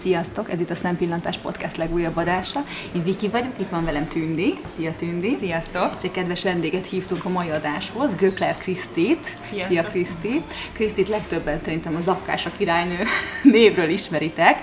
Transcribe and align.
Sziasztok, 0.00 0.50
ez 0.50 0.60
itt 0.60 0.70
a 0.70 0.74
Szempillantás 0.74 1.38
Podcast 1.38 1.76
legújabb 1.76 2.16
adása. 2.16 2.64
Én 2.92 3.04
Viki 3.04 3.28
vagyok, 3.28 3.52
itt 3.56 3.68
van 3.68 3.84
velem 3.84 4.08
Tündi. 4.08 4.54
Szia 4.76 4.92
Tündi. 4.98 5.36
Sziasztok. 5.38 5.90
És 5.98 6.04
egy 6.04 6.10
kedves 6.10 6.42
vendéget 6.42 6.86
hívtunk 6.86 7.24
a 7.24 7.28
mai 7.28 7.48
adáshoz, 7.48 8.14
Gökler 8.14 8.56
Krisztit. 8.56 9.36
Sziasztok. 9.44 9.66
Szia 9.66 9.82
Kriszti. 9.82 10.42
Krisztit 10.72 11.08
legtöbben 11.08 11.58
szerintem 11.64 11.96
a 11.96 12.00
Zakkás 12.00 12.46
a 12.46 12.50
királynő 12.56 13.04
névről 13.42 13.88
ismeritek. 13.88 14.62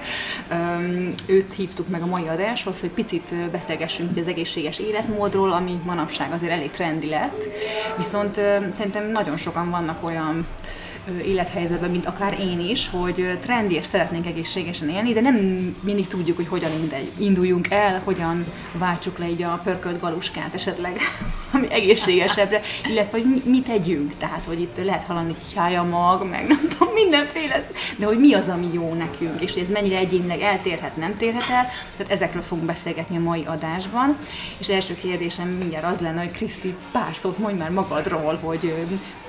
Öm, 0.49 1.13
őt 1.25 1.53
hívtuk 1.53 1.87
meg 1.87 2.01
a 2.01 2.05
mai 2.05 2.27
adáshoz, 2.27 2.79
hogy 2.79 2.89
picit 2.89 3.33
beszélgessünk 3.51 4.17
az 4.17 4.27
egészséges 4.27 4.79
életmódról, 4.79 5.51
ami 5.51 5.79
manapság 5.85 6.31
azért 6.31 6.51
elég 6.51 6.71
trendi 6.71 7.09
lett. 7.09 7.43
Viszont 7.97 8.37
öm, 8.37 8.71
szerintem 8.71 9.11
nagyon 9.11 9.37
sokan 9.37 9.69
vannak 9.69 10.03
olyan 10.03 10.45
élethelyzetben, 11.25 11.91
mint 11.91 12.05
akár 12.05 12.39
én 12.39 12.59
is, 12.59 12.89
hogy 12.89 13.37
trendi 13.41 13.75
és 13.75 13.85
szeretnénk 13.85 14.25
egészségesen 14.25 14.89
élni, 14.89 15.13
de 15.13 15.21
nem 15.21 15.35
mindig 15.81 16.07
tudjuk, 16.07 16.35
hogy 16.35 16.47
hogyan 16.47 16.71
indul- 16.71 17.19
induljunk 17.19 17.69
el, 17.69 18.01
hogyan 18.03 18.45
váltsuk 18.71 19.17
le 19.17 19.29
így 19.29 19.43
a 19.43 19.61
pörkölt 19.63 19.99
galuskát 19.99 20.53
esetleg 20.53 20.97
ami 21.55 21.67
egészségesebbre, 21.71 22.61
illetve 22.89 23.17
hogy 23.17 23.29
mi, 23.29 23.41
mit 23.45 23.65
tegyünk. 23.65 24.13
Tehát, 24.17 24.43
hogy 24.45 24.61
itt 24.61 24.83
lehet 24.83 25.03
hallani 25.03 25.35
mag, 25.89 26.29
meg 26.29 26.47
nem 26.47 26.67
tudom, 26.67 26.93
mindenféle, 26.93 27.63
de 27.97 28.05
hogy 28.05 28.19
mi 28.19 28.33
az, 28.33 28.49
ami 28.49 28.69
jó 28.73 28.93
nekünk, 28.93 29.41
és 29.41 29.53
ez 29.53 29.69
mennyire 29.69 29.97
egyénileg 29.97 30.41
eltérhet, 30.41 30.97
nem 30.97 31.17
térhet 31.17 31.49
el. 31.49 31.67
Tehát 31.97 32.11
ezekről 32.11 32.41
fogunk 32.41 32.67
beszélgetni 32.67 33.17
a 33.17 33.19
mai 33.19 33.43
adásban. 33.45 34.17
És 34.57 34.69
első 34.69 34.93
kérdésem 34.93 35.47
mindjárt 35.47 35.85
az 35.85 35.99
lenne, 35.99 36.19
hogy 36.19 36.31
Kriszti, 36.31 36.75
pár 36.91 37.15
szót 37.15 37.37
mondj 37.37 37.59
már 37.59 37.69
magadról, 37.69 38.39
hogy 38.43 38.73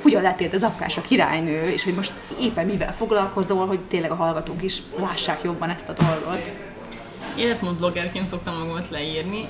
hogyan 0.07 0.23
lettél 0.23 0.51
az 0.53 0.63
apkás 0.63 0.97
a 0.97 1.01
királynő, 1.01 1.71
és 1.71 1.85
hogy 1.85 1.95
most 1.95 2.13
éppen 2.41 2.67
mivel 2.67 2.95
foglalkozol, 2.95 3.67
hogy 3.67 3.81
tényleg 3.81 4.11
a 4.11 4.15
hallgatók 4.15 4.63
is 4.63 4.83
lássák 4.99 5.41
jobban 5.43 5.71
ezt 5.71 5.89
a 5.89 5.93
dolgot. 5.93 6.51
Életmódbloggerként 7.37 8.29
szoktam 8.29 8.59
magamat 8.59 8.91
leírni. 8.91 9.47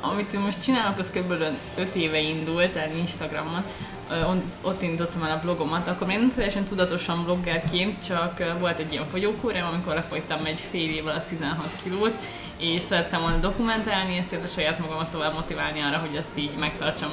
Amit 0.00 0.32
én 0.32 0.40
most 0.40 0.62
csinálok, 0.62 0.98
az 0.98 1.10
kb. 1.10 1.32
5 1.78 1.94
éve 1.94 2.18
indult 2.18 2.76
el 2.76 2.96
Instagramon. 2.96 3.62
On- 4.28 4.52
ott 4.62 4.82
indítottam 4.82 5.22
el 5.22 5.36
a 5.36 5.40
blogomat, 5.42 5.88
akkor 5.88 6.06
még 6.06 6.18
nem 6.18 6.32
teljesen 6.34 6.64
tudatosan 6.64 7.24
bloggerként, 7.24 8.06
csak 8.06 8.58
volt 8.58 8.78
egy 8.78 8.92
ilyen 8.92 9.06
fogyókúrám, 9.10 9.66
amikor 9.72 9.94
lefogytam 9.94 10.44
egy 10.44 10.62
fél 10.70 10.90
év 10.90 11.06
alatt 11.06 11.28
16 11.28 11.68
kilót, 11.82 12.14
és 12.58 12.82
szerettem 12.82 13.20
volna 13.20 13.36
dokumentálni, 13.36 14.16
ezt 14.16 14.44
a 14.44 14.46
saját 14.46 14.78
magamat 14.78 15.10
tovább 15.10 15.34
motiválni 15.34 15.80
arra, 15.80 15.98
hogy 15.98 16.16
ezt 16.16 16.38
így 16.38 16.50
megtartsam 16.58 17.10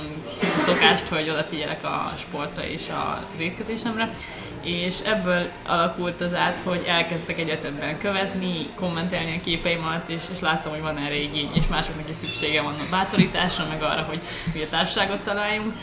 szokást, 0.65 1.07
hogy 1.07 1.29
odafigyelek 1.29 1.83
a 1.83 2.13
sportra 2.19 2.65
és 2.65 2.89
az 2.89 3.39
étkezésemre. 3.39 4.13
És 4.61 4.99
ebből 4.99 5.49
alakult 5.67 6.21
az 6.21 6.33
át, 6.33 6.59
hogy 6.63 6.83
elkezdtek 6.87 7.39
egyre 7.39 7.59
követni, 7.97 8.67
kommentelni 8.75 9.35
a 9.37 9.43
képeimet, 9.43 10.09
és, 10.09 10.23
és 10.31 10.39
láttam, 10.39 10.71
hogy 10.71 10.81
van 10.81 10.97
erre 10.97 11.15
igény, 11.15 11.49
és 11.53 11.67
másoknak 11.69 12.09
is 12.09 12.15
szüksége 12.15 12.61
van 12.61 12.75
a 12.79 12.89
bátorításra, 12.91 13.65
meg 13.69 13.81
arra, 13.81 14.01
hogy, 14.01 14.21
hogy 14.51 14.61
a 14.61 14.69
társaságot 14.69 15.19
találjunk. 15.19 15.73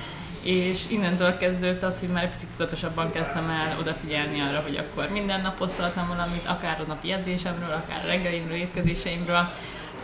És 0.42 0.80
innentől 0.88 1.38
kezdődött 1.38 1.82
az, 1.82 1.98
hogy 1.98 2.08
már 2.08 2.24
egy 2.24 2.30
picit 2.30 2.48
tudatosabban 2.56 3.12
kezdtem 3.12 3.50
el 3.50 3.76
odafigyelni 3.80 4.40
arra, 4.40 4.60
hogy 4.60 4.76
akkor 4.76 5.08
minden 5.12 5.40
nap 5.40 5.56
posztoltam 5.56 6.08
valamit, 6.08 6.46
akár 6.46 6.80
a 6.80 6.86
napi 6.86 7.12
edzésemről, 7.12 7.70
akár 7.70 8.04
a 8.04 8.06
reggelimről, 8.06 8.56
étkezéseimről, 8.56 9.46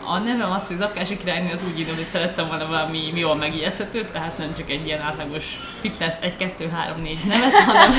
a 0.08 0.18
nevem 0.18 0.50
az, 0.50 0.66
hogy 0.66 0.76
Zapkási 0.76 1.16
királynő 1.16 1.50
az 1.52 1.64
úgy 1.64 1.78
indul, 1.78 1.94
hogy 1.94 2.04
szerettem 2.04 2.46
volna 2.46 2.66
valami 2.66 3.12
jól 3.14 3.34
megijeszthető, 3.34 4.08
tehát 4.12 4.38
nem 4.38 4.54
csak 4.56 4.70
egy 4.70 4.86
ilyen 4.86 5.00
átlagos 5.00 5.44
fitness 5.80 6.14
1, 6.20 6.36
2, 6.36 6.68
3, 6.68 7.02
4 7.02 7.18
nevet, 7.26 7.52
hanem, 7.70 7.92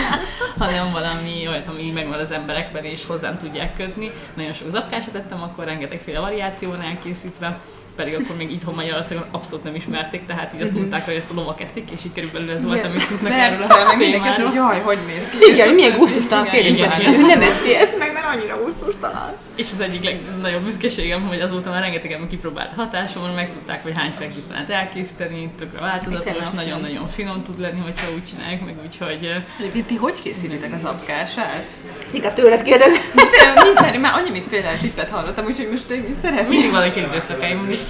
hanem 0.58 0.92
valami 0.92 1.48
olyat, 1.48 1.68
ami 1.68 1.92
megvan 1.92 2.20
az 2.20 2.32
emberekben 2.32 2.84
és 2.84 3.06
hozzám 3.06 3.38
tudják 3.38 3.76
kötni. 3.76 4.12
Nagyon 4.34 4.54
sok 4.54 4.70
zapkásat 4.70 5.12
tettem, 5.12 5.42
akkor 5.42 5.66
rengetegféle 5.66 6.20
variáció 6.20 6.70
van 6.70 6.82
elkészítve 6.82 7.60
pedig 7.98 8.14
akkor 8.14 8.36
még 8.36 8.52
itthon 8.52 8.74
Magyarországon 8.74 9.26
abszolút 9.32 9.64
nem 9.64 9.76
ismerték, 9.76 10.26
tehát 10.26 10.54
így 10.56 10.62
azt 10.62 10.74
mondták, 10.74 11.06
hogy 11.06 11.14
ezt 11.14 11.30
a 11.32 11.34
lovak 11.34 11.62
eszik, 11.62 11.90
és 11.96 12.06
így 12.06 12.14
körülbelül 12.14 12.52
ez 12.52 12.64
volt, 12.64 12.86
amit 12.86 13.08
tudnak 13.08 13.32
Persze, 13.32 13.64
erről 13.64 13.82
a 13.82 13.88
meg 13.88 13.98
mindenki 13.98 14.28
azt 14.28 14.38
mondja, 14.38 14.62
jaj, 14.62 14.80
hogy 14.80 14.98
néz 15.08 15.26
ki. 15.30 15.52
Igen, 15.52 15.74
milyen 15.74 15.98
gusztustalan 15.98 16.46
igen. 16.54 16.90
mondja, 16.90 17.10
ő 17.10 17.26
nem 17.26 17.42
eszi 17.42 17.76
ezt 17.76 17.98
meg, 17.98 18.14
mert 18.14 18.26
annyira 18.26 18.64
gusztustalan. 18.64 19.32
És 19.56 19.68
az 19.74 19.80
egyik 19.80 20.04
legnagyobb 20.04 20.64
büszkeségem, 20.64 21.28
hogy 21.28 21.40
azóta 21.40 21.70
már 21.70 21.82
rengetegen 21.82 22.28
kipróbált 22.28 22.74
hatásomon, 22.76 23.30
megtudták, 23.36 23.84
hogy 23.84 23.94
hány 23.96 24.14
lehet 24.52 24.70
elkészíteni, 24.70 25.50
tökre 25.58 25.80
változatos, 25.80 26.50
nagyon-nagyon 26.56 27.08
finom 27.08 27.44
tud 27.44 27.60
lenni, 27.60 27.80
hogyha 27.80 28.08
úgy 28.16 28.24
csinálják 28.24 28.66
meg, 28.66 28.76
úgyhogy 28.86 29.44
Egyébként 29.60 29.86
ti 29.86 29.96
hogy 29.96 30.22
készítitek 30.24 30.74
az 30.74 30.84
apkását? 30.84 31.72
Inkább 32.12 32.34
tőled 32.34 32.62
kérdezem. 32.62 33.02
Minden, 33.64 34.00
már 34.00 34.14
annyi 34.14 34.44
féle 34.50 34.78
tippet 34.82 35.10
hallottam, 35.10 35.46
úgyhogy 35.46 35.70
most 35.70 35.90
én 35.90 36.16
szeretném. 36.22 36.50
mindig 36.50 36.72
valaki 36.72 37.00
időszakáim, 37.00 37.58
mondjuk 37.58 37.82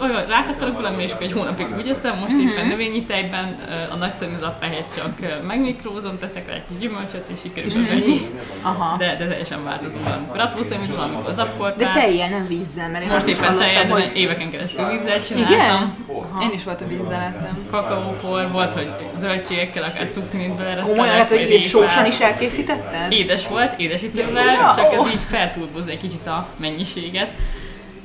olyan 0.00 0.26
rákattalak 0.26 0.74
valami, 0.74 1.02
és 1.02 1.12
egy 1.18 1.32
hónapig 1.32 1.66
úgy 1.76 1.88
eszem, 1.88 2.18
most 2.18 2.32
éppen 2.38 2.66
növényi 2.66 3.02
tejben 3.02 3.58
a 3.92 3.96
nagyszemű 3.96 4.36
zappáját 4.38 4.94
csak 4.96 5.42
megmikrózom, 5.46 6.18
teszek 6.18 6.46
rá 6.46 6.54
egy 6.54 6.78
gyümölcsöt, 6.78 7.24
és 7.26 7.38
így 7.44 7.52
körülbelül 7.52 8.02
ennyi. 8.02 8.20
Aha. 8.62 8.96
De, 8.96 9.16
de 9.18 9.26
teljesen 9.26 9.64
változó 9.64 9.96
valamikor 10.02 10.38
apró 10.38 10.62
szemű, 10.62 10.86
valamikor 10.96 11.34
zapportál. 11.34 11.92
De 11.94 12.00
tejjel, 12.00 12.28
nem 12.28 12.46
vízzel, 12.46 12.88
mert 12.88 13.04
én 13.04 13.10
Most 13.10 13.26
éppen 13.26 13.58
teljesen 13.58 13.90
hogy... 13.90 14.10
éveken 14.14 14.50
keresztül 14.50 14.88
vízzel 14.88 15.20
csináltam. 15.20 15.54
Igen? 15.54 16.48
Én 16.48 16.50
is 16.54 16.64
volt 16.64 16.80
a 16.80 16.86
vízzel 16.86 17.20
lettem. 17.20 17.58
kakaópor, 17.70 18.50
volt, 18.50 18.74
hogy 18.74 18.88
zöldségekkel, 19.16 19.82
akár 19.82 20.08
cukrint 20.08 20.56
beleresztelek, 20.56 20.90
Komolyan, 20.90 21.14
hát, 21.14 21.28
hogy 21.28 21.62
sósan 21.62 22.06
is 22.06 22.20
elkészítetted? 22.20 23.12
Édes 23.12 23.48
volt, 23.48 23.78
édesítővel, 23.78 24.74
csak 24.76 24.92
ez 24.92 25.12
így 25.12 25.24
feltúlboz 25.28 25.86
egy 25.86 26.00
kicsit 26.00 26.26
a 26.26 26.46
mennyiséget. 26.56 27.30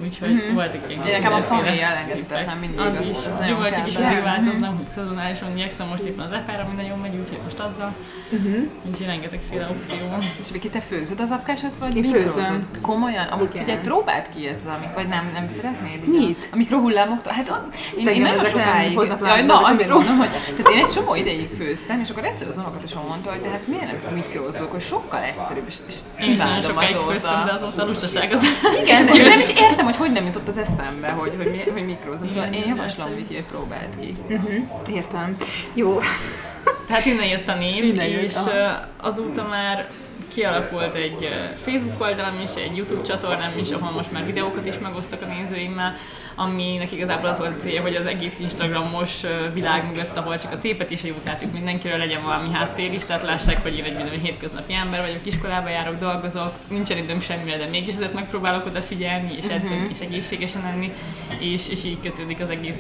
Úgyhogy 0.04 0.32
uh-huh. 0.32 0.54
voltak 0.54 0.82
ilyen 0.88 1.06
Én 1.06 1.12
nekem 1.12 1.34
a 1.34 1.42
familj 1.42 1.82
elengedhetetlen 1.82 2.58
mindig, 2.58 2.80
az, 2.80 2.98
az- 3.00 3.10
is, 3.10 3.16
az 3.16 3.36
a 3.36 3.40
nagyon 3.40 3.62
kell 3.72 3.88
is 3.88 3.94
bele. 3.94 4.08
mindig 4.08 4.24
változnak, 4.24 4.78
hogy 4.78 4.92
szezonálisan 4.92 5.58
igyekszem 5.58 5.88
most 5.88 6.02
éppen 6.02 6.26
az 6.26 6.32
epára, 6.32 6.64
ami 6.64 6.82
nagyon 6.82 7.00
megy, 7.00 7.16
úgyhogy 7.16 7.40
most 7.44 7.60
azzal. 7.60 7.94
Uh-huh. 8.32 8.58
Úgyhogy 8.90 9.06
rengetegféle 9.06 9.68
opció 9.70 10.08
van. 10.10 10.20
És 10.42 10.52
Viki, 10.52 10.70
te 10.70 10.80
főzöd 10.80 11.20
az 11.20 11.32
apkásat, 11.32 11.78
vagy 11.78 11.96
Én 11.96 12.02
mikrózod? 12.04 12.30
főzöm. 12.32 12.64
Komolyan? 12.82 13.28
Amúgy 13.28 13.50
Igen. 13.54 13.64
figyelj, 13.66 13.82
próbáld 13.84 14.26
ki 14.36 14.48
ezzel, 14.48 14.74
amik, 14.78 14.94
vagy 14.96 15.08
nem, 15.08 15.30
nem 15.34 15.48
szeretnéd? 15.48 16.08
Mit? 16.08 16.50
A 16.52 16.56
mikrohullámoktól? 16.56 17.34
Hát 17.34 17.50
a- 17.50 17.68
én, 17.98 18.08
én 18.08 18.22
nagyon 18.22 18.46
sokáig... 18.46 18.98
na, 19.46 19.58
azért 19.58 19.90
mondom, 19.90 20.18
hogy 20.18 20.30
tehát 20.30 20.70
én 20.74 20.84
egy 20.84 20.92
csomó 20.92 21.16
ideig 21.16 21.50
főztem, 21.58 22.00
és 22.00 22.10
akkor 22.10 22.24
egyszer 22.26 22.48
az 22.48 22.58
unokatosom 22.58 23.04
mondta, 23.08 23.30
hogy 23.32 23.42
de 23.42 23.50
hát 23.50 23.68
miért 23.68 24.04
nem 24.04 24.14
mikrózok, 24.14 24.72
hogy 24.72 24.82
sokkal 24.82 25.22
egyszerűbb, 25.24 25.68
és, 25.68 25.76
és 25.88 25.96
Én 26.20 26.32
is 26.32 26.38
nagyon 26.38 26.54
imádom 26.54 26.70
sokáig 26.70 26.96
főztem, 26.96 27.46
de 27.46 27.52
azóta. 27.52 27.68
azóta 27.68 27.86
lustaság 27.86 28.32
az... 28.34 28.44
Igen, 28.84 29.06
de 29.06 29.14
én 29.14 29.26
nem 29.34 29.40
is 29.40 29.50
értem, 29.50 29.85
hogy 29.86 29.96
hogy 29.96 30.12
nem 30.12 30.26
jutott 30.26 30.48
az 30.48 30.58
eszembe, 30.58 31.10
hogy, 31.10 31.34
hogy, 31.38 31.52
mi, 31.52 31.72
hogy 31.72 31.86
mikrózom. 31.86 32.30
Szóval 32.30 32.54
én 32.54 32.64
javaslom, 32.68 33.16
Viki, 33.16 33.34
hogy 33.34 33.46
próbáld 33.46 33.90
ki. 34.00 34.18
Uh-huh. 34.30 34.54
Értem. 34.94 35.38
Jó. 35.74 36.00
Tehát 36.88 37.06
innen 37.06 37.28
jött 37.28 37.48
a 37.48 37.56
név, 37.56 37.84
Innen 37.84 38.08
jött, 38.08 38.22
és 38.22 38.36
aha. 38.36 38.88
azóta 38.98 39.48
már 39.48 39.90
kialakult 40.36 40.96
egy 40.96 41.30
Facebook 41.64 42.02
oldalam 42.02 42.40
is, 42.44 42.64
egy 42.64 42.78
YouTube 42.78 43.02
csatornám 43.02 43.52
is, 43.60 43.72
ahol 43.72 43.92
most 43.92 44.12
már 44.12 44.26
videókat 44.26 44.66
is 44.66 44.80
megosztok 44.82 45.22
a 45.22 45.26
nézőimmel, 45.26 45.96
aminek 46.36 46.92
igazából 46.92 47.30
az 47.30 47.38
volt 47.38 47.56
a 47.58 47.60
célja, 47.60 47.82
hogy 47.82 47.96
az 47.96 48.06
egész 48.06 48.40
Instagramos 48.40 49.22
világ 49.54 49.86
mögött, 49.88 50.18
ahol 50.18 50.38
csak 50.38 50.52
a 50.52 50.58
szépet 50.58 50.92
is 50.92 51.04
a 51.04 51.08
jót 51.08 51.26
látjuk 51.26 51.54
mindenkiről, 51.54 51.98
legyen 51.98 52.24
valami 52.24 52.54
háttér 52.54 52.94
is, 52.94 53.06
tehát 53.06 53.22
lássák, 53.22 53.62
hogy 53.62 53.78
én 53.78 53.84
egy 53.84 53.96
minden 53.96 54.20
hétköznapi 54.20 54.74
ember 54.74 55.02
vagyok, 55.02 55.26
iskolába 55.26 55.70
járok, 55.70 56.00
dolgozok, 56.00 56.52
nincsen 56.68 56.98
időm 56.98 57.20
semmire, 57.20 57.58
de 57.58 57.66
mégis 57.66 57.94
ezért 57.94 58.14
megpróbálok 58.14 58.66
odafigyelni, 58.66 59.34
és 59.38 59.46
edzeni, 59.46 59.88
és 59.94 60.00
egészségesen 60.00 60.66
enni, 60.66 60.94
és, 61.40 61.70
és 61.70 61.84
így 61.84 62.02
kötődik 62.02 62.40
az 62.40 62.50
egész 62.50 62.80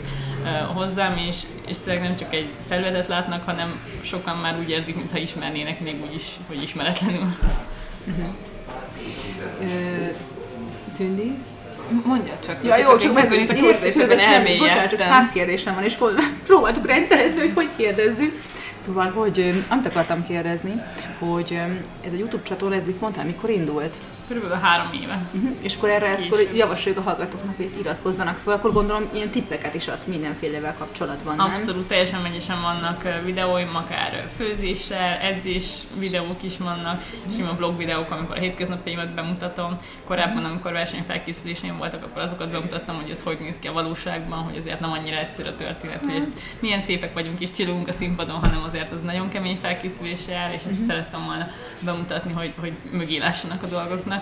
hozzám, 0.73 1.17
és, 1.17 1.37
és 1.67 1.77
tényleg 1.83 2.03
nem 2.03 2.15
csak 2.15 2.33
egy 2.33 2.47
felületet 2.67 3.07
látnak, 3.07 3.45
hanem 3.45 3.79
sokan 4.01 4.37
már 4.37 4.57
úgy 4.59 4.69
érzik, 4.69 4.95
mintha 4.95 5.17
ismernének 5.17 5.79
még 5.79 6.01
úgy 6.07 6.15
is, 6.15 6.25
hogy 6.47 6.61
ismeretlenül. 6.61 7.27
Ö, 9.61 9.65
Tündi? 10.97 11.35
Mondja 12.05 12.33
csak. 12.45 12.57
Ja, 12.63 12.77
jó, 12.77 12.97
csak 12.97 13.13
meg 13.13 13.21
közben 13.21 13.39
itt 13.39 13.49
a 13.49 13.53
kérdésekben 13.53 14.17
nem- 14.17 14.27
Bocsánat, 14.57 14.89
csak 14.89 14.99
elmélyedtem. 14.99 15.07
száz 15.07 15.29
kérdésem 15.33 15.73
van, 15.75 15.83
és 15.83 15.97
próbáltuk 16.47 16.85
rendszerezni, 16.85 17.39
hogy 17.39 17.51
hogy 17.55 17.69
kérdezzük. 17.77 18.41
Szóval, 18.85 19.11
hogy 19.11 19.63
amit 19.67 19.85
akartam 19.85 20.23
kérdezni, 20.23 20.81
hogy 21.19 21.59
ez 22.05 22.13
a 22.13 22.17
YouTube 22.17 22.43
csatorna, 22.43 22.75
ez 22.75 22.85
mit 22.85 23.01
mondtál, 23.01 23.25
mikor 23.25 23.49
indult? 23.49 23.93
Körülbelül 24.27 24.57
három 24.57 24.93
éve. 25.01 25.27
Uh-huh. 25.33 25.55
És 25.61 25.75
akkor 25.75 25.89
erre 25.89 26.07
ezt 26.07 26.25
akkor 26.25 26.39
javasoljuk 26.53 26.99
a 26.99 27.03
hallgatóknak, 27.09 27.55
hogy 27.55 27.65
ezt 27.65 27.79
iratkozzanak 27.79 28.37
fel, 28.37 28.53
akkor 28.53 28.71
gondolom 28.71 29.09
ilyen 29.13 29.29
tippeket 29.29 29.73
is 29.73 29.87
adsz 29.87 30.05
mindenfélevel 30.05 30.75
kapcsolatban, 30.77 31.35
nem? 31.35 31.45
Abszolút, 31.45 31.87
teljesen 31.87 32.21
mennyisen 32.21 32.61
vannak 32.61 33.23
videóim, 33.25 33.75
akár 33.75 34.29
főzéssel, 34.37 35.17
edzés 35.21 35.65
videók 35.97 36.43
is 36.43 36.57
vannak, 36.57 37.03
sima 37.35 37.53
blog 37.53 37.77
videók, 37.77 38.11
amikor 38.11 38.37
a 38.37 38.39
hétköznapjaimat 38.39 39.13
bemutatom. 39.13 39.77
Korábban, 40.05 40.45
amikor 40.45 40.71
versenyfelkészüléseim 40.71 41.77
voltak, 41.77 42.03
akkor 42.03 42.21
azokat 42.21 42.51
bemutattam, 42.51 42.95
hogy 42.95 43.09
ez 43.09 43.21
hogy 43.23 43.37
néz 43.39 43.59
ki 43.59 43.67
a 43.67 43.73
valóságban, 43.73 44.39
hogy 44.39 44.57
azért 44.57 44.79
nem 44.79 44.91
annyira 44.91 45.17
egyszerű 45.17 45.49
a 45.49 45.55
történet, 45.55 46.03
hogy 46.03 46.23
milyen 46.59 46.81
szépek 46.81 47.13
vagyunk 47.13 47.41
és 47.41 47.51
csillogunk 47.51 47.87
a 47.87 47.93
színpadon, 47.93 48.35
hanem 48.35 48.63
azért 48.63 48.91
az 48.91 49.01
nagyon 49.01 49.29
kemény 49.29 49.55
felkészüléssel, 49.55 50.51
és 50.51 50.61
ezt 50.65 50.85
szerettem 50.87 51.25
volna 51.25 51.47
bemutatni, 51.79 52.33
hogy, 52.33 52.53
hogy 52.59 52.73
mögé 52.91 53.17
lássanak 53.17 53.63
a 53.63 53.67
dolgoknak. 53.67 54.14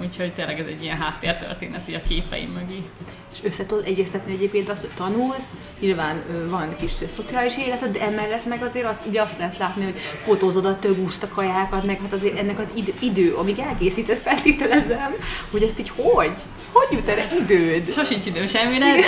Úgyhogy 0.00 0.32
tényleg 0.32 0.58
ez 0.58 0.66
egy 0.66 0.82
ilyen 0.82 0.96
háttértörténet 0.96 1.88
így 1.88 1.94
a 1.94 2.02
képeim 2.02 2.50
mögé. 2.50 2.90
És 3.32 3.38
össze 3.42 3.66
tudod 3.66 3.86
egyeztetni 3.86 4.32
egyébként 4.32 4.68
azt, 4.68 4.80
hogy 4.80 4.90
tanulsz, 4.96 5.50
nyilván 5.80 6.22
van 6.48 6.74
kis 6.76 6.92
szociális 7.06 7.58
életed, 7.58 7.92
de 7.92 8.00
emellett 8.00 8.46
meg 8.46 8.62
azért 8.62 8.86
azt, 8.86 9.06
ugye 9.06 9.22
azt 9.22 9.38
lehet 9.38 9.58
látni, 9.58 9.84
hogy 9.84 9.98
fotózod 10.22 10.64
a 10.64 10.78
több 10.78 10.96
kajákat, 11.34 11.84
meg 11.84 12.00
hát 12.00 12.12
azért 12.12 12.38
ennek 12.38 12.58
az 12.58 12.68
idő, 12.74 12.94
idő 13.00 13.34
amíg 13.34 13.58
elkészített 13.58 14.22
feltételezem, 14.22 15.14
hogy 15.50 15.62
ezt 15.62 15.80
így 15.80 15.92
hogy? 15.96 16.32
Hogy 16.72 16.86
jut 16.90 17.08
erre 17.08 17.28
időd? 17.40 17.92
Sosincs 17.92 18.26
időm 18.26 18.46
semmire, 18.46 18.94
de, 18.94 19.06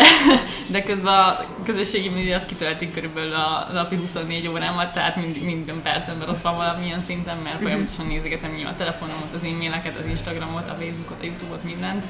de 0.66 0.82
közben 0.82 1.14
a 1.14 1.44
közösségi 1.64 2.08
média 2.08 2.36
azt 2.36 2.46
kitöltik 2.46 2.94
körülbelül 2.94 3.32
a 3.32 3.68
napi 3.72 3.96
24 3.96 4.48
órámat, 4.48 4.92
tehát 4.92 5.16
mind, 5.16 5.42
minden 5.42 5.82
percemben 5.82 6.28
ott 6.28 6.42
van 6.42 6.56
valamilyen 6.56 7.02
szinten, 7.02 7.36
mert 7.36 7.60
folyamatosan 7.60 8.06
nézegetem 8.06 8.50
nyilván 8.54 8.72
a 8.72 8.76
telefonomat, 8.76 9.34
az 9.34 9.42
e-maileket, 9.42 9.98
az 9.98 10.08
Instagramot, 10.08 10.68
a 10.68 10.74
Facebookot, 10.74 11.20
a 11.20 11.24
Youtube-ot, 11.24 11.64
mindent. 11.64 12.04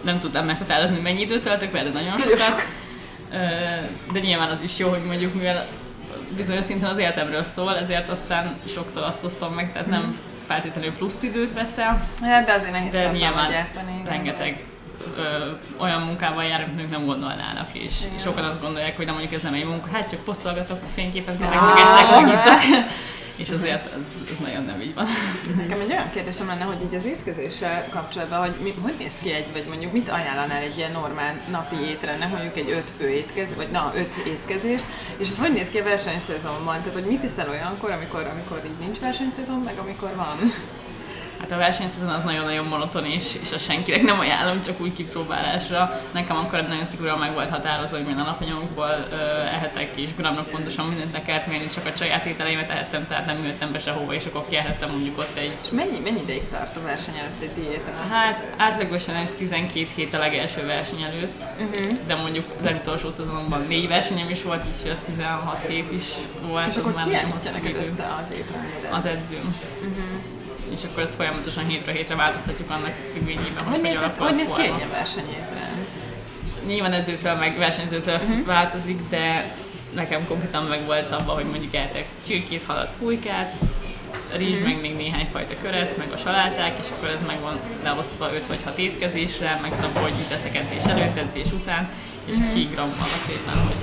Nem 0.00 0.18
tudtam 0.18 0.44
meghatározni, 0.44 1.00
mennyi 1.00 1.20
időt 1.20 1.42
töltök 1.42 1.72
vele, 1.72 1.90
de 1.90 2.00
nagyon 2.00 2.18
sokat. 2.20 2.62
De 4.12 4.20
nyilván 4.20 4.50
az 4.50 4.62
is 4.62 4.78
jó, 4.78 4.88
hogy 4.88 5.02
mondjuk 5.06 5.34
mivel 5.34 5.66
bizonyos 6.36 6.64
szinten 6.64 6.90
az 6.90 6.98
életemről 6.98 7.42
szól, 7.42 7.76
ezért 7.76 8.08
aztán 8.08 8.56
sokszor 8.74 9.02
azt 9.02 9.24
osztom 9.24 9.52
meg, 9.54 9.72
tehát 9.72 9.88
nem 9.88 10.18
feltétlenül 10.46 10.92
plusz 10.92 11.22
időt 11.22 11.54
veszel, 11.54 12.06
Hát, 12.22 12.46
de 12.46 12.52
azért 12.52 12.72
nehéz 12.72 12.92
de 12.92 13.10
nyilván 13.10 13.50
gyártani. 13.50 14.02
rengeteg 14.06 14.64
ö, 15.16 15.22
olyan 15.76 16.00
munkával 16.02 16.44
jár, 16.44 16.68
amit 16.72 16.90
nem 16.90 17.04
gondolnának, 17.06 17.68
és 17.72 17.92
Igen. 18.06 18.18
sokan 18.18 18.44
azt 18.44 18.60
gondolják, 18.60 18.96
hogy 18.96 19.04
nem 19.06 19.14
mondjuk 19.14 19.34
ez 19.34 19.42
nem 19.42 19.54
egy 19.54 19.64
munka, 19.64 19.88
hát 19.92 20.10
csak 20.10 20.20
posztolgatok 20.24 20.78
Ah. 20.96 21.74
meg 21.74 21.84
eszek, 21.84 22.10
meg 22.22 22.32
iszok. 22.32 22.84
És 23.38 23.50
azért 23.50 23.86
ez, 23.86 24.30
ez 24.30 24.38
nagyon 24.40 24.64
nem 24.64 24.80
így 24.80 24.94
van. 24.94 25.06
Nekem 25.56 25.80
egy 25.80 25.90
olyan 25.90 26.10
kérdésem 26.10 26.46
lenne, 26.46 26.64
hogy 26.64 26.82
így 26.82 26.94
az 26.94 27.04
étkezéssel 27.04 27.88
kapcsolatban, 27.90 28.38
hogy 28.38 28.54
mi, 28.62 28.74
hogy 28.82 28.94
néz 28.98 29.12
ki 29.22 29.32
egy, 29.32 29.52
vagy 29.52 29.64
mondjuk 29.68 29.92
mit 29.92 30.08
ajánlanál 30.08 30.62
egy 30.62 30.76
ilyen 30.76 30.92
normál 30.92 31.40
napi 31.50 31.76
étrendnek, 31.90 32.30
mondjuk 32.30 32.56
egy 32.56 32.70
öt 32.70 32.90
fő 32.98 33.08
étkezés, 33.08 33.56
vagy 33.56 33.70
na, 33.70 33.92
öt 33.94 34.14
étkezés, 34.26 34.80
és 35.16 35.30
ez 35.30 35.38
hogy 35.38 35.52
néz 35.52 35.68
ki 35.68 35.78
a 35.78 35.84
versenyszezonban? 35.84 36.78
Tehát, 36.78 36.92
hogy 36.92 37.06
mit 37.06 37.22
iszel 37.22 37.48
olyankor, 37.48 37.90
amikor, 37.90 38.30
amikor 38.32 38.62
így 38.64 38.78
nincs 38.86 38.98
versenyszezon, 38.98 39.60
meg 39.64 39.78
amikor 39.78 40.10
van? 40.16 40.52
Hát 41.40 41.52
a 41.52 41.56
versenyszezon 41.56 42.08
az 42.08 42.24
nagyon-nagyon 42.24 42.64
monoton, 42.64 43.04
és, 43.04 43.36
és 43.42 43.52
azt 43.52 43.64
senkinek 43.64 44.02
nem 44.02 44.18
ajánlom, 44.18 44.62
csak 44.62 44.80
úgy 44.80 44.94
kipróbálásra. 44.94 46.00
Nekem 46.12 46.36
akkor 46.36 46.62
nagyon 46.68 46.84
szigorúan 46.84 47.18
meg 47.18 47.34
volt 47.34 47.50
határozva, 47.50 47.96
hogy 47.96 48.04
milyen 48.04 48.20
a 48.20 48.24
napanyagokból 48.24 49.06
ö, 49.10 49.14
ehetek, 49.40 49.90
és 49.94 50.14
gramnak 50.16 50.48
pontosan 50.48 50.86
mindent 50.86 51.12
le 51.12 51.22
kellett 51.22 51.46
mérni, 51.46 51.66
csak 51.66 51.86
a 51.86 51.96
saját 51.96 52.24
ételeimet 52.24 52.70
ehettem, 52.70 53.06
tehát 53.06 53.26
nem 53.26 53.44
ültem 53.44 53.72
be 53.72 53.78
sehova, 53.78 54.14
és 54.14 54.24
akkor 54.24 54.44
kiehettem 54.48 54.90
mondjuk 54.90 55.18
ott 55.18 55.36
egy 55.36 55.56
És 55.62 55.70
mennyi, 55.70 55.98
mennyi 55.98 56.20
ideig 56.22 56.48
tart 56.48 56.76
a 56.76 56.82
verseny 56.82 57.16
előtt 57.16 57.42
egy 57.42 57.54
diéta? 57.54 57.90
Hát 58.10 58.54
átlagosan 58.56 59.14
egy 59.14 59.28
12 59.28 59.86
hét 59.94 60.14
a 60.14 60.18
legelső 60.18 60.66
verseny 60.66 61.02
előtt, 61.02 61.42
uh-huh. 61.58 61.98
de 62.06 62.14
mondjuk 62.14 62.44
legutolsó 62.62 63.10
szezonban 63.10 63.64
négy 63.68 63.88
versenyem 63.88 64.28
is 64.30 64.42
volt, 64.42 64.64
úgyhogy 64.74 64.90
az 64.90 65.06
16 65.06 65.66
hét 65.66 65.92
is 65.92 66.04
volt. 66.46 66.66
És 66.66 66.76
akkor 66.76 66.94
ki 67.04 67.10
neked 67.10 67.76
össze 67.76 68.06
az 68.22 68.34
étrendet? 68.34 68.92
Az 68.92 69.06
edzőm. 69.06 69.54
Uh-huh. 69.80 70.37
És 70.78 70.84
akkor 70.84 71.02
ezt 71.02 71.14
folyamatosan 71.14 71.66
hétről 71.66 71.94
hétre 71.94 72.14
változtatjuk 72.14 72.70
annak 72.70 72.94
függvényében, 73.12 73.64
Hogy 73.64 73.80
néz, 73.80 73.96
hogy 73.96 74.26
a 74.26 74.30
néz 74.30 74.48
ki 74.56 74.62
egy 74.62 74.74
ilyen? 75.28 75.86
Nyilván 76.66 76.92
edzőtől 76.92 77.34
meg 77.34 77.58
versenyzőtől 77.58 78.14
uh-huh. 78.14 78.46
változik, 78.46 79.00
de 79.08 79.54
nekem 79.94 80.26
konkrétan 80.28 80.64
meg 80.64 80.86
volt 80.86 81.08
szabva, 81.08 81.32
hogy 81.32 81.44
mondjuk 81.44 81.74
eltek 81.74 82.04
csirkét, 82.26 82.62
halat, 82.66 82.88
pulykát, 82.98 83.54
rizs, 84.36 84.50
uh-huh. 84.50 84.66
meg 84.66 84.80
még 84.80 84.96
néhány 84.96 85.28
fajta 85.32 85.54
köret, 85.62 85.96
meg 85.96 86.12
a 86.12 86.16
saláták, 86.16 86.74
és 86.80 86.86
akkor 86.96 87.08
ez 87.08 87.26
meg 87.26 87.40
van 87.40 87.60
leosztva 87.82 88.30
5 88.34 88.46
vagy 88.46 88.62
6 88.64 88.78
étkezésre, 88.78 89.58
meg 89.62 89.72
szabva, 89.80 90.00
hogy 90.00 90.14
mit 90.16 90.28
teszek 90.28 90.56
edzés 90.56 90.82
előtt, 90.82 91.16
edzés 91.16 91.52
után, 91.52 91.88
és 92.24 92.36
uh-huh. 92.36 92.52
kigrammal 92.52 93.08
szépen, 93.26 93.54
hogy 93.66 93.76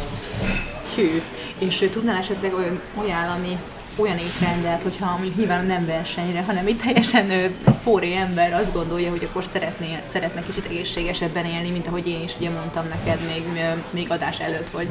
Hű. 0.96 1.22
És 1.58 1.90
tudnál 1.92 2.18
esetleg 2.18 2.54
olyan 2.54 2.82
ajánlani 2.96 3.58
olyan 3.96 4.18
étrendet, 4.18 4.84
hogyha 4.84 5.12
mondjuk 5.12 5.36
nyilván 5.36 5.66
nem 5.66 5.86
versenyre, 5.86 6.42
hanem 6.42 6.68
itt 6.68 6.82
teljesen 6.82 7.30
ö, 7.30 7.46
póri 7.84 8.16
ember 8.16 8.54
azt 8.54 8.74
gondolja, 8.74 9.10
hogy 9.10 9.28
akkor 9.30 9.44
szeretné, 9.54 10.00
szeretne 10.12 10.42
kicsit 10.42 10.66
egészségesebben 10.66 11.46
élni, 11.46 11.70
mint 11.70 11.88
ahogy 11.88 12.08
én 12.08 12.24
is 12.24 12.36
ugye 12.38 12.50
mondtam 12.50 12.88
neked 12.88 13.20
még, 13.28 13.44
még 13.90 14.12
adás 14.12 14.40
előtt, 14.40 14.70
hogy 14.72 14.88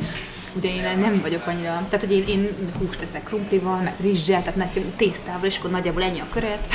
ugye 0.52 0.68
én 0.68 0.98
nem 0.98 1.20
vagyok 1.20 1.46
annyira, 1.46 1.86
tehát 1.88 2.06
hogy 2.06 2.12
én, 2.12 2.24
én 2.28 2.48
húst 2.78 2.98
teszek 2.98 3.22
krumplival, 3.22 3.80
meg 3.80 3.94
rizssel, 4.00 4.40
tehát 4.40 4.56
nekem 4.56 4.82
tésztával, 4.96 5.46
és 5.46 5.58
akkor 5.58 5.70
nagyjából 5.70 6.02
ennyi 6.02 6.20
a 6.20 6.28
köret. 6.32 6.68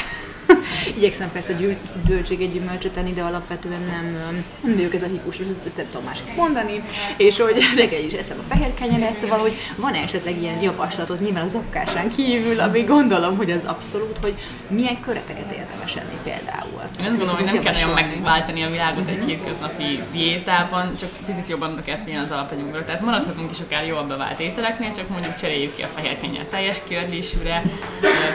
Igyekszem 0.95 1.31
persze 1.31 1.53
gyűl, 1.53 1.75
zöldséget, 2.07 2.53
gyümölcsöt 2.53 2.91
tenni, 2.91 3.13
de 3.13 3.21
alapvetően 3.21 3.81
nem, 3.81 4.35
nem 4.63 4.75
vagyok 4.75 4.93
ez 4.93 5.01
a 5.01 5.07
hipus, 5.07 5.39
ezt, 5.39 5.65
ezt 5.65 5.77
nem 5.77 5.85
tudom 5.85 6.03
másképp 6.05 6.35
mondani, 6.35 6.81
és 7.17 7.39
hogy 7.39 7.57
reggel 7.77 8.03
is 8.03 8.13
eszem 8.13 8.37
a 8.39 8.53
fehér 8.53 8.73
kenyeret, 8.73 9.19
szóval, 9.19 9.39
hogy 9.39 9.53
van 9.75 9.93
esetleg 9.93 10.41
ilyen 10.41 10.61
javaslatod, 10.61 11.21
nyilván 11.21 11.43
az 11.43 11.51
zakkásán 11.51 12.09
kívül, 12.09 12.59
ami 12.59 12.81
gondolom, 12.81 13.37
hogy 13.37 13.51
az 13.51 13.61
abszolút, 13.65 14.17
hogy 14.21 14.33
milyen 14.67 14.99
köreteket 14.99 15.51
érdemes 15.51 15.95
enni 15.95 16.17
például. 16.23 16.81
Én 16.99 17.05
azt 17.05 17.17
gondolom, 17.17 17.35
hogy 17.35 17.45
nem 17.45 17.59
kell 17.59 17.73
nagyon 17.73 17.93
megváltani 17.93 18.63
a 18.63 18.69
világot 18.69 19.09
egy 19.09 19.23
hétköznapi 19.25 19.99
diétában, 20.11 20.95
csak 20.99 21.09
picit 21.25 21.47
jobban 21.47 21.81
kell 21.85 21.97
figyelni 22.03 22.25
az 22.25 22.31
alapanyagokra. 22.31 22.85
Tehát 22.85 23.01
maradhatunk 23.01 23.51
is 23.51 23.59
akár 23.59 23.85
jól 23.85 24.03
bevált 24.03 24.39
ételeknél, 24.39 24.91
csak 24.91 25.09
mondjuk 25.09 25.35
cseréljük 25.35 25.75
ki 25.75 25.81
a 25.81 25.87
fehér 25.95 26.19
kenyér 26.19 26.45
teljes 26.45 26.81
körlésűre, 26.87 27.63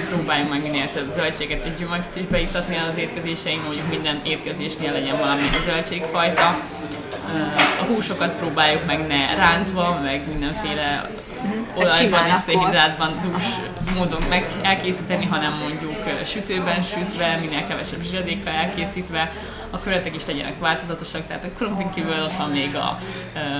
próbáljunk 0.09 0.51
meg 0.51 0.63
minél 0.63 0.91
több 0.93 1.11
zöldséget 1.11 1.65
és 1.65 1.73
gyümölcsöt 1.79 2.17
is 2.17 2.25
beiktatni 2.45 2.77
az 2.91 2.97
étkezéseink, 2.97 3.65
mondjuk 3.65 3.89
minden 3.89 4.21
étkezésnél 4.25 4.93
legyen 4.93 5.19
valami 5.19 5.43
zöldségfajta. 5.65 6.49
A 7.81 7.85
húsokat 7.85 8.33
próbáljuk 8.33 8.87
meg 8.87 9.07
ne 9.07 9.35
rántva, 9.35 10.01
meg 10.03 10.29
mindenféle 10.29 11.11
olajban 11.75 11.97
simán 11.97 12.29
és 12.29 12.37
szénhidrátban 12.37 13.21
dús 13.23 13.43
módon 13.97 14.23
meg 14.29 14.51
elkészíteni, 14.63 15.25
hanem 15.25 15.53
mondjuk 15.63 15.93
sütőben 16.27 16.83
sütve, 16.83 17.39
minél 17.41 17.67
kevesebb 17.67 18.03
zsíradékkal 18.03 18.53
elkészítve, 18.53 19.33
a 19.71 19.81
köretek 19.81 20.15
is 20.15 20.27
legyenek 20.27 20.59
változatosak, 20.59 21.27
tehát 21.27 21.45
a 21.45 21.49
krumplin 21.57 21.93
kívül 21.95 22.23
ott 22.23 22.37
van 22.37 22.51
még 22.51 22.77
a 22.77 23.01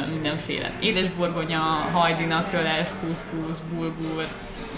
mindenféle 0.09 0.71
édesborgonya, 0.81 1.89
hajdina, 1.93 2.47
köles, 2.51 2.87
kuszkusz, 3.01 3.59
bulgur, 3.73 4.27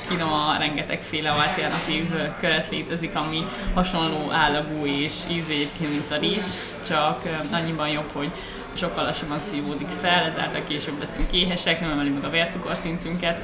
kinoa, 0.08 0.56
rengetegféle 0.58 1.30
alternatív 1.30 2.12
köret 2.40 2.68
létezik, 2.70 3.14
ami 3.14 3.46
hasonló 3.74 4.30
állagú 4.30 4.86
és 4.86 5.12
ízű 5.30 5.52
egyébként, 5.52 5.90
mint 5.90 6.10
a 6.10 6.18
rizs, 6.18 6.46
csak 6.86 7.22
annyiban 7.52 7.88
jobb, 7.88 8.10
hogy 8.12 8.30
sokkal 8.74 9.04
lassabban 9.04 9.40
szívódik 9.50 9.88
fel, 10.00 10.24
ezáltal 10.24 10.62
később 10.68 10.98
leszünk 10.98 11.32
éhesek, 11.32 11.80
nem 11.80 11.90
emelik 11.90 12.14
meg 12.14 12.24
a 12.24 12.30
vércukorszintünket, 12.30 13.40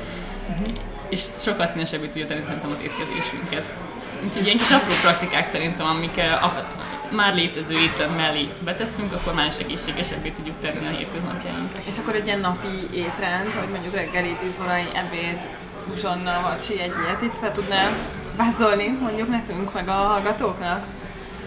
és 1.08 1.20
sokkal 1.38 1.66
színesebbé 1.66 2.06
tudja 2.06 2.26
tenni 2.26 2.42
szerintem 2.46 2.70
az 2.70 2.82
étkezésünket. 2.82 3.68
Úgyhogy 4.24 4.44
ilyen 4.44 4.56
kis 4.56 4.70
apró 4.70 4.94
praktikák 5.02 5.50
szerintem, 5.50 5.86
amik 5.86 6.20
már 7.08 7.34
létező 7.34 7.78
étrend 7.78 8.16
mellé 8.16 8.48
beteszünk, 8.64 9.12
akkor 9.12 9.34
már 9.34 9.46
is 9.46 9.56
egészségesebbé 9.56 10.30
tudjuk 10.30 10.56
tenni 10.60 10.86
a 10.86 10.96
hétköznapjainkat. 10.96 11.82
És 11.84 11.94
akkor 11.98 12.14
egy 12.14 12.26
ilyen 12.26 12.40
napi 12.40 12.88
étrend, 12.92 13.48
hogy 13.58 13.68
mondjuk 13.68 13.94
reggeli, 13.94 14.36
tízorai, 14.40 14.84
ebéd, 14.94 15.48
uzsonna, 15.92 16.40
vacsi, 16.40 16.80
egy 16.80 16.92
ilyet. 17.06 17.22
Itt 17.22 17.34
fel 17.40 17.52
tudnál 17.52 17.90
vázolni 18.36 18.98
mondjuk 19.00 19.28
nekünk, 19.28 19.72
meg 19.72 19.88
a 19.88 19.92
hallgatóknak? 19.92 20.84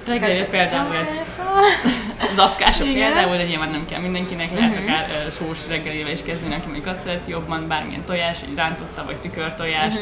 Reggelire 0.08 0.46
például. 0.46 0.96
zapkások 2.36 2.94
például, 2.94 3.36
de 3.38 3.44
nyilván 3.44 3.70
nem 3.70 3.86
kell 3.90 4.02
mindenkinek, 4.02 4.54
lehet 4.54 4.78
akár 4.78 5.08
uh, 5.10 5.34
sós 5.34 5.68
reggelivel 5.68 6.12
is 6.12 6.24
kezdeni, 6.24 6.54
aki 6.54 6.70
még 6.72 6.88
azt 6.88 7.02
szereti 7.02 7.32
jobban, 7.32 7.68
bármilyen 7.68 8.06
tojás, 8.06 8.38
egy 8.42 8.56
rántotta 8.56 9.06
vagy 9.06 9.16
tükörtojás, 9.16 9.94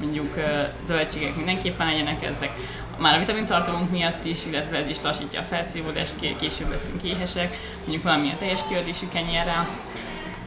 mondjuk 0.00 0.36
uh, 0.36 0.44
zöldségek 0.84 1.36
mindenképpen 1.36 1.86
legyenek 1.86 2.24
ezek. 2.24 2.50
Már 2.98 3.14
a 3.14 3.18
vitamintartalmunk 3.18 3.90
miatt 3.90 4.24
is, 4.24 4.38
illetve 4.46 4.76
ez 4.76 4.88
is 4.88 4.96
lassítja 5.02 5.40
a 5.40 5.44
felszívódást, 5.44 6.12
ké- 6.20 6.36
később 6.36 6.70
leszünk 6.70 7.02
éhesek, 7.02 7.56
mondjuk 7.80 8.02
valamilyen 8.02 8.36
teljes 8.38 8.60
kérdésű 8.68 9.06
kenyérrel, 9.12 9.68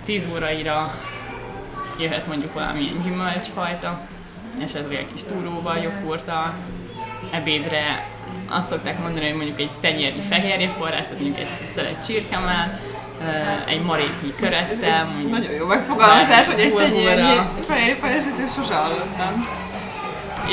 10 0.05 0.29
óraira 0.33 0.99
jöhet 1.99 2.27
mondjuk 2.27 2.53
valamilyen 2.53 3.01
gyümölcsfajta, 3.03 4.01
esetleg 4.63 4.97
egy 4.97 5.13
kis 5.13 5.23
túróval, 5.23 5.77
joghurttal, 5.77 6.53
ebédre 7.31 8.07
azt 8.49 8.69
szokták 8.69 8.99
mondani, 8.99 9.25
hogy 9.25 9.35
mondjuk 9.35 9.59
egy 9.59 9.71
tenyérnyi 9.81 10.21
fehérjeforrás, 10.21 11.03
tehát 11.03 11.19
mondjuk 11.19 11.39
egy 11.39 11.67
szelet 11.67 12.05
csirkemel, 12.05 12.79
egy 13.67 13.81
maréknyi 13.81 14.33
körettel, 14.39 15.05
mondjuk 15.05 15.31
Nagyon 15.31 15.51
jó 15.51 15.67
megfogalmazás, 15.67 16.45
hogy 16.45 16.59
egy 16.59 16.73
tenyérnyi 16.73 17.39
fehérjefejesítő 17.67 18.45
sose 18.55 18.75
hallottam. 18.75 19.47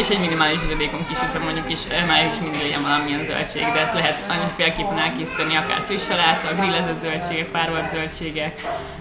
És 0.01 0.09
egy 0.09 0.21
minimális 0.21 0.61
zsíradékunk 0.61 1.11
is, 1.11 1.19
hogyha 1.19 1.39
mondjuk 1.45 1.71
is 1.71 1.79
már 2.07 2.25
is 2.33 2.39
mindig 2.41 2.61
legyen 2.63 2.83
valamilyen 2.83 3.25
zöldség, 3.25 3.63
de 3.73 3.79
ezt 3.81 3.95
lehet 3.95 4.19
annyiféleképpen 4.31 4.99
elkészíteni, 4.99 5.57
akár 5.57 5.83
friss 5.87 6.05
saláta, 6.05 6.55
grillezett 6.55 7.01
zöldségek, 7.01 7.47
párolt 7.47 7.89
zöldségek, 7.89 8.55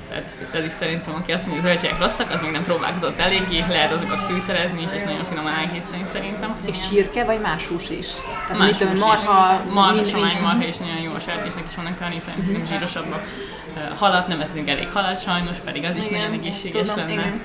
tehát 0.10 0.24
ez 0.54 0.64
is 0.64 0.72
szerintem, 0.72 1.14
aki 1.14 1.32
azt 1.32 1.46
mondja, 1.48 1.62
hogy 1.62 1.70
zöldségek 1.72 2.00
rosszak, 2.00 2.32
az 2.34 2.42
még 2.42 2.52
nem 2.52 2.64
próbálkozott 2.64 3.20
eléggé, 3.20 3.60
lehet 3.70 3.92
azokat 3.92 4.20
fűszerezni 4.30 4.82
is, 4.84 4.92
és 4.92 5.02
nagyon 5.02 5.26
finoman 5.30 5.54
elkészíteni 5.54 6.06
szerintem. 6.14 6.56
És 6.66 6.78
sírke 6.88 7.24
vagy 7.24 7.40
más 7.42 7.66
hús 7.68 7.90
is? 7.90 8.08
Tehát 8.48 8.58
Más 8.58 8.70
mit 8.72 8.82
hús 8.90 8.94
is. 8.98 9.00
marha, 9.00 9.62
marha, 9.70 9.92
mind- 9.94 10.08
somány, 10.10 10.32
mind- 10.32 10.42
marha 10.42 10.64
is 10.68 10.78
nagyon 10.78 11.02
jó, 11.02 11.12
a 11.14 11.20
sertésnek 11.20 11.64
is 11.68 11.76
vannak 11.76 11.98
karni, 12.00 12.20
szerintem 12.26 12.66
zsírosabbak. 12.72 13.24
Ö, 13.78 13.80
Halat 13.98 14.28
nem 14.28 14.42
eszünk 14.42 14.70
elég 14.70 14.88
halat 14.94 15.22
sajnos, 15.24 15.58
pedig 15.66 15.84
az 15.84 15.98
is 15.98 16.06
Igen, 16.08 16.22
nagyon 16.22 16.40
egészséges 16.40 16.82
tudom, 16.82 16.96
lenne. 16.98 17.12
igen. 17.12 17.40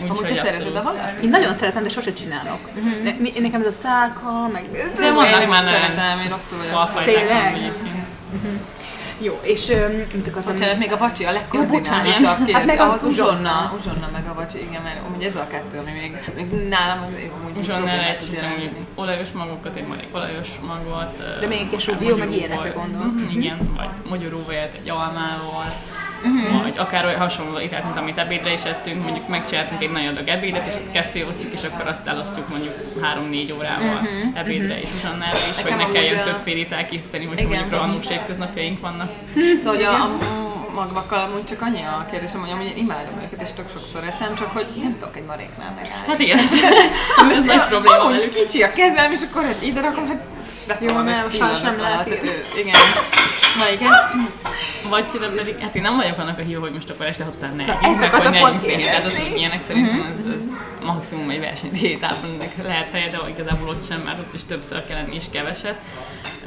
Amúgy 0.00 0.26
te 0.26 0.34
szereted 0.34 0.76
a 0.76 0.80
halat? 0.82 1.16
Én 1.22 1.28
nagyon 1.30 1.54
szeretem, 1.54 1.82
de 1.82 1.88
sose 1.88 2.12
csinálok. 2.12 2.58
Ne, 3.02 3.10
mi- 3.18 3.32
nekem 3.40 3.60
ez 3.60 3.66
a 3.66 3.70
szálka, 3.82 4.48
meg... 4.52 4.64
De 4.96 5.04
Én 5.06 5.14
vannak 5.14 5.38
nem 5.38 5.48
már 5.48 5.60
szeretem, 5.60 6.20
én 6.24 6.30
rosszul 6.30 6.58
vagyok. 6.58 7.04
Tényleg? 7.04 7.54
egyébként. 7.54 8.04
Jó, 9.20 9.38
és 9.42 9.66
mit 10.14 10.26
akartam? 10.28 10.52
Bocsánat, 10.52 10.78
még 10.78 10.92
a 10.92 10.96
vacsi 10.96 11.24
a 11.24 11.32
legkoordinálisabb 11.32 12.24
Hát 12.24 12.44
kérdés. 12.44 12.64
meg 12.64 12.78
a 12.78 12.82
Ahhoz 12.84 13.02
uzsonna. 13.02 13.30
uzsonna, 13.32 13.72
uzsonna 13.78 14.08
meg 14.12 14.24
a 14.30 14.34
vacsi, 14.34 14.58
igen, 14.58 14.82
mert 14.82 14.98
amúgy 15.06 15.22
ez 15.22 15.36
a 15.36 15.46
kettő, 15.46 15.78
ami 15.78 15.90
még, 15.90 16.16
még 16.34 16.68
nálam 16.68 16.98
amúgy 16.98 17.66
problémát 17.66 17.96
lehet 17.96 18.70
olajos 18.94 19.28
magokat, 19.32 19.76
egy 19.76 19.86
marék 19.86 20.08
olajos 20.12 20.48
magot. 20.66 21.16
De 21.40 21.46
még 21.46 21.58
akár 21.58 21.70
kesúdió, 21.70 22.16
meg 22.16 22.32
ilyenekre 22.36 22.68
gondolsz. 22.70 23.12
Mhm, 23.12 23.38
Igen, 23.40 23.58
vagy 23.76 23.88
magyaróvajat 24.08 24.72
egy 24.82 24.88
almával, 24.88 25.72
Mhm. 26.26 26.62
vagy 26.62 26.74
akár 26.76 27.04
olyan 27.04 27.18
hasonló 27.20 27.58
ételt, 27.58 27.84
mint 27.84 27.96
amit 27.96 28.18
ebédre 28.18 28.52
is 28.52 28.62
ettünk, 28.62 29.02
mondjuk 29.02 29.28
megcsináltunk 29.28 29.82
egy 29.82 29.90
nagy 29.90 30.06
adag 30.06 30.28
ebédet, 30.28 30.66
és 30.66 30.74
azt 30.78 30.92
ketté 30.92 31.22
osztjuk, 31.28 31.52
és 31.52 31.60
akkor 31.62 31.86
azt 31.86 32.06
elosztjuk 32.06 32.48
mondjuk 32.48 32.74
3-4 33.02 33.54
órával 33.56 34.08
ebédre 34.34 34.80
és 34.80 34.88
uzsonnára 34.96 35.36
is, 35.36 35.54
hogy 35.54 35.64
Nekem 35.64 35.78
ne 35.78 35.90
kelljen 35.92 36.18
a- 36.18 36.22
több 36.24 36.40
félit 36.44 36.72
elkészíteni, 36.72 37.24
hogyha 37.24 37.40
Igen. 37.46 37.58
mondjuk 37.58 37.80
rohanós 37.80 38.08
hétköznapjaink 38.08 38.80
vannak. 38.80 39.10
Szóval 39.62 39.74
hogy 39.74 39.84
a, 39.84 40.02
a 40.02 40.74
magvakkal 40.74 41.20
amúgy 41.20 41.44
csak 41.44 41.62
annyi 41.62 41.82
a 41.82 42.06
kérdésem, 42.10 42.40
hogy 42.40 42.50
amúgy 42.50 42.66
én 42.66 42.76
imádom 42.76 43.14
őket, 43.24 43.42
és 43.42 43.52
tök 43.52 43.68
sokszor 43.72 44.02
eszem, 44.04 44.34
csak 44.34 44.50
hogy 44.52 44.66
nem 44.82 44.96
tudok 44.98 45.16
egy 45.16 45.24
maréknál 45.26 45.72
megállni. 45.76 46.06
Hát 46.06 46.18
igen, 46.18 46.38
ez 47.32 47.44
nagy 47.44 47.68
probléma. 47.68 48.02
Amúgy 48.04 48.30
kicsi 48.34 48.62
a 48.62 48.70
kezem, 48.70 49.12
és 49.12 49.20
akkor 49.30 49.42
hát 49.44 49.62
ide 49.62 49.80
rakom, 49.80 50.06
hát 50.08 50.20
Jó, 50.80 51.00
nem, 51.00 51.30
sajnos 51.30 51.60
nem 51.60 51.78
lehet. 51.80 52.06
Igen. 52.56 52.78
Na 53.58 53.70
igen. 53.72 53.92
Vacsira 54.88 55.28
pedig, 55.28 55.58
hát 55.58 55.74
én 55.74 55.82
nem 55.82 55.96
vagyok 55.96 56.18
annak 56.18 56.38
a 56.38 56.42
híva, 56.42 56.60
hogy 56.60 56.72
most 56.72 56.90
akkor 56.90 57.06
este 57.06 57.24
hat 57.24 57.34
után 57.34 57.56
ne 57.56 57.78
együnk, 57.78 58.00
meg 58.00 58.10
hogy 58.10 58.30
ne 58.30 58.38
együnk 58.38 58.80
kérdezni. 58.80 59.22
meg 59.22 59.38
ilyenek 59.38 59.62
szerintem 59.62 60.00
ez, 60.00 60.32
ez 60.34 60.42
maximum 60.82 61.30
egy 61.30 61.40
versenydiétában 61.40 62.30
ennek 62.34 62.52
lehet 62.62 62.90
helye, 62.90 63.10
de 63.10 63.18
igazából 63.28 63.68
ott 63.68 63.86
sem, 63.86 64.00
mert 64.00 64.18
ott 64.18 64.34
is 64.34 64.44
többször 64.44 64.86
kell 64.86 64.96
enni 64.96 65.14
és 65.14 65.24
keveset. 65.32 65.76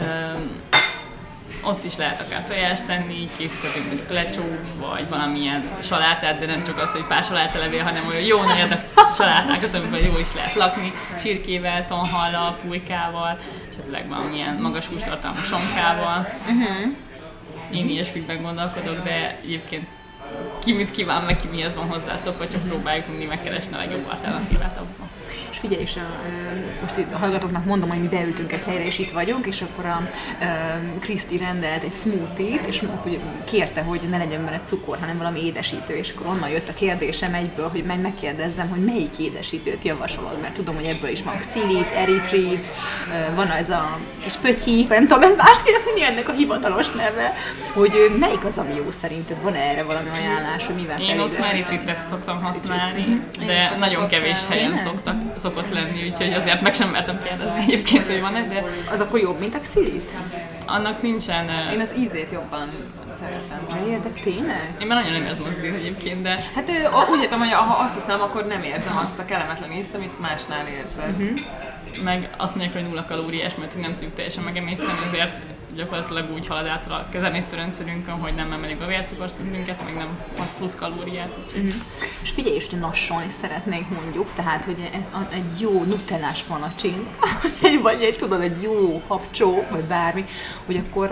Üm, 0.01 0.61
ott 1.63 1.83
is 1.85 1.97
lehet 1.97 2.21
akár 2.21 2.45
tojást 2.45 2.85
tenni, 2.85 3.27
készíthetünk 3.37 3.85
mondjuk 3.85 4.09
lecsó, 4.09 4.41
vagy 4.79 5.09
valamilyen 5.09 5.63
salátát, 5.83 6.39
de 6.39 6.45
nem 6.45 6.63
csak 6.63 6.77
az, 6.77 6.91
hogy 6.91 7.05
pár 7.07 7.23
salátalevél, 7.23 7.83
hanem 7.83 8.07
olyan 8.07 8.21
jó 8.21 8.43
nagy 8.43 8.59
adag 8.59 8.79
salátákat, 9.15 9.73
amiben 9.73 9.99
jó 9.99 10.17
is 10.17 10.33
lehet 10.35 10.53
lakni, 10.53 10.91
csirkével, 11.21 11.87
tonhallal, 11.87 12.57
pulykával, 12.61 13.37
esetleg 13.71 14.07
valamilyen 14.07 14.57
magas 14.61 14.85
hústartalmú 14.85 15.39
sonkával. 15.39 16.33
Én 17.71 17.89
ilyesmikben 17.89 18.41
gondolkodok, 18.41 19.03
de 19.03 19.39
egyébként 19.43 19.87
ki 20.63 20.73
mit 20.73 20.91
kíván, 20.91 21.23
meg 21.23 21.37
ki 21.37 21.47
mihez 21.47 21.75
van 21.75 21.87
hozzászokva, 21.87 22.47
csak 22.47 22.67
próbáljuk 22.67 23.07
mindig 23.07 23.27
megkeresni 23.27 23.73
a 23.73 23.77
legjobb 23.77 24.07
alternatívát 24.09 24.77
abban. 24.77 25.09
És 25.51 25.57
figyelj, 25.57 25.81
és 25.81 25.95
a, 25.95 26.29
most 26.81 26.97
itt 26.97 27.13
a 27.13 27.17
hallgatóknak 27.17 27.65
mondom, 27.65 27.89
hogy 27.89 28.01
mi 28.01 28.07
beültünk 28.07 28.51
egy 28.51 28.63
helyre, 28.63 28.83
és 28.83 28.99
itt 28.99 29.11
vagyunk, 29.11 29.45
és 29.45 29.61
akkor 29.61 29.85
a 29.85 30.09
Kriszti 30.99 31.37
rendelt 31.37 31.83
egy 31.83 31.91
smoothie-t, 31.91 32.67
és 32.67 32.83
hogy 33.01 33.19
kérte, 33.45 33.81
hogy 33.81 34.01
ne 34.09 34.17
legyen 34.17 34.45
benne 34.45 34.61
cukor, 34.63 34.97
hanem 34.99 35.17
valami 35.17 35.45
édesítő, 35.45 35.93
és 35.95 36.13
akkor 36.15 36.27
onnan 36.27 36.49
jött 36.49 36.69
a 36.69 36.73
kérdésem 36.73 37.33
egyből, 37.33 37.67
hogy 37.67 37.83
meg 37.83 38.01
megkérdezzem, 38.01 38.69
hogy 38.69 38.83
melyik 38.83 39.17
édesítőt 39.19 39.83
javasolod, 39.83 40.41
mert 40.41 40.53
tudom, 40.53 40.75
hogy 40.75 40.85
ebből 40.85 41.09
is 41.09 41.23
van 41.23 41.37
xilit, 41.39 41.91
eritrit, 41.91 42.67
van 43.35 43.51
ez 43.51 43.69
a 43.69 43.99
kis 44.23 44.35
pötyi, 44.35 44.85
nem 44.89 45.07
tudom, 45.07 45.23
ez 45.23 45.35
másképp 45.35 45.75
mi 45.95 46.03
ennek 46.03 46.29
a 46.29 46.31
hivatalos 46.31 46.91
neve, 46.91 47.33
hogy 47.73 48.15
melyik 48.19 48.45
az, 48.45 48.57
ami 48.57 48.73
jó 48.75 48.91
szerinted, 48.91 49.41
van 49.41 49.53
erre 49.53 49.83
valami 49.83 50.09
ajánlás, 50.13 50.65
hogy 50.65 50.75
mivel 50.75 51.01
Én 51.01 51.19
ott 51.19 51.39
már 51.39 51.55
édesíteni? 51.55 51.77
ritritet 51.77 52.05
szoktam 52.05 52.41
használni, 52.41 53.21
de 53.45 53.75
nagyon 53.77 54.07
kevés 54.07 54.37
helyen 54.49 54.77
szoktak, 54.77 55.28
szokott 55.39 55.69
lenni, 55.69 56.09
úgyhogy 56.09 56.33
azért 56.33 56.61
meg 56.61 56.73
sem 56.75 56.89
mertem 56.89 57.19
kérdezni 57.23 57.59
egyébként, 57.59 58.07
hogy 58.07 58.21
van-e, 58.21 58.47
de 58.47 58.63
Az 58.91 58.99
akkor 58.99 59.19
jobb, 59.19 59.39
mint 59.39 59.55
a 59.55 59.59
xilit? 59.59 60.11
annak 60.65 61.01
nincsen... 61.01 61.49
Én 61.71 61.79
az 61.79 61.95
ízét 61.97 62.31
jobban 62.31 62.69
szeretem. 63.19 63.59
De 63.67 63.91
érdek, 63.91 64.13
tényleg? 64.13 64.73
Én 64.81 64.87
már 64.87 64.97
nagyon 65.03 65.19
nem 65.19 65.23
érzem 65.27 65.45
az 65.49 65.57
ízét 65.57 65.75
egyébként, 65.75 66.21
de 66.21 66.39
Hát 66.55 66.69
ő, 66.69 66.87
úgy 67.11 67.21
értem, 67.21 67.39
hogy 67.39 67.51
ha 67.51 67.83
azt 67.83 67.93
hiszem, 67.93 68.21
akkor 68.21 68.45
nem 68.45 68.63
érzem 68.63 68.97
azt 68.97 69.19
a 69.19 69.25
kellemetlen 69.25 69.71
ízt, 69.71 69.95
amit 69.95 70.19
másnál 70.19 70.65
érzek. 70.67 71.13
meg 72.03 72.29
azt 72.37 72.55
mondják, 72.55 72.75
hogy 72.75 72.87
nulla 72.89 73.05
kalóriás, 73.05 73.55
mert 73.55 73.79
nem 73.81 73.91
tudjuk 73.91 74.13
teljesen 74.13 74.43
megemészteni, 74.43 74.99
ezért 75.07 75.31
gyakorlatilag 75.79 76.31
úgy 76.33 76.47
halad 76.47 76.65
át 76.65 76.91
a 76.91 77.07
kezemésztőrendszerünkön, 77.11 78.13
hogy 78.13 78.33
nem 78.33 78.51
emeljük 78.51 78.81
a 78.81 78.85
vércukorszintünket, 78.85 79.83
meg 79.83 79.95
nem 79.95 80.19
ad 80.37 80.47
plusz 80.57 80.75
kalóriát. 80.75 81.37
úgyhogy 81.45 81.73
És 82.21 82.29
figyelj, 82.29 82.55
és 82.55 82.69
nassolni 82.69 83.29
szeretnénk 83.29 83.89
mondjuk, 83.89 84.29
tehát, 84.35 84.65
hogy 84.65 84.89
egy 85.31 85.59
jó 85.59 85.83
nutellás 85.83 86.43
panacsin, 86.43 87.07
vagy 87.87 88.01
egy, 88.01 88.15
tudod, 88.15 88.41
egy 88.41 88.61
jó 88.61 89.01
habcsó, 89.07 89.63
vagy 89.69 89.83
bármi, 89.83 90.25
hogy 90.65 90.77
akkor, 90.77 91.09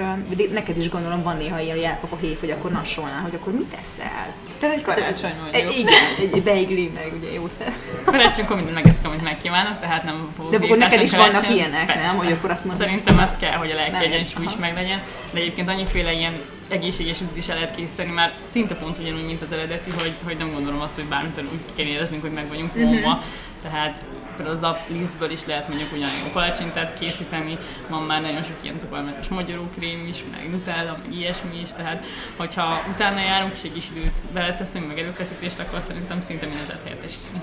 neked 0.54 0.78
is 0.78 0.90
gondolom 0.90 1.24
van 1.24 1.38
néha 1.38 1.60
ilyen 1.60 1.78
jelkap 1.78 2.12
a 2.12 2.16
hév, 2.16 2.40
hogy 2.40 2.52
akkor 2.52 2.72
nassolnál, 2.72 3.22
hogy 3.22 3.36
akkor 3.36 3.54
mit 3.54 3.74
eszel? 3.74 4.34
Tehát 4.60 4.76
egy 4.76 4.82
karácsony 4.82 5.34
Egy, 5.52 5.64
mondjuk. 5.64 5.78
igen, 5.90 6.34
egy 6.34 6.44
beigli, 6.44 6.92
meg 6.94 7.12
ugye 7.20 7.34
jó 7.34 7.48
szer. 7.58 7.74
Karácsonykor 8.04 8.56
mindent 8.56 8.76
megeszek, 8.84 9.06
amit 9.06 9.24
megkívánok, 9.24 9.80
tehát 9.80 10.04
nem 10.04 10.34
fogok 10.38 10.52
De 10.52 10.58
akkor 10.66 10.78
neked 10.78 11.02
is 11.02 11.10
diétásan 11.10 11.20
vannak 11.20 11.42
keresni. 11.42 11.56
ilyenek, 11.56 11.88
nem? 11.88 11.96
Persze. 11.98 12.18
Hogy 12.18 12.32
akkor 12.32 12.50
azt 12.52 12.66
mondod, 12.66 12.86
Szerintem 12.86 13.20
ez 13.20 13.32
kell, 13.40 13.52
hogy 13.58 13.72
a 13.72 13.76
lelki 13.76 13.92
Nem, 13.92 14.02
egyensúly 14.02 14.46
is 14.46 14.56
meglegyen, 14.60 15.00
de 15.32 15.40
egyébként 15.40 15.70
annyiféle 15.70 16.12
ilyen 16.12 16.34
egészséges 16.70 17.22
út 17.22 17.38
is 17.38 17.48
el 17.48 17.56
lehet 17.56 17.76
készíteni, 17.76 18.12
már 18.12 18.32
szinte 18.52 18.76
pont 18.76 18.98
ugyanúgy, 18.98 19.26
mint 19.26 19.42
az 19.42 19.52
eredeti, 19.52 19.92
hogy, 20.00 20.14
hogy 20.24 20.38
nem 20.38 20.52
gondolom 20.54 20.82
azt, 20.82 20.96
hogy 20.96 21.06
bármit 21.06 21.38
úgy 21.38 21.60
kell 21.76 21.86
éreznünk, 21.86 22.22
hogy 22.22 22.32
meg 22.32 22.48
vagyunk 22.48 22.74
Mhm. 22.76 22.84
vonva. 22.84 23.24
Tehát 23.64 23.94
például 24.38 24.58
az 24.58 24.64
aplisztből 24.64 25.32
is 25.32 25.46
lehet 25.46 25.68
mondjuk 25.68 25.92
ugyanolyan 25.92 26.32
palacsintát 26.34 27.00
készíteni, 27.00 27.58
van 27.88 28.04
már 28.04 28.22
nagyon 28.22 28.44
sok 28.44 28.58
ilyen 28.62 28.80
cukormentes 28.80 29.28
magyarókrém 29.28 30.08
is, 30.08 30.24
meg 30.32 30.50
nutella, 30.50 30.98
meg 31.04 31.14
ilyesmi 31.14 31.60
is, 31.60 31.70
tehát 31.76 32.04
hogyha 32.36 32.84
utána 32.90 33.20
járunk 33.20 33.54
és 33.54 33.64
egy 33.64 33.74
kis 33.74 33.90
időt 33.96 34.14
beleteszünk, 34.34 34.88
meg 34.88 35.00
előfeszítést, 35.00 35.60
akkor 35.60 35.80
szerintem 35.88 36.22
szinte 36.22 36.46
mindent 36.46 36.68
lehet 36.68 36.84
helyettesíteni. 36.84 37.42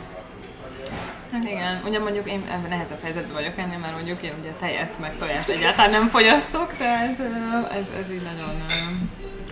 Hát 1.33 1.45
igen, 1.45 1.81
ugye 1.85 1.99
mondjuk 1.99 2.29
én 2.29 2.43
ebben 2.51 2.69
nehezebb 2.69 3.03
helyzetben 3.03 3.33
vagyok 3.33 3.59
ennél, 3.59 3.79
mert 3.79 3.95
mondjuk 3.95 4.23
én 4.23 4.33
ugye 4.41 4.51
tejet 4.51 4.99
meg 4.99 5.17
tojást 5.17 5.49
egyáltalán 5.49 5.91
nem 5.91 6.09
fogyasztok, 6.09 6.77
tehát 6.77 7.19
ez, 7.71 7.87
ez 8.01 8.11
így 8.13 8.23
nagyon 8.23 8.65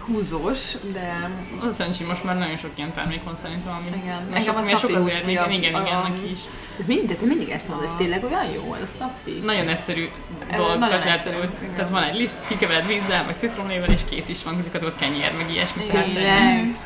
húzós, 0.06 0.72
de 0.92 1.30
Az 1.68 1.74
szerencsém, 1.74 2.06
most 2.06 2.24
már 2.24 2.38
nagyon 2.38 2.56
sok 2.56 2.70
ilyen 2.74 2.92
termék 2.92 3.22
van 3.24 3.36
szerintem, 3.36 3.72
ami 3.74 4.02
Igen. 4.02 4.26
Na, 4.30 4.36
Engem 4.36 4.54
sok, 4.54 4.64
a 4.74 4.76
sok 4.78 4.96
az 4.96 5.04
a- 5.06 5.28
igen, 5.30 5.50
igen, 5.50 5.74
a- 5.74 6.02
neki 6.08 6.30
is. 6.32 6.40
ez 6.80 6.86
mind, 6.86 7.08
de 7.08 7.14
te 7.14 7.24
mindig 7.26 7.48
ezt 7.48 7.68
mondod, 7.68 7.86
ez 7.86 7.92
tényleg 7.98 8.24
olyan 8.24 8.44
jó, 8.54 8.74
ez 8.74 8.82
a 8.82 8.92
szaffi? 8.98 9.40
Nagyon 9.44 9.68
egyszerű 9.68 10.08
dolgokat 10.56 10.78
nagyon 10.78 11.02
egyszerű, 11.02 11.36
igen. 11.36 11.74
tehát 11.76 11.90
van 11.90 12.02
egy 12.02 12.14
liszt, 12.16 12.34
kikevered 12.48 12.86
vízzel, 12.86 13.24
meg 13.24 13.34
citromlével, 13.38 13.90
és 13.90 14.00
kész 14.10 14.28
is 14.28 14.42
van, 14.42 14.54
gyakorlatilag 14.56 14.94
kenyér, 14.96 15.32
meg 15.36 15.50
ilyesmi. 15.50 15.84
Igen. 15.84 16.04
Tényleg? 16.04 16.78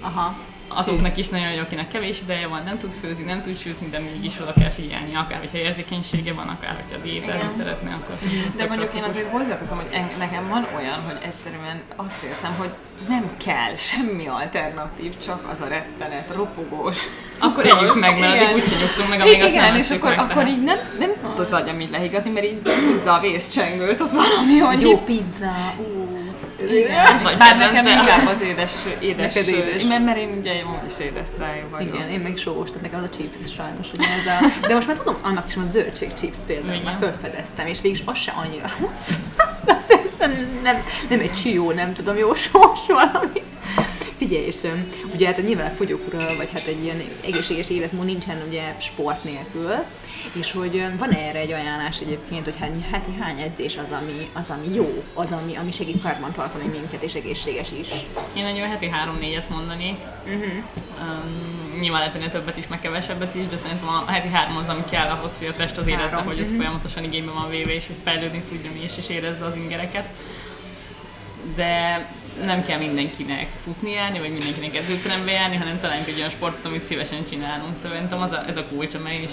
Aha. 0.00 0.36
Azoknak 0.74 1.16
is 1.16 1.28
nagyon 1.28 1.52
jó, 1.52 1.60
akinek 1.60 1.88
kevés 1.88 2.20
ideje 2.20 2.46
van, 2.46 2.62
nem 2.64 2.78
tud 2.78 2.92
főzni, 3.00 3.24
nem 3.24 3.42
tud 3.42 3.56
sütni, 3.58 3.88
de 3.88 3.98
mégis 3.98 4.40
oda 4.40 4.52
kell 4.52 4.70
figyelni, 4.70 5.14
akár 5.14 5.38
hogyha 5.38 5.58
érzékenysége 5.58 6.32
van, 6.32 6.48
akár 6.48 6.76
hogyha 6.82 7.02
diétázni 7.02 7.48
szeretne, 7.58 7.90
akkor 7.94 8.16
De 8.56 8.66
mondjuk 8.66 8.94
én 8.96 9.02
azért 9.02 9.30
hozzáteszem, 9.30 9.76
hogy 9.76 9.88
en- 9.92 10.10
nekem 10.18 10.48
van 10.48 10.66
olyan, 10.76 11.00
hogy 11.06 11.16
egyszerűen 11.22 11.82
azt 11.96 12.22
érzem, 12.22 12.54
hogy 12.58 12.70
nem 13.08 13.30
kell 13.44 13.74
semmi 13.76 14.26
alternatív, 14.26 15.18
csak 15.18 15.48
az 15.52 15.60
a 15.60 15.68
rettenet, 15.68 16.32
ropogós. 16.34 16.98
Akkor 17.40 17.66
együk 17.66 18.00
meg, 18.00 18.18
mert 18.18 18.54
úgy 18.54 18.76
nyugszunk 18.80 19.08
meg, 19.08 19.20
amíg 19.20 19.40
azt 19.42 19.50
Igen, 19.50 19.64
nem 19.64 19.76
és 19.76 19.90
akkor, 19.90 20.10
meg, 20.16 20.18
akkor 20.30 20.46
így 20.46 20.62
nem, 20.62 20.78
nem 20.98 21.10
tud 21.22 21.38
az 21.38 21.52
agyam 21.52 21.80
így 21.80 21.90
lehigatni, 21.90 22.30
mert 22.30 22.46
így 22.46 22.60
húzza 22.64 23.14
a 23.14 23.20
vészcsengőt 23.20 24.00
ott 24.00 24.10
valami, 24.10 24.58
hogy 24.58 24.80
Jó 24.80 24.98
pizza, 24.98 25.74
ú. 25.78 26.23
Igen. 26.70 27.22
Nagy 27.22 27.36
Bár 27.36 27.56
nekem 27.56 27.86
inkább 27.86 28.26
az 28.26 28.40
édes, 28.40 28.72
édes, 29.00 29.34
Neked 29.34 29.54
édes. 29.54 29.82
Mert, 29.82 30.04
mert 30.04 30.18
én 30.18 30.36
ugye 30.40 30.50
amúgy 30.50 30.90
is 30.90 30.98
édes 30.98 31.28
szájú 31.38 31.62
vagyok. 31.70 31.94
Igen, 31.94 32.08
én 32.08 32.20
meg 32.20 32.36
sós, 32.36 32.68
tehát 32.68 32.82
nekem 32.82 32.98
az 32.98 33.08
a 33.12 33.16
chips 33.16 33.54
sajnos, 33.54 33.86
ugye 33.96 34.06
ez 34.06 34.26
a... 34.26 34.66
De 34.68 34.74
most 34.74 34.86
már 34.86 34.96
tudom, 34.96 35.16
annak 35.22 35.46
is 35.46 35.54
van 35.54 35.70
zöldség 35.70 36.12
chips 36.18 36.38
például, 36.46 36.82
már 36.82 36.96
felfedeztem, 37.00 37.66
és 37.66 37.80
végig 37.80 38.02
az 38.04 38.18
se 38.18 38.32
annyira 38.36 38.70
rossz. 38.80 39.10
Szerintem 39.88 40.60
nem, 40.62 40.82
nem 41.08 41.20
egy 41.20 41.32
csió, 41.32 41.70
nem 41.70 41.92
tudom, 41.92 42.16
jó 42.16 42.34
sós 42.34 42.86
valami. 42.86 43.42
Figyelj, 44.16 44.44
és 44.44 44.56
ugye 45.12 45.26
hát 45.26 45.42
nyilván 45.46 45.66
a 45.66 45.74
fogyókúra, 45.74 46.18
vagy 46.36 46.50
hát 46.52 46.66
egy 46.66 46.82
ilyen 46.82 47.02
egészséges 47.24 47.70
életmód 47.70 48.04
nincsen 48.04 48.42
ugye 48.48 48.74
sport 48.78 49.24
nélkül, 49.24 49.84
és 50.32 50.52
hogy 50.52 50.84
van 50.98 51.10
erre 51.10 51.38
egy 51.38 51.52
ajánlás 51.52 52.00
egyébként, 52.00 52.44
hogy 52.44 52.56
hány, 52.58 52.86
hát 52.90 53.08
hány 53.20 53.40
edzés 53.40 53.76
az, 53.76 53.92
ami, 54.00 54.30
az, 54.32 54.50
ami 54.50 54.74
jó, 54.74 54.86
az, 55.14 55.32
ami, 55.32 55.56
ami 55.56 55.72
segít 55.72 56.02
karban 56.02 56.32
tartani 56.32 56.68
minket, 56.68 57.02
és 57.02 57.14
egészséges 57.14 57.72
is. 57.80 57.88
Én 58.32 58.42
nagyon 58.42 58.68
heti 58.68 58.88
három-négyet 58.88 59.48
mondanék. 59.48 59.96
Uh-huh. 60.24 60.42
Um, 61.00 61.80
nyilván 61.80 62.00
lehet 62.00 62.14
ennél 62.14 62.30
többet 62.30 62.56
is, 62.56 62.66
meg 62.66 62.80
kevesebbet 62.80 63.34
is, 63.34 63.46
de 63.46 63.56
szerintem 63.56 63.88
a 63.88 64.10
heti 64.10 64.28
három 64.28 64.56
az, 64.56 64.68
ami 64.68 64.82
kell 64.90 65.10
ahhoz, 65.10 65.38
hogy 65.38 65.46
a 65.46 65.52
test 65.52 65.78
az 65.78 65.86
érezze, 65.86 66.08
Három. 66.08 66.26
hogy 66.26 66.38
ez 66.38 66.50
folyamatosan 66.56 67.04
igényben 67.04 67.34
van 67.34 67.50
véve, 67.50 67.74
és 67.74 67.86
hogy 67.86 67.96
fejlődni 68.04 68.42
tudjon 68.48 68.76
is, 68.84 68.92
és 68.96 69.08
érezze 69.08 69.44
az 69.44 69.56
ingereket. 69.56 70.08
De 71.56 72.06
nem 72.44 72.64
kell 72.64 72.78
mindenkinek 72.78 73.46
futni 73.64 73.90
járni, 73.90 74.18
vagy 74.18 74.32
mindenkinek 74.32 74.76
edzőterembe 74.76 75.30
járni, 75.30 75.56
hanem 75.56 75.80
találjunk 75.80 76.08
egy 76.08 76.18
olyan 76.18 76.30
sportot, 76.30 76.64
amit 76.64 76.84
szívesen 76.84 77.24
csinálunk. 77.24 77.74
Szóval 77.76 77.90
Szerintem 77.90 78.20
az 78.20 78.32
a, 78.32 78.44
ez 78.48 78.56
a 78.56 78.64
kulcs, 78.64 78.94
amely 78.94 79.22
is 79.22 79.32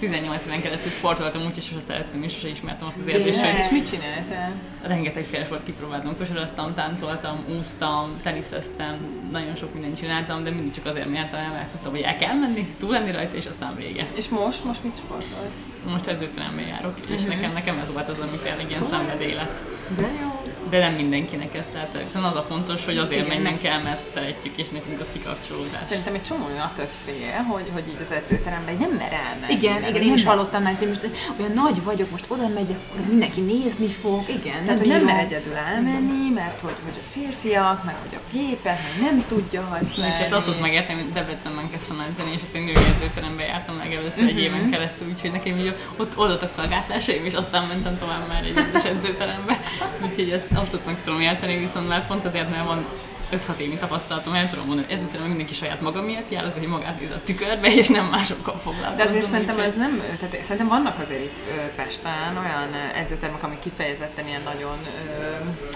18 0.00 0.46
éven 0.46 0.60
keresztül 0.60 0.90
sportoltam, 0.90 1.42
úgyhogy 1.46 1.62
sose 1.62 1.80
szerettem 1.80 2.22
és 2.22 2.32
sose 2.32 2.48
ismertem 2.48 2.86
azt 2.86 2.96
az 3.00 3.06
érzést, 3.06 3.40
hogy 3.40 3.58
És 3.58 3.68
mit 3.70 3.90
csináltál? 3.90 4.52
rengeteg 4.82 5.24
fél 5.24 5.44
sport 5.44 5.64
kipróbáltam, 5.64 6.16
kosaraztam, 6.16 6.74
táncoltam, 6.74 7.44
úsztam, 7.58 8.20
teniszeztem, 8.22 8.96
nagyon 9.30 9.56
sok 9.56 9.72
mindent 9.72 9.98
csináltam, 9.98 10.44
de 10.44 10.50
mindig 10.50 10.72
csak 10.72 10.86
azért 10.86 11.12
nyertem 11.12 11.40
el, 11.40 11.52
mert 11.52 11.70
tudtam, 11.70 11.90
hogy 11.90 12.00
el 12.00 12.16
kell 12.16 12.34
menni, 12.34 12.74
túl 12.78 12.90
lenni 12.90 13.10
rajta, 13.10 13.36
és 13.36 13.46
aztán 13.46 13.76
vége. 13.76 14.06
És 14.14 14.28
most, 14.28 14.64
most 14.64 14.84
mit 14.84 14.96
sportolsz? 14.96 15.60
Most 15.90 16.06
edzőterembe 16.06 16.62
járok, 16.62 16.94
és 17.14 17.22
nekem, 17.22 17.52
nekem 17.52 17.78
ez 17.78 17.92
volt 17.92 18.08
az, 18.08 18.18
ami 18.18 18.36
tényleg 18.42 18.70
ilyen 18.70 18.86
szenvedély 18.90 19.34
lett. 19.34 19.64
De 19.96 20.08
jó. 20.20 20.39
De 20.70 20.78
nem 20.78 20.92
mindenkinek 20.92 21.54
ez, 21.54 21.64
tehát 21.72 21.94
egyszerűen 21.94 22.30
az 22.30 22.36
a 22.36 22.42
fontos, 22.42 22.84
hogy 22.84 22.98
azért 22.98 23.26
Igen, 23.26 23.42
menjünk 23.42 23.64
el, 23.64 23.80
mert 23.82 24.06
szeretjük, 24.06 24.56
és 24.56 24.68
nekünk 24.68 25.00
az 25.00 25.08
kikapcsolódás. 25.12 25.82
Szerintem 25.88 26.14
egy 26.14 26.22
csomó 26.22 26.44
olyan 26.52 26.60
attól 26.60 26.88
fél, 27.04 27.42
hogy, 27.50 27.66
hogy 27.72 27.84
így 27.88 28.00
az 28.00 28.12
edzőteremben 28.12 28.76
nem 28.76 28.90
mer 28.90 29.12
elmenni. 29.12 29.52
Igen, 29.52 29.72
Nem, 29.72 29.88
igen, 29.88 29.92
nem 29.92 30.02
én 30.02 30.14
is 30.14 30.24
hallottam 30.24 30.62
már, 30.62 30.74
hogy 30.78 30.88
most 30.88 31.08
olyan 31.40 31.52
nagy 31.52 31.82
vagyok, 31.84 32.10
most 32.10 32.24
oda 32.28 32.48
megyek, 32.48 32.78
akkor 32.88 33.06
mindenki 33.06 33.40
nézni 33.40 33.88
fog, 33.88 34.28
igen, 34.28 34.60
Tehát, 34.64 34.78
hogy 34.78 34.88
nem 34.88 35.04
mer 35.04 35.18
egyedül 35.18 35.54
elmenni, 35.54 36.30
mert 36.34 36.60
hogy, 36.60 36.76
hogy 36.84 36.96
a 37.02 37.06
férfiak, 37.10 37.84
meg 37.84 37.96
hogy 38.04 38.18
a 38.20 38.22
gépet, 38.32 38.78
meg 38.86 39.10
nem 39.10 39.24
tudja 39.28 39.62
használni. 39.62 40.12
Hát 40.12 40.32
azt 40.32 40.48
ott 40.48 40.60
megértem, 40.60 40.96
hogy 40.96 41.12
Debrecenben 41.12 41.70
kezdtem 41.70 42.04
edzeni, 42.08 42.30
és 42.36 42.40
ott 42.46 42.54
egy 42.54 42.64
női 42.64 42.84
edzőterembe 42.94 43.42
jártam 43.44 43.78
legelőször 43.78 44.24
egy 44.24 44.38
éven 44.38 44.70
keresztül, 44.70 45.08
úgyhogy 45.08 45.32
nekem 45.32 45.56
így 45.56 45.74
ott 45.96 46.18
oldottak 46.18 46.50
fel 46.54 46.64
a 46.64 46.68
gátlásaim, 46.68 47.24
és 47.24 47.34
aztán 47.34 47.66
mentem 47.66 47.98
tovább 47.98 48.28
már 48.28 48.44
egy 48.44 48.58
edzőterembe. 48.92 49.60
Úgyhogy 50.04 50.30
ezt 50.30 50.52
abszolút 50.60 50.86
meg 50.86 50.96
tudom 51.04 51.20
érteni, 51.20 51.58
viszont 51.58 51.88
már 51.88 52.06
pont 52.06 52.24
azért, 52.24 52.50
mert 52.50 52.66
van 52.66 52.84
5-6 53.32 53.56
évi 53.56 53.76
tapasztalatom, 53.76 54.34
el 54.34 54.50
tudom 54.50 54.66
mondani, 54.66 54.86
hogy 54.88 54.96
edzőterem 54.96 55.26
mindenki 55.26 55.54
saját 55.54 55.80
maga 55.80 56.02
miatt 56.02 56.30
jár, 56.30 56.44
az, 56.44 56.52
hogy 56.58 56.66
magát 56.66 57.00
néz 57.00 57.10
a 57.10 57.20
tükörbe, 57.24 57.74
és 57.74 57.88
nem 57.88 58.06
másokkal 58.06 58.58
foglalkozik. 58.62 58.96
De 58.96 59.10
azért 59.10 59.24
szerintem 59.24 59.58
ez 59.58 59.74
nem, 59.76 60.02
tehát 60.20 60.42
szerintem 60.42 60.68
vannak 60.68 60.98
azért 61.02 61.20
itt 61.20 61.38
ö, 61.48 61.74
Pesten 61.76 62.36
olyan 62.44 62.68
edzőtermek, 62.94 63.42
amik 63.42 63.58
kifejezetten 63.58 64.26
ilyen 64.26 64.42
nagyon, 64.44 64.76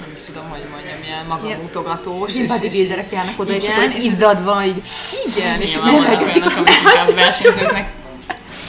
nem 0.01 0.11
is 0.15 0.21
tudom, 0.27 0.49
hogy 0.49 0.65
mondjam, 0.71 1.03
ilyen 1.05 1.27
magamutogatós. 1.27 2.35
Ilyen 2.35 2.47
bodybuilderek 2.47 3.11
járnak 3.13 3.41
oda, 3.41 3.53
és 3.53 3.65
igen, 3.65 3.77
akkor 3.77 3.97
és 3.97 4.05
izzadva 4.05 4.65
így. 4.65 4.83
igen, 5.27 5.61
és 5.61 5.77
vannak 5.77 6.21
olyanok, 6.21 6.57
amik 6.57 7.15
versenyzőknek 7.15 8.04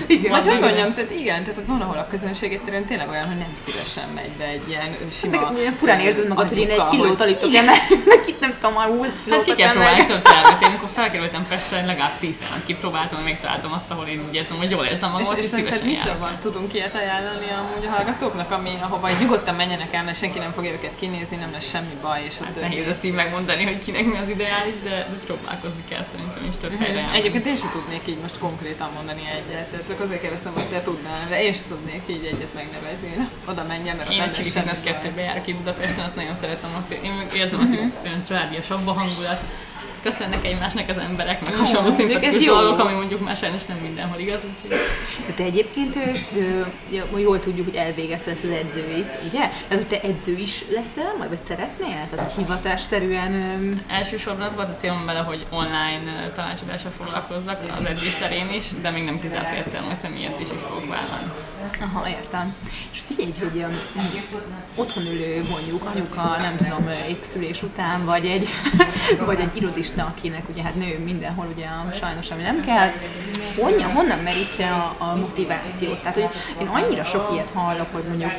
Igen, 0.17 0.31
Vagy 0.31 0.43
hogy 0.43 0.55
igen. 0.55 0.67
mondjam, 0.67 0.93
tehát 0.93 1.11
igen, 1.11 1.43
tehát 1.43 1.59
van, 1.65 1.81
ahol 1.81 1.97
a 1.97 2.07
közönség 2.07 2.53
egyszerűen 2.53 2.85
tényleg 2.85 3.09
olyan, 3.09 3.27
hogy 3.27 3.37
nem 3.37 3.53
szívesen 3.65 4.09
megy 4.15 4.31
be 4.37 4.45
egy 4.45 4.65
ilyen 4.67 4.95
sima... 5.11 5.41
Meg 5.41 5.53
milyen 5.53 5.73
furán 5.73 5.99
érzed 5.99 6.27
magad, 6.27 6.47
hogy 6.47 6.57
én 6.57 6.69
egy 6.69 6.85
kilót 6.89 7.21
alig 7.21 7.37
tudok 7.37 7.55
emelni, 7.55 7.81
meg 8.05 8.23
itt 8.27 8.39
nem 8.39 8.53
tudom, 8.59 8.73
már 8.73 8.87
20 8.87 9.07
Hát 9.07 9.17
kilót 9.23 9.43
ki 9.43 9.53
kell 9.53 9.71
próbálni 9.71 10.05
több 10.05 10.21
tervet. 10.21 10.61
Én 10.61 10.67
amikor 10.67 10.89
felkerültem 10.93 11.45
Pestre, 11.49 11.85
legalább 11.85 12.17
10 12.19 12.37
tervet 12.37 12.65
kipróbáltam, 12.65 13.15
hogy 13.17 13.27
megtaláltam 13.31 13.71
azt, 13.71 13.91
ahol 13.91 14.05
én 14.07 14.19
úgy 14.27 14.35
érzem, 14.35 14.57
hogy 14.57 14.71
jól 14.71 14.85
érzem 14.85 15.09
És, 15.09 15.15
magamat, 15.15 15.37
és 15.37 15.43
és 15.43 15.49
szívesen 15.51 15.87
mitől 15.87 16.17
van? 16.19 16.37
Tudunk 16.41 16.73
ilyet 16.73 16.95
ajánlani 16.95 17.47
amúgy 17.59 17.85
a 17.85 17.91
hallgatóknak, 17.95 18.51
ami, 18.51 18.71
ahova 18.81 19.09
így 19.09 19.19
nyugodtan 19.19 19.55
menjenek 19.55 19.93
el, 19.93 20.03
mert 20.03 20.17
senki 20.17 20.39
nem 20.39 20.51
fogja 20.51 20.71
őket 20.71 20.95
kinézni, 20.99 21.35
nem 21.35 21.51
lesz 21.51 21.69
semmi 21.69 21.95
baj, 22.01 22.21
és 22.27 22.33
Hát 22.43 22.61
nehéz 22.61 22.87
ezt 22.87 23.03
így 23.03 23.13
megmondani, 23.13 23.63
hogy 23.63 23.79
kinek 23.85 24.05
mi 24.05 24.17
az 24.17 24.29
ideális, 24.29 24.75
de, 24.83 24.89
de 24.89 25.17
próbálkozni 25.25 25.83
kell 25.89 26.05
szerintem 26.11 26.43
is 26.49 26.55
több 26.61 26.79
helyre. 26.79 26.99
járni. 26.99 27.17
Egyébként 27.17 27.45
én 27.45 27.57
sem 27.57 27.69
tudnék 27.71 28.01
így 28.05 28.17
most 28.21 28.37
konkrétan 28.37 28.89
mondani 28.95 29.21
egyet, 29.37 29.69
csak 29.87 29.99
azért 29.99 30.21
kérdeztem, 30.21 30.53
hogy 30.53 30.63
te 30.63 30.81
tudnál, 30.81 31.27
de 31.29 31.43
én 31.43 31.53
sem 31.53 31.67
tudnék 31.67 32.01
így 32.07 32.25
egyet 32.25 32.53
megnevezni. 32.53 33.27
Oda 33.49 33.63
menjem, 33.63 33.97
mert 33.97 34.11
Én 34.11 34.31
Fitness 34.31 34.79
baj. 34.83 34.83
kettőbe 34.83 35.21
járok 35.21 35.47
itt 35.47 35.55
Budapesten, 35.55 36.05
azt 36.05 36.15
nagyon 36.15 36.35
szeretem. 36.35 36.69
Én 37.03 37.25
érzem 37.35 37.59
az, 37.59 37.69
hogy 37.69 37.91
olyan 38.05 38.23
családiasabb 38.27 38.87
a 38.87 38.91
hangulat. 38.91 39.41
Köszönnek 40.05 40.45
egymásnak 40.45 40.89
az 40.89 40.97
emberek, 40.97 41.45
meg 41.45 41.55
hasonló 41.55 41.89
szimpatikus 41.89 42.45
dolgok, 42.45 42.79
ami 42.79 42.93
mondjuk 42.93 43.23
már 43.23 43.35
sajnos 43.35 43.65
nem 43.65 43.77
mindenhol 43.77 44.19
igaz, 44.19 44.39
úgyhogy 44.43 44.79
De 45.25 45.33
te 45.33 45.43
egyébként 45.43 45.95
ő, 45.95 46.11
ő, 46.37 46.65
ja, 46.91 47.05
jól 47.17 47.39
tudjuk, 47.39 47.65
hogy 47.65 47.75
elvégezted 47.75 48.33
ezt 48.33 48.43
az 48.43 48.49
edzőit, 48.49 49.17
ugye? 49.27 49.39
Tehát, 49.39 49.83
hogy 49.83 49.87
te 49.87 50.01
edző 50.01 50.37
is 50.37 50.63
leszel, 50.75 51.13
majd 51.17 51.29
vagy 51.29 51.43
szeretnél? 51.43 52.07
Tehát, 52.09 52.31
hogy 52.31 52.45
hivatásszerűen... 52.45 53.33
öm, 53.33 53.81
elsősorban 53.87 54.47
az 54.47 54.55
volt 54.55 54.69
a 54.69 54.75
célom 54.79 55.05
vele, 55.05 55.19
hogy 55.19 55.45
online 55.49 56.31
tanácsadással 56.35 56.91
foglalkozzak 56.97 57.59
az 57.79 57.85
edzés 57.85 58.15
terén 58.15 58.53
is, 58.53 58.63
de 58.81 58.89
még 58.89 59.03
nem 59.03 59.19
kizárt, 59.19 59.47
hogy 59.47 59.57
egyszer 59.57 59.81
majd 59.81 59.95
személyet 59.95 60.39
is 60.39 60.47
is 60.51 60.57
fogok 60.67 60.87
vállalni. 60.87 61.31
Aha, 61.81 62.09
értem. 62.09 62.55
És 62.91 62.99
figyelj, 63.07 63.31
hogy 63.39 63.57
um, 63.63 63.75
otthon 64.75 65.05
ülő 65.05 65.45
mondjuk 65.49 65.85
anyuka, 65.93 66.35
nem 66.37 66.55
tudom, 66.57 66.89
épp 67.09 67.23
szülés 67.23 67.63
után, 67.63 68.05
vagy 68.05 68.25
egy, 68.25 68.47
vagy 69.25 69.39
egy 69.39 69.55
irodista, 69.55 69.94
akinek 70.03 70.49
ugye 70.49 70.61
hát 70.61 70.75
nő 70.75 70.99
mindenhol 71.03 71.47
ugye 71.55 71.65
sajnos, 71.99 72.29
ami 72.29 72.41
nem 72.41 72.65
kell, 72.65 72.89
honnan, 73.61 73.91
honnan 73.91 74.19
merítse 74.19 74.71
a, 74.71 74.95
a 74.97 75.15
motivációt? 75.15 75.99
Tehát, 75.99 76.13
hogy 76.13 76.29
én 76.61 76.67
annyira 76.67 77.03
sok 77.03 77.29
ilyet 77.33 77.49
hallok, 77.53 77.87
hogy 77.91 78.03
mondjuk 78.07 78.31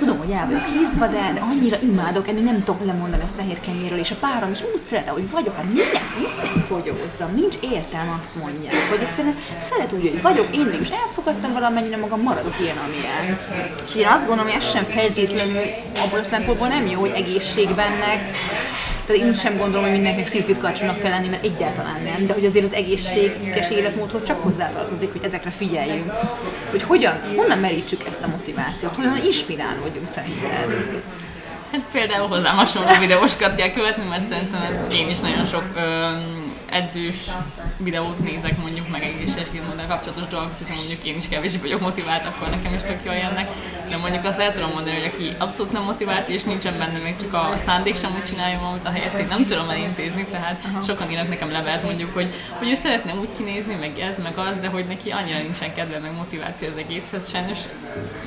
tudom, 0.00 0.18
hogy 0.18 0.30
el 0.30 0.46
vagyok 0.46 0.64
hízva, 0.64 1.06
de, 1.06 1.30
de 1.34 1.40
annyira 1.40 1.78
imádok 1.82 2.28
enni, 2.28 2.40
nem 2.40 2.62
tudok 2.64 2.86
lemondani 2.86 3.22
a 3.22 3.36
fehér 3.36 3.60
kenyérről, 3.60 3.98
és 3.98 4.10
a 4.10 4.14
párom 4.20 4.50
is 4.50 4.60
úgy 4.60 4.80
szeret, 4.90 5.08
hogy 5.08 5.30
vagyok, 5.30 5.56
hát 5.56 5.64
minek, 5.64 6.04
minek 6.18 6.64
fogyózzam, 6.68 7.30
nincs 7.34 7.56
értelme 7.60 8.12
azt 8.20 8.34
mondják, 8.42 8.88
hogy 8.88 9.06
egyszerűen 9.06 9.36
szeret 9.58 9.92
úgy, 9.92 10.00
hogy 10.00 10.22
vagyok, 10.22 10.56
én 10.56 10.66
mégis 10.66 10.90
elfogadtam 10.90 11.52
valamennyire 11.52 11.96
magam, 11.96 12.20
maradok 12.22 12.54
ilyen, 12.60 12.76
amilyen. 12.76 13.38
És 13.86 13.94
én 13.94 14.06
azt 14.06 14.26
gondolom, 14.26 14.52
hogy 14.52 14.60
ez 14.60 14.70
sem 14.70 14.84
feltétlenül 14.84 15.64
abból 16.04 16.18
a 16.18 16.28
szempontból 16.30 16.68
nem 16.68 16.86
jó, 16.86 17.00
hogy 17.00 17.14
egészségben 17.14 17.92
meg, 17.92 18.18
tehát 19.10 19.26
én 19.26 19.34
sem 19.34 19.56
gondolom, 19.56 19.82
hogy 19.82 19.92
mindenkinek 19.92 20.28
szívritkarcsúnak 20.28 21.00
kell 21.00 21.10
lenni, 21.10 21.28
mert 21.28 21.44
egyáltalán 21.44 22.02
nem, 22.02 22.26
de 22.26 22.32
hogy 22.32 22.44
azért 22.44 22.64
az 22.64 22.72
egészséges 22.72 23.70
életmódhoz 23.70 24.24
csak 24.24 24.42
hozzátartozik, 24.42 25.12
hogy 25.12 25.20
ezekre 25.24 25.50
figyeljünk. 25.50 26.12
Hogy 26.70 26.82
hogyan, 26.82 27.14
honnan 27.36 27.58
merítsük 27.58 28.00
ezt 28.10 28.22
a 28.22 28.26
motivációt, 28.26 28.94
hogyan 28.94 29.24
inspirálódjunk 29.24 30.08
szerinted. 30.14 31.02
Hát 31.72 31.80
például 31.92 32.26
hozzám 32.26 32.56
hasonló 32.56 32.88
videóskat 33.00 33.54
kell 33.54 33.70
követni, 33.70 34.04
mert 34.08 34.28
szerintem 34.28 34.62
ez 34.62 34.94
én 34.94 35.10
is 35.10 35.18
nagyon 35.18 35.46
sok 35.46 35.64
öm, 35.76 36.39
edzős 36.70 37.16
videót 37.76 38.18
nézek 38.18 38.56
mondjuk 38.56 38.88
meg 38.88 39.02
egészséges 39.02 39.46
módon 39.68 39.88
kapcsolatos 39.88 40.28
dolgok, 40.28 40.52
hogyha 40.58 40.74
mondjuk 40.74 41.04
én 41.04 41.16
is 41.16 41.28
kevésbé 41.28 41.58
vagyok 41.58 41.80
motivált, 41.80 42.26
akkor 42.26 42.48
nekem 42.48 42.74
is 42.74 42.82
tök 42.82 43.00
jól 43.04 43.14
jönnek. 43.14 43.48
De 43.90 43.96
mondjuk 43.96 44.24
azt 44.24 44.38
el 44.38 44.52
tudom 44.52 44.70
mondani, 44.74 44.96
hogy 44.96 45.10
aki 45.14 45.34
abszolút 45.38 45.72
nem 45.72 45.82
motivált 45.82 46.28
és 46.28 46.42
nincsen 46.42 46.78
benne 46.78 46.98
még 46.98 47.16
csak 47.20 47.32
a 47.34 47.54
szándék 47.64 47.96
sem 47.98 48.10
úgy 48.18 48.24
csinálja 48.24 48.58
valamit 48.58 48.86
a 48.86 48.90
helyet, 48.90 49.18
én 49.18 49.26
nem 49.26 49.46
tudom 49.46 49.70
elintézni, 49.70 50.24
tehát 50.30 50.58
sokan 50.86 51.10
írnak 51.10 51.28
nekem 51.28 51.50
levelet 51.52 51.82
mondjuk, 51.82 52.14
hogy, 52.14 52.28
hogy 52.58 52.68
ő 52.70 52.74
szeretne 52.74 53.14
úgy 53.14 53.28
kinézni, 53.36 53.74
meg 53.80 53.98
ez, 53.98 54.22
meg 54.22 54.38
az, 54.38 54.54
de 54.60 54.68
hogy 54.68 54.84
neki 54.88 55.10
annyira 55.10 55.38
nincsen 55.38 55.74
kedve, 55.74 55.98
meg 55.98 56.12
motiváció 56.16 56.68
az 56.68 56.78
egészhez, 56.78 57.30
sajnos 57.30 57.58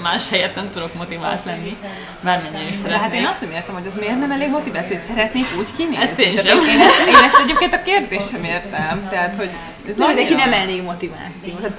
más 0.02 0.30
helyet 0.30 0.56
nem 0.56 0.72
tudok 0.74 0.94
motivált 0.94 1.46
lenni, 1.46 1.78
bármennyire 2.24 2.64
is 2.64 2.70
De 2.70 2.76
szeretnék. 2.76 3.00
hát 3.02 3.14
én 3.14 3.26
azt 3.26 3.42
nem 3.42 3.52
értem, 3.52 3.74
hogy 3.74 3.88
az 3.88 3.96
miért 3.96 4.20
nem 4.20 4.32
elég 4.32 4.50
motiváció, 4.50 4.96
hogy 4.96 5.06
szeretnék 5.10 5.48
úgy 5.58 5.70
kinézni. 5.78 6.04
Ezt 6.04 6.20
én 6.20 6.36
Tehát 6.36 6.48
sem. 6.48 6.64
Én 6.74 6.80
ezt, 6.80 7.08
én 7.08 7.24
ezt 7.24 7.40
egyébként 7.44 7.74
a 7.74 7.84
kérdés 7.84 8.24
sem 8.34 8.44
értem. 8.44 9.08
Tehát, 9.10 9.36
hogy 9.36 9.50
ez 9.88 9.96
Na, 9.96 10.14
neki 10.14 10.34
nem 10.34 10.54
elég 10.54 10.82
motiváció. 10.82 11.54
Hát, 11.62 11.78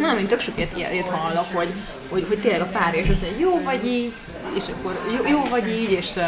mondom, 0.00 0.18
én 0.18 0.26
tök 0.26 0.40
sok 0.40 0.54
ilyet, 0.76 1.08
hallok, 1.08 1.46
hogy, 1.52 1.72
hogy, 2.08 2.24
hogy 2.28 2.38
tényleg 2.38 2.60
a 2.60 2.64
párja 2.64 3.00
és 3.02 3.08
azt 3.08 3.22
mondja, 3.22 3.40
jó 3.40 3.62
vagy 3.62 3.86
így, 3.86 4.12
és 4.54 4.62
akkor 4.72 5.00
jó, 5.16 5.30
jó 5.30 5.44
vagy 5.44 5.68
így, 5.68 5.90
és, 5.90 6.18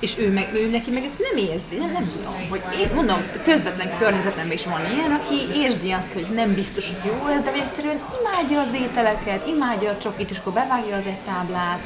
és 0.00 0.18
ő, 0.18 0.32
meg, 0.32 0.48
ő 0.54 0.70
neki 0.70 0.90
meg 0.90 1.04
ezt 1.04 1.22
nem 1.32 1.44
érzi, 1.44 1.76
nem, 1.76 1.92
nem 1.92 2.10
tudom. 2.16 2.48
Hogy 2.48 2.62
én 2.80 2.88
mondom, 2.94 3.24
közvetlen 3.44 3.98
környezetemben 3.98 4.52
is 4.52 4.64
van 4.64 4.80
ilyen, 4.94 5.12
aki 5.12 5.58
érzi 5.60 5.90
azt, 5.90 6.12
hogy 6.12 6.26
nem 6.34 6.54
biztos, 6.54 6.86
hogy 6.86 7.12
jó 7.12 7.26
ez, 7.26 7.42
de 7.42 7.52
egyszerűen 7.52 7.98
imádja 8.20 8.60
az 8.60 8.74
ételeket, 8.74 9.46
imádja 9.46 9.90
a 9.90 9.98
csokit, 9.98 10.30
és 10.30 10.38
akkor 10.38 10.52
bevágja 10.52 10.96
az 10.96 11.06
egy 11.06 11.18
táblát, 11.26 11.80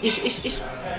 és, 0.00 0.18
és, 0.24 0.36
és 0.42 0.54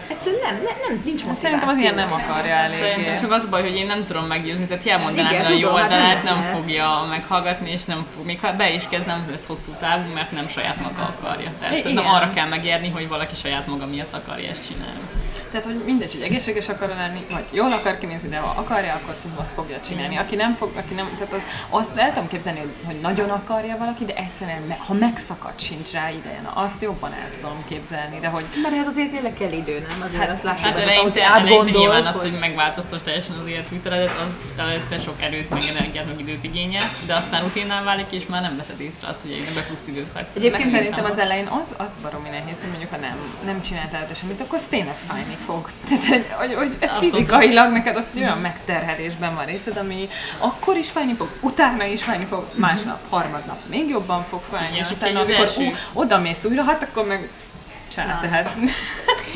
egyszerűen 0.07 0.41
nem, 0.41 0.53
nem, 0.53 0.75
nem 0.87 1.01
nincs 1.05 1.25
motiváció. 1.25 1.41
Szerintem 1.41 1.69
az 1.69 1.77
ilyen 1.77 1.95
nem 1.95 2.11
akarja 2.13 2.53
eléggé. 2.53 3.19
csak 3.21 3.31
az 3.31 3.43
a 3.43 3.49
baj, 3.49 3.61
hogy 3.61 3.75
én 3.75 3.85
nem 3.85 4.05
tudom 4.05 4.25
meggyőzni, 4.25 4.65
tehát 4.65 4.87
elmondanám 4.87 5.31
Igen, 5.31 5.45
el 5.45 5.51
a 5.51 5.57
jó 5.57 5.73
hát 5.73 5.89
nem 5.89 5.99
oldalát, 5.99 6.23
nem 6.23 6.39
lehet. 6.39 6.55
fogja 6.57 7.05
meghallgatni, 7.09 7.71
és 7.71 7.85
nem 7.85 8.05
fog, 8.15 8.25
még 8.25 8.39
ha 8.39 8.53
be 8.53 8.73
is 8.73 8.83
kezd, 8.89 9.05
nem 9.05 9.27
lesz 9.31 9.45
hosszú 9.47 9.71
távú, 9.79 10.13
mert 10.13 10.31
nem 10.31 10.47
saját 10.47 10.81
maga 10.81 11.15
akarja. 11.17 11.51
Tehát 11.59 11.85
arra 11.85 12.31
kell 12.33 12.47
megérni, 12.47 12.89
hogy 12.89 13.07
valaki 13.07 13.35
saját 13.35 13.67
maga 13.67 13.85
miatt 13.85 14.13
akarja 14.13 14.49
ezt 14.49 14.67
csinálni. 14.67 15.18
Tehát, 15.51 15.65
hogy 15.65 15.81
mindegy, 15.85 16.11
hogy 16.11 16.21
egészséges 16.21 16.69
akar 16.69 16.87
lenni, 16.87 17.25
vagy 17.31 17.45
jól 17.51 17.71
akar 17.71 17.97
kinézni, 17.97 18.29
de 18.29 18.37
ha 18.37 18.53
akarja, 18.57 18.93
akkor 18.93 19.15
szerintem 19.15 19.39
azt 19.41 19.51
fogja 19.51 19.77
csinálni. 19.87 20.17
Aki 20.17 20.35
nem 20.35 20.55
fog, 20.55 20.71
aki 20.77 20.93
nem, 20.93 21.09
tehát 21.17 21.33
az, 21.33 21.41
azt 21.69 21.97
el 21.97 22.13
tudom 22.13 22.27
képzelni, 22.27 22.59
hogy, 22.59 22.73
hogy 22.85 22.99
nagyon 23.01 23.29
akarja 23.29 23.77
valaki, 23.77 24.05
de 24.05 24.13
egyszerűen, 24.15 24.75
ha 24.87 24.93
megszakad, 24.93 25.53
sincs 25.59 25.91
rá 25.91 26.09
ideje, 26.09 26.39
na 26.43 26.49
azt 26.49 26.81
jobban 26.81 27.11
el 27.13 27.29
tudom 27.35 27.57
képzelni, 27.67 28.19
de 28.19 28.27
hogy 28.27 28.45
Mert 28.63 28.75
ez 28.75 28.87
azért 28.87 29.11
tényleg 29.11 29.33
kell 29.33 29.51
idő, 29.51 29.85
nem? 29.89 30.01
Azért 30.07 30.21
Hát- 30.21 30.31
azt 30.35 30.43
lássuk, 30.43 30.65
Hát 30.65 30.73
hogy 30.73 30.81
eleinte, 30.81 31.23
eleinte 31.23 31.77
nyilván 31.77 32.05
az, 32.05 32.21
hogy- 32.21 32.29
hogy 32.29 32.39
megváltoztass 32.39 33.01
teljesen 33.01 33.35
az 33.43 33.49
életvitelet, 33.49 34.09
az 34.25 34.31
előtte 34.63 34.99
sok 34.99 35.21
erőt, 35.21 35.49
meg 35.49 35.63
energiát, 35.75 36.05
meg 36.05 36.19
időt 36.19 36.43
igényel, 36.43 36.89
de 37.05 37.13
aztán 37.13 37.41
rutinná 37.41 37.83
válik, 37.83 38.05
és 38.09 38.25
már 38.25 38.41
nem 38.41 38.57
veszed 38.57 38.79
észre 38.79 39.07
azt, 39.07 39.21
hogy 39.21 39.31
egyre 39.31 39.61
plusz 39.61 39.87
időt 39.87 40.07
fektetsz. 40.13 40.35
Egyébként 40.35 40.71
szerintem 40.71 41.05
az 41.05 41.17
elején 41.17 41.47
az, 41.47 41.67
az 41.77 41.87
baromi 42.01 42.29
nehéz, 42.29 42.59
hogy 42.61 42.69
mondjuk, 42.69 42.91
ha 42.91 42.97
nem, 42.97 43.17
nem 43.45 43.61
csináltál 43.61 44.07
semmit, 44.19 44.41
akkor 44.41 44.57
az 44.57 44.65
tényleg 44.69 44.95
fájni 45.07 45.37
fog. 45.45 45.69
Tehát, 45.89 46.31
hogy, 46.31 46.53
hogy, 46.53 46.77
fizikailag 46.99 47.71
neked 47.71 47.95
ott 47.95 48.15
olyan 48.15 48.37
megterhelésben 48.37 49.35
van 49.35 49.45
részed, 49.45 49.77
ami 49.77 50.09
akkor 50.37 50.77
is 50.77 50.89
fájni 50.89 51.13
fog, 51.13 51.27
utána 51.41 51.83
is 51.85 52.03
fájni 52.03 52.25
fog, 52.25 52.47
másnap, 52.55 52.99
harmadnap 53.09 53.57
még 53.69 53.89
jobban 53.89 54.25
fog 54.29 54.41
fájni, 54.51 54.77
és 54.77 54.91
utána, 54.91 55.19
amikor 55.19 55.49
ú, 55.57 55.63
oda 55.93 56.17
mész 56.17 56.45
újra, 56.45 56.63
hát 56.63 56.83
akkor 56.83 57.07
meg 57.07 57.29
csá, 57.93 58.19
tehát 58.21 58.55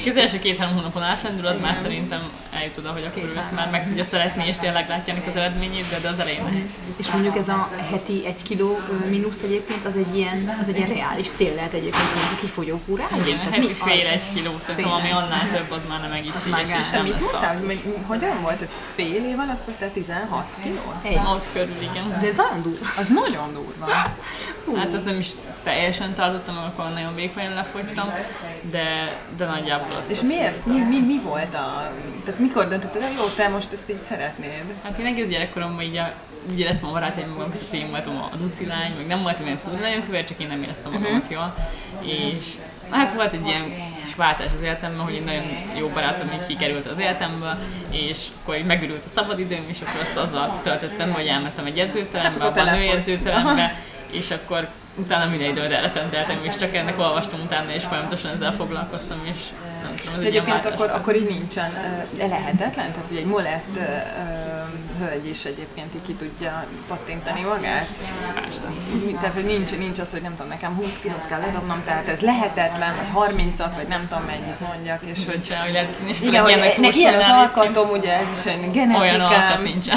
Az 0.10 0.18
első 0.18 0.40
két-három 0.40 0.76
hónapon 0.76 1.04
átlendül, 1.04 1.48
az 1.48 1.60
már 1.60 1.78
szerintem 1.82 2.22
eljut 2.52 2.78
oda, 2.78 2.92
hogy 2.92 3.04
akkor 3.04 3.24
ő 3.24 3.38
ezt 3.38 3.52
már 3.52 3.70
meg 3.72 3.88
tudja 3.88 4.06
szeretni, 4.06 4.48
és 4.48 4.58
tényleg 4.58 4.90
látja 4.90 5.14
ennek 5.14 5.28
az 5.28 5.36
eredményét, 5.36 5.90
de, 5.90 6.00
de 6.00 6.10
az 6.10 6.20
elején 6.20 6.44
nehéz. 6.44 6.70
És 6.98 7.12
mondjuk 7.12 7.38
ez 7.38 7.48
a 7.48 7.70
heti 7.92 8.26
egy 8.26 8.44
kiló 8.44 8.80
mínusz 9.10 9.42
egyébként, 9.44 9.86
az 9.86 9.96
egy 9.96 10.16
ilyen, 10.16 10.58
az 10.62 10.68
egy 10.68 10.76
ilyen 10.76 10.90
reális 10.90 11.30
cél 11.30 11.56
lehet 11.56 11.74
egyébként, 11.74 12.10
hogy 12.30 12.40
kifogyó 12.40 12.80
kúrálni. 12.86 13.22
Igen, 13.26 13.38
Tehát 13.38 13.54
heti 13.54 13.68
mi 13.68 13.74
fél 13.74 14.08
egy 14.08 14.22
kiló, 14.34 14.52
szerintem 14.66 14.94
ami 14.94 15.12
annál 15.12 15.50
több, 15.50 15.72
az 15.72 15.82
már 15.90 16.02
nem 16.02 16.12
egészséges. 16.12 16.50
már 16.50 16.80
és. 16.80 16.88
Te 16.88 16.98
nem 16.98 17.06
mit 17.06 17.20
mondtál? 17.20 17.62
hogyan 18.08 18.42
volt, 18.42 18.58
hogy 18.58 18.70
fél 18.96 19.26
év 19.26 19.40
alatt 19.40 19.68
te 19.80 19.88
16 19.88 20.46
kilós? 20.64 21.04
Egy. 21.04 21.18
Ott 21.18 21.46
körül, 21.54 21.82
igen. 21.82 22.18
De 22.22 22.28
ez 22.28 22.36
nagyon 22.36 22.62
durva. 22.62 22.86
Az 22.98 23.08
nagyon 23.08 23.54
durva. 23.54 23.86
Hát 24.76 24.94
ezt 24.94 25.06
nem 25.06 25.20
is 25.20 25.30
teljesen 25.64 26.14
tartottam, 26.14 26.58
akkor 26.58 26.94
nagyon 26.94 27.16
vékonyan 27.16 27.54
lefogytam, 27.54 28.14
de, 28.72 29.18
de 29.38 29.46
nagyjából 29.46 29.83
azt 29.90 30.10
És 30.10 30.22
miért? 30.22 30.66
Mi, 30.66 30.80
mi, 30.80 31.00
mi 31.00 31.20
volt 31.24 31.54
a... 31.54 31.92
Tehát 32.26 32.40
mikor 32.40 32.68
döntötted, 32.68 33.02
hogy 33.02 33.16
jó, 33.18 33.24
te 33.36 33.48
most 33.48 33.74
ezt 33.74 33.90
így 33.90 34.02
szeretnéd? 34.08 34.64
Hát 34.84 34.98
én 34.98 35.06
egész 35.06 35.28
gyerekkoromban 35.28 35.82
így 35.84 35.98
a, 35.98 36.14
úgy 36.52 36.60
éreztem 36.60 36.90
a 36.90 36.92
barátaim 36.92 37.30
magam 37.30 37.52
között, 37.52 37.70
hogy 37.70 37.80
én 37.80 37.90
voltam 37.90 38.18
a 38.32 38.36
duci 38.36 38.66
lány, 38.66 38.92
meg 38.98 39.08
nem 39.08 39.22
voltam 39.22 39.46
ilyen 39.46 39.60
túl 39.64 39.80
nagyon 39.80 40.06
kövér, 40.06 40.26
csak 40.26 40.40
én 40.40 40.48
nem 40.48 40.64
éreztem 40.64 40.92
magamat 40.92 41.28
jól. 41.30 41.56
És 42.02 42.46
hát 42.90 43.14
volt 43.14 43.34
egy 43.34 43.48
ilyen 43.48 43.64
kis 44.06 44.16
váltás 44.16 44.52
az 44.58 44.62
életemben, 44.64 45.06
hogy 45.06 45.16
egy 45.16 45.24
nagyon 45.24 45.44
jó 45.76 45.88
barátom 45.88 46.28
így 46.34 46.46
kikerült 46.48 46.88
az 46.88 47.00
életemből, 47.00 47.58
és 47.90 48.28
akkor 48.42 48.58
így 48.58 48.66
megürült 48.66 49.06
a 49.06 49.10
szabadidőm, 49.14 49.64
és 49.68 49.78
akkor 49.82 50.02
azt 50.02 50.18
azzal 50.18 50.60
töltöttem, 50.64 51.12
hogy 51.14 51.28
elmentem 51.28 51.66
egy 51.66 51.80
edzőterembe, 51.80 52.44
Hát 52.44 52.58
a 52.58 52.64
női 52.64 52.76
telefonsz. 52.76 53.08
edzőterembe, 53.08 53.76
és 54.12 54.32
akkor 54.32 54.68
utána 54.96 55.30
minden 55.30 55.50
időt 55.50 55.72
erre 55.72 55.90
szenteltem, 55.90 56.40
és 56.42 56.56
csak 56.56 56.76
ennek 56.76 57.00
olvastam 57.00 57.40
utána, 57.46 57.72
és 57.74 57.84
folyamatosan 57.84 58.32
ezzel 58.32 58.52
foglalkoztam, 58.52 59.18
és 59.24 59.40
De 60.20 60.26
egyébként 60.26 60.66
akkor, 60.66 60.90
akkor 60.90 61.16
így 61.16 61.28
nincsen 61.28 61.72
lehetetlen? 62.18 62.92
Tehát, 62.92 63.06
hogy 63.08 63.18
egy 63.18 63.26
molett 63.26 63.80
hölgy 65.00 65.26
is 65.26 65.46
egyébként 65.46 65.96
így 65.96 66.02
ki 66.02 66.14
tudja 66.14 66.66
pattintani 66.88 67.42
magát? 67.42 67.88
Persze. 68.34 68.68
Tehát, 69.20 69.34
hogy 69.34 69.46
nincs, 69.46 69.78
nincs 69.78 70.00
az, 70.00 70.12
hogy 70.12 70.22
nem 70.22 70.32
tudom, 70.32 70.48
nekem 70.48 70.76
20 70.76 71.00
kilót 71.00 71.26
kell 71.28 71.40
ledobnom, 71.40 71.82
tehát 71.86 72.08
ez 72.08 72.20
lehetetlen, 72.20 72.96
vagy 72.96 73.30
30-at, 73.36 73.72
vagy 73.76 73.88
nem 73.88 74.08
tudom 74.08 74.24
mennyit 74.24 74.60
mondjak, 74.60 75.02
és 75.04 75.26
hogy 75.26 75.42
Nincsen, 75.48 75.62
hogy 75.62 76.10
és 76.10 76.20
igen, 76.22 76.44
hogy 76.44 76.74
ne, 76.80 76.90
ilyen 76.90 77.14
az 77.14 77.30
alkatom, 77.30 77.90
ugye, 77.90 78.14
ez 78.14 78.26
is 78.38 78.46
egy 78.46 78.78
Olyan 78.78 78.92
alkat 78.92 79.30
genetikám. 79.30 79.64
nincsen. 79.64 79.96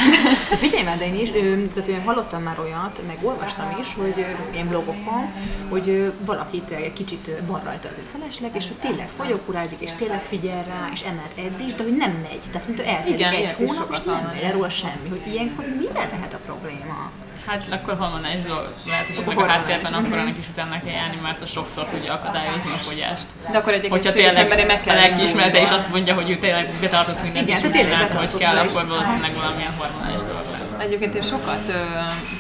De 0.51 0.57
figyelj 0.65 0.85
már, 0.85 0.99
de 0.99 1.07
én 1.07 1.21
is, 1.21 1.31
tehát 1.75 1.89
én 1.89 2.03
hallottam 2.05 2.43
már 2.43 2.59
olyat, 2.59 3.01
meg 3.07 3.17
olvastam 3.23 3.77
is, 3.81 3.95
hogy 3.95 4.27
ilyen 4.53 4.69
blogokon, 4.69 5.33
hogy 5.69 6.13
valaki 6.25 6.63
egy 6.71 6.93
kicsit 6.93 7.31
van 7.47 7.61
rajta 7.65 7.89
az 7.89 7.95
egy 7.99 8.19
felesleg, 8.19 8.51
és 8.55 8.67
hogy 8.67 8.77
tényleg 8.77 9.09
fogyókurázik, 9.09 9.81
és 9.81 9.93
tényleg 9.93 10.23
figyel 10.23 10.65
rá, 10.69 10.89
és 10.93 11.01
emelt 11.03 11.53
edzés, 11.53 11.75
de 11.75 11.83
hogy 11.83 11.97
nem 11.97 12.11
megy. 12.11 12.41
Tehát, 12.53 12.67
mint 12.67 12.81
eltelik 12.81 13.19
Igen, 13.19 13.33
egy 13.33 13.53
hónap, 13.53 13.91
és 13.93 13.99
nem 14.05 14.31
megy 14.33 14.43
erről 14.43 14.69
semmi, 14.97 15.09
hogy 15.09 15.33
ilyenkor 15.33 15.65
mire 15.79 16.09
lehet 16.13 16.35
a 16.35 16.39
probléma? 16.47 17.11
Hát 17.47 17.63
akkor 17.71 17.97
hormonális 17.99 18.43
dolog 18.43 18.73
lehet, 18.87 19.07
hogy 19.07 19.25
meg 19.27 19.39
a 19.39 19.47
háttérben 19.47 19.93
akkor 19.93 20.19
annak 20.19 20.39
is 20.39 20.49
utána 20.51 20.81
kell 20.85 20.93
járni, 20.93 21.19
mert 21.23 21.43
az 21.43 21.51
sokszor 21.51 21.85
tudja 21.85 22.13
akadályozni 22.13 22.71
a 22.75 22.81
fogyást. 22.89 23.27
De 23.53 23.59
akkor 23.59 23.73
egy 23.73 23.89
Hogyha 23.89 24.13
tényleg 24.13 24.67
meg 24.67 24.83
kell 24.83 24.97
a 24.97 25.01
lelkiismerete 25.01 25.63
is 25.63 25.71
azt 25.71 25.89
mondja, 25.89 26.15
hogy 26.15 26.31
ő 26.31 26.37
tényleg 26.37 26.69
betartott 26.81 27.23
mindent, 27.23 27.47
Igen, 27.47 27.59
és 27.59 27.65
úgy 27.65 27.71
tényleg 27.71 27.93
csinálta, 27.93 28.19
hogy 28.19 28.37
kell, 28.39 28.65
és- 28.65 28.71
akkor 28.71 28.87
valószínűleg 28.87 29.33
valamilyen 29.35 29.73
hormonális 29.79 30.21
dolog. 30.21 30.56
Egyébként 30.79 31.15
én 31.15 31.23
sokat 31.23 31.69
ö, 31.69 31.73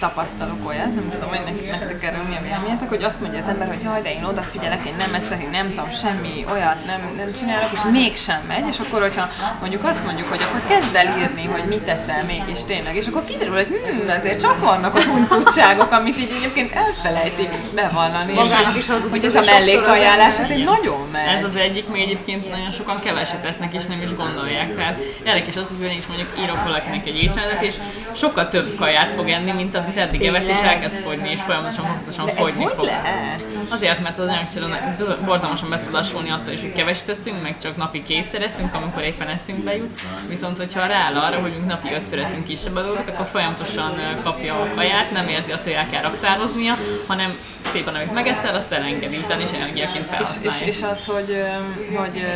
tapasztalok 0.00 0.68
olyat, 0.68 0.94
nem 0.94 1.08
tudom, 1.10 1.28
hogy 1.28 1.40
nekik, 1.44 1.70
nektek 1.70 2.02
erről 2.04 2.22
mi 2.28 2.36
a 2.36 2.42
véleményetek, 2.42 2.88
hogy 2.88 3.02
azt 3.02 3.20
mondja 3.20 3.38
az 3.40 3.48
ember, 3.48 3.68
hogy 3.68 3.82
jaj, 3.82 4.02
de 4.02 4.12
én 4.12 4.24
odafigyelek, 4.24 4.86
én 4.86 4.94
nem 4.98 5.14
eszek, 5.14 5.42
én 5.42 5.50
nem 5.50 5.68
tudom, 5.68 5.90
semmi 5.90 6.44
olyat 6.52 6.86
nem, 6.86 7.00
nem 7.16 7.32
csinálok, 7.32 7.72
és 7.72 7.80
mégsem 7.92 8.40
megy, 8.46 8.66
és 8.68 8.78
akkor, 8.78 9.00
hogyha 9.00 9.28
mondjuk 9.60 9.84
azt 9.84 10.04
mondjuk, 10.04 10.28
hogy 10.28 10.40
akkor 10.42 10.62
kezd 10.68 10.94
el 10.94 11.18
írni, 11.18 11.44
hogy 11.44 11.64
mit 11.68 11.82
teszel 11.82 12.24
mégis 12.24 12.62
tényleg, 12.66 12.96
és 12.96 13.06
akkor 13.06 13.24
kiderül, 13.24 13.54
hogy 13.54 13.66
hm, 13.66 14.08
azért 14.08 14.40
csak 14.40 14.60
vannak 14.60 14.94
a 14.94 15.02
huncutságok, 15.02 15.92
amit 15.92 16.18
így 16.18 16.32
egyébként 16.38 16.72
elfelejtik 16.74 17.50
bevallani. 17.74 18.32
Magának 18.32 18.76
is 18.76 18.86
hazudik 18.86 19.10
hogy 19.10 19.24
ez 19.24 19.34
az 19.34 19.46
a 19.46 19.50
mellékajánlás, 19.50 20.38
ez 20.38 20.50
egy 20.50 20.64
nagyon 20.64 21.08
megy. 21.12 21.36
Ez 21.36 21.44
az 21.44 21.56
egyik, 21.56 21.88
még 21.88 22.02
egyébként 22.02 22.50
nagyon 22.50 22.70
sokan 22.70 23.00
keveset 23.00 23.44
esznek 23.44 23.74
és 23.74 23.86
nem 23.86 24.02
is 24.02 24.16
gondolják. 24.16 24.74
Tehát 24.76 24.98
érdekes 25.24 25.56
az, 25.56 25.72
hogy 25.78 25.90
én 25.90 25.98
is 25.98 26.06
mondjuk 26.06 26.28
írok 26.42 26.64
valakinek 26.64 27.06
egy 27.06 27.22
étrendet, 27.22 27.62
és 27.62 27.74
sokkal 28.26 28.48
több 28.48 28.76
kaját 28.76 29.10
fog 29.10 29.28
enni, 29.28 29.50
mint 29.50 29.74
amit 29.74 29.96
eddig 29.96 30.22
evett, 30.24 30.48
és 30.48 30.58
elkezd 30.58 30.94
fogyni, 30.94 31.30
és 31.30 31.40
folyamatosan 31.40 32.28
ez 32.28 32.36
fogyni 32.36 32.62
hogy 32.62 32.72
fog. 32.76 32.84
lehet? 32.84 33.42
Azért, 33.68 34.02
mert 34.02 34.18
az 34.18 34.28
anyagcsere 34.28 34.96
borzalmasan 35.24 35.68
be 35.68 35.76
tud 35.78 35.92
lassulni 35.92 36.30
attól 36.30 36.52
is, 36.52 36.60
hogy 36.60 36.72
keveset 36.72 37.08
eszünk, 37.08 37.42
meg 37.42 37.58
csak 37.58 37.76
napi 37.76 38.02
kétszer 38.02 38.42
eszünk, 38.42 38.74
amikor 38.74 39.02
éppen 39.02 39.28
eszünkbe 39.28 39.76
jut. 39.76 40.00
Viszont, 40.28 40.56
hogyha 40.56 40.86
rááll 40.86 41.16
arra, 41.16 41.40
hogy 41.40 41.52
napi 41.66 41.92
ötször 41.94 42.18
eszünk 42.18 42.44
kisebb 42.44 42.76
adókat, 42.76 43.08
akkor 43.08 43.26
folyamatosan 43.26 43.92
kapja 44.22 44.54
a 44.54 44.68
kaját, 44.74 45.10
nem 45.10 45.28
érzi 45.28 45.52
azt, 45.52 45.62
hogy 45.62 45.72
el 45.72 45.88
kell 45.90 46.02
raktároznia, 46.02 46.76
hanem 47.06 47.36
szépen, 47.72 47.94
amit 47.94 48.14
megeszel, 48.14 48.54
azt 48.54 48.72
elengedi, 48.72 49.16
utána 49.16 49.42
is 49.42 49.50
energiaként 49.50 50.04
És, 50.04 50.10
felhasználja. 50.10 50.50
és, 50.50 50.66
és 50.66 50.82
az, 50.82 51.06
hogy, 51.06 51.44
hogy 51.94 52.26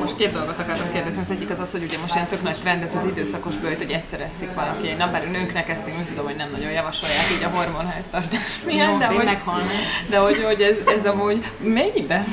most 0.00 0.16
két 0.16 0.32
dolgot 0.32 0.58
akartam 0.58 0.92
kérdezni. 0.92 1.20
Az 1.24 1.30
egyik 1.30 1.50
az 1.50 1.58
az, 1.58 1.70
hogy 1.70 1.82
ugye 1.82 1.98
most 1.98 2.14
ilyen 2.14 2.26
tök 2.26 2.42
nagy 2.42 2.56
trend 2.56 2.82
ez 2.82 2.94
az 2.94 3.04
időszakos 3.06 3.56
bőjt, 3.56 3.78
hogy 3.78 3.90
egyszer 3.90 4.20
eszik 4.20 4.54
valaki. 4.54 4.92
Na, 4.98 5.10
bár 5.10 5.24
nőknek 5.36 5.68
ezt 5.68 5.86
én 5.86 5.94
úgy 5.98 6.06
tudom, 6.06 6.24
hogy 6.24 6.36
nem 6.36 6.48
nagyon 6.50 6.70
javasolják 6.70 7.24
így 7.36 7.44
a 7.44 7.56
hormonháztartás 7.56 8.60
miatt, 8.66 8.90
Jó, 8.90 8.98
de, 8.98 9.08
én 9.12 9.38
hogy, 9.44 9.62
de 10.08 10.18
hogy, 10.18 10.42
hogy 10.44 10.60
ez, 10.60 10.76
ez 10.96 11.06
amúgy 11.06 11.44
mennyiben 11.58 12.24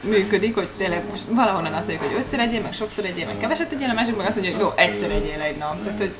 működik, 0.00 0.54
hogy 0.54 0.68
tényleg 0.76 1.02
most 1.10 1.22
valahonnan 1.28 1.72
azt 1.72 1.86
mondjuk, 1.86 2.10
hogy 2.10 2.20
ötször 2.20 2.40
egyél, 2.40 2.60
meg 2.60 2.72
sokszor 2.72 3.04
egyél, 3.04 3.26
meg 3.26 3.38
keveset 3.38 3.72
egyél, 3.72 3.90
a 3.90 3.92
másik 3.92 4.16
meg 4.16 4.26
azt 4.26 4.34
mondja, 4.36 4.52
hogy 4.52 4.60
jó, 4.60 4.72
egyszer 4.76 5.10
egyél 5.10 5.40
egy 5.40 5.56
nap. 5.56 5.84
Tehát, 5.84 5.98
hogy 5.98 6.14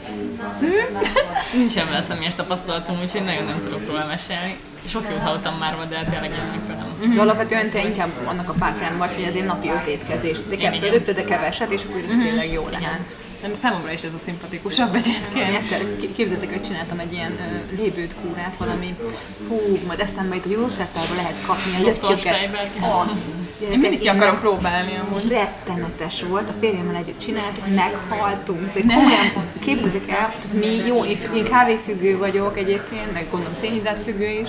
Nincsen 1.55 1.87
vele 1.89 2.03
személyes 2.03 2.35
tapasztalatom, 2.35 3.01
úgyhogy 3.03 3.25
nagyon 3.25 3.45
nem 3.45 3.61
tudok 3.63 3.87
róla 3.87 4.07
mesélni. 4.07 4.57
Sok 4.89 5.05
jót 5.11 5.21
hallottam 5.21 5.57
már, 5.59 5.77
de 5.89 6.05
tényleg 6.11 6.31
ilyenekről 6.31 6.77
nem. 6.77 7.15
De 7.15 7.21
alapvetően 7.21 7.71
te 7.71 7.85
inkább 7.85 8.11
annak 8.25 8.49
a 8.49 8.55
pártán 8.59 8.99
vagy, 8.99 9.15
hogy 9.15 9.25
azért 9.25 9.47
napi 9.47 9.69
öt 9.69 9.87
étkezés, 9.87 10.39
de 10.49 10.57
kettő, 10.57 10.91
ötöd, 10.93 11.15
de 11.15 11.25
keveset, 11.25 11.71
és 11.71 11.81
akkor 11.89 12.01
ez 12.01 12.17
tényleg 12.23 12.53
jó 12.53 12.69
lehet. 12.71 13.01
Nem, 13.47 13.55
számomra 13.55 13.93
is 13.93 14.03
ez 14.03 14.15
a 14.15 14.19
szimpatikusabb 14.25 14.95
Én 14.95 15.03
egyébként. 15.03 15.57
egyszer 15.57 15.81
képzeljétek, 16.17 16.51
hogy 16.51 16.63
csináltam 16.63 16.99
egy 16.99 17.13
ilyen 17.13 17.39
lébőt 17.77 18.15
kúrát, 18.15 18.57
valami, 18.59 18.95
fú, 19.49 19.61
majd 19.87 20.01
eszembe 20.01 20.35
jut, 20.35 20.45
hogy 20.45 20.53
gyógyszertárban 20.53 21.17
lehet 21.17 21.37
kapni 21.47 21.91
a. 22.03 22.17
Steinberg. 22.17 22.71
Azt. 22.81 23.21
Én 23.73 23.79
mindig 23.79 23.99
ki 23.99 24.09
akarom 24.09 24.39
próbálni 24.41 24.93
amúgy. 24.97 25.29
Rettenetes 25.29 26.23
volt, 26.23 26.49
a 26.49 26.55
férjemmel 26.61 26.97
együtt 26.97 27.19
csináltuk, 27.19 27.75
meghaltunk, 27.75 28.73
de 28.73 28.81
komolyan 28.81 29.31
képzeljétek 29.61 30.09
el, 30.09 30.35
tehát 30.41 30.53
mi, 30.53 30.87
jó, 30.87 31.05
én, 31.05 31.19
én 31.35 31.45
kávéfüggő 31.45 32.19
vagyok 32.19 32.59
egyébként, 32.59 33.13
meg 33.13 33.27
gondolom 33.31 33.55
szénhidrátfüggő 33.61 34.29
is, 34.29 34.49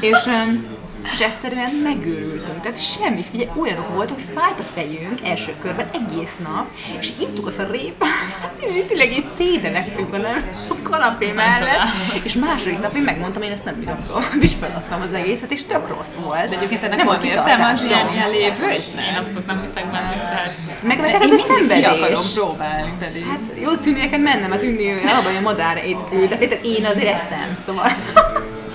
és 0.00 0.18
um, 0.26 0.66
és 1.14 1.20
egyszerűen 1.20 1.70
megőrültünk. 1.82 2.62
Tehát 2.62 2.80
semmi, 2.92 3.24
figyelj, 3.30 3.50
olyanok 3.56 3.94
voltak, 3.94 4.14
hogy 4.14 4.24
fájt 4.34 4.58
a 4.58 4.62
fejünk 4.74 5.20
első 5.24 5.52
körben 5.62 5.86
egész 5.92 6.36
nap, 6.42 6.66
és 7.00 7.10
ittuk 7.20 7.46
azt 7.46 7.58
a 7.58 7.66
répát, 7.70 8.52
és 8.58 8.84
tényleg 8.88 9.12
így 9.12 9.26
szédenektünk 9.36 10.14
a, 10.14 10.16
nem, 10.16 10.50
a 10.68 10.88
kanapé 10.88 11.32
mellett, 11.32 11.88
és 12.22 12.34
második 12.34 12.80
nap 12.80 12.94
én 12.94 13.02
megmondtam, 13.02 13.42
én 13.42 13.52
ezt 13.52 13.64
nem 13.64 13.74
bírom 13.78 13.96
tovább, 14.06 14.42
és 14.42 14.52
feladtam 14.60 15.00
az 15.00 15.12
egészet, 15.12 15.50
és 15.50 15.64
tök 15.64 15.88
rossz 15.88 16.14
volt. 16.24 16.48
De 16.48 16.56
egyébként 16.56 16.82
ennek 16.82 16.96
nem 16.96 17.06
van 17.06 17.22
értelme 17.24 17.72
az 17.72 17.86
ilyen, 17.86 18.12
ilyen 18.12 18.30
lévő? 18.30 18.70
Én 18.70 19.16
abszolút 19.18 19.46
nem 19.46 19.60
hiszek 19.60 19.84
benne, 19.90 20.14
tehát 20.14 20.52
Meg, 20.82 21.00
meg 21.00 21.08
hát 21.08 21.22
ez 21.22 21.30
a 21.30 21.34
ki 21.34 21.42
akarom 21.42 21.68
szenvedés. 21.68 22.32
próbálni 22.34 22.92
pedig. 22.98 23.26
Hát 23.26 23.40
jó 23.62 23.74
tűnni 23.74 24.00
neked 24.00 24.20
menne, 24.20 24.46
mert 24.46 24.60
tűnni 24.60 24.90
alapban 25.04 25.36
a 25.36 25.40
madár 25.40 25.76
étkül, 25.86 26.26
de 26.26 26.60
én 26.62 26.84
azért 26.84 27.14
eszem, 27.14 27.56
szóval. 27.66 27.92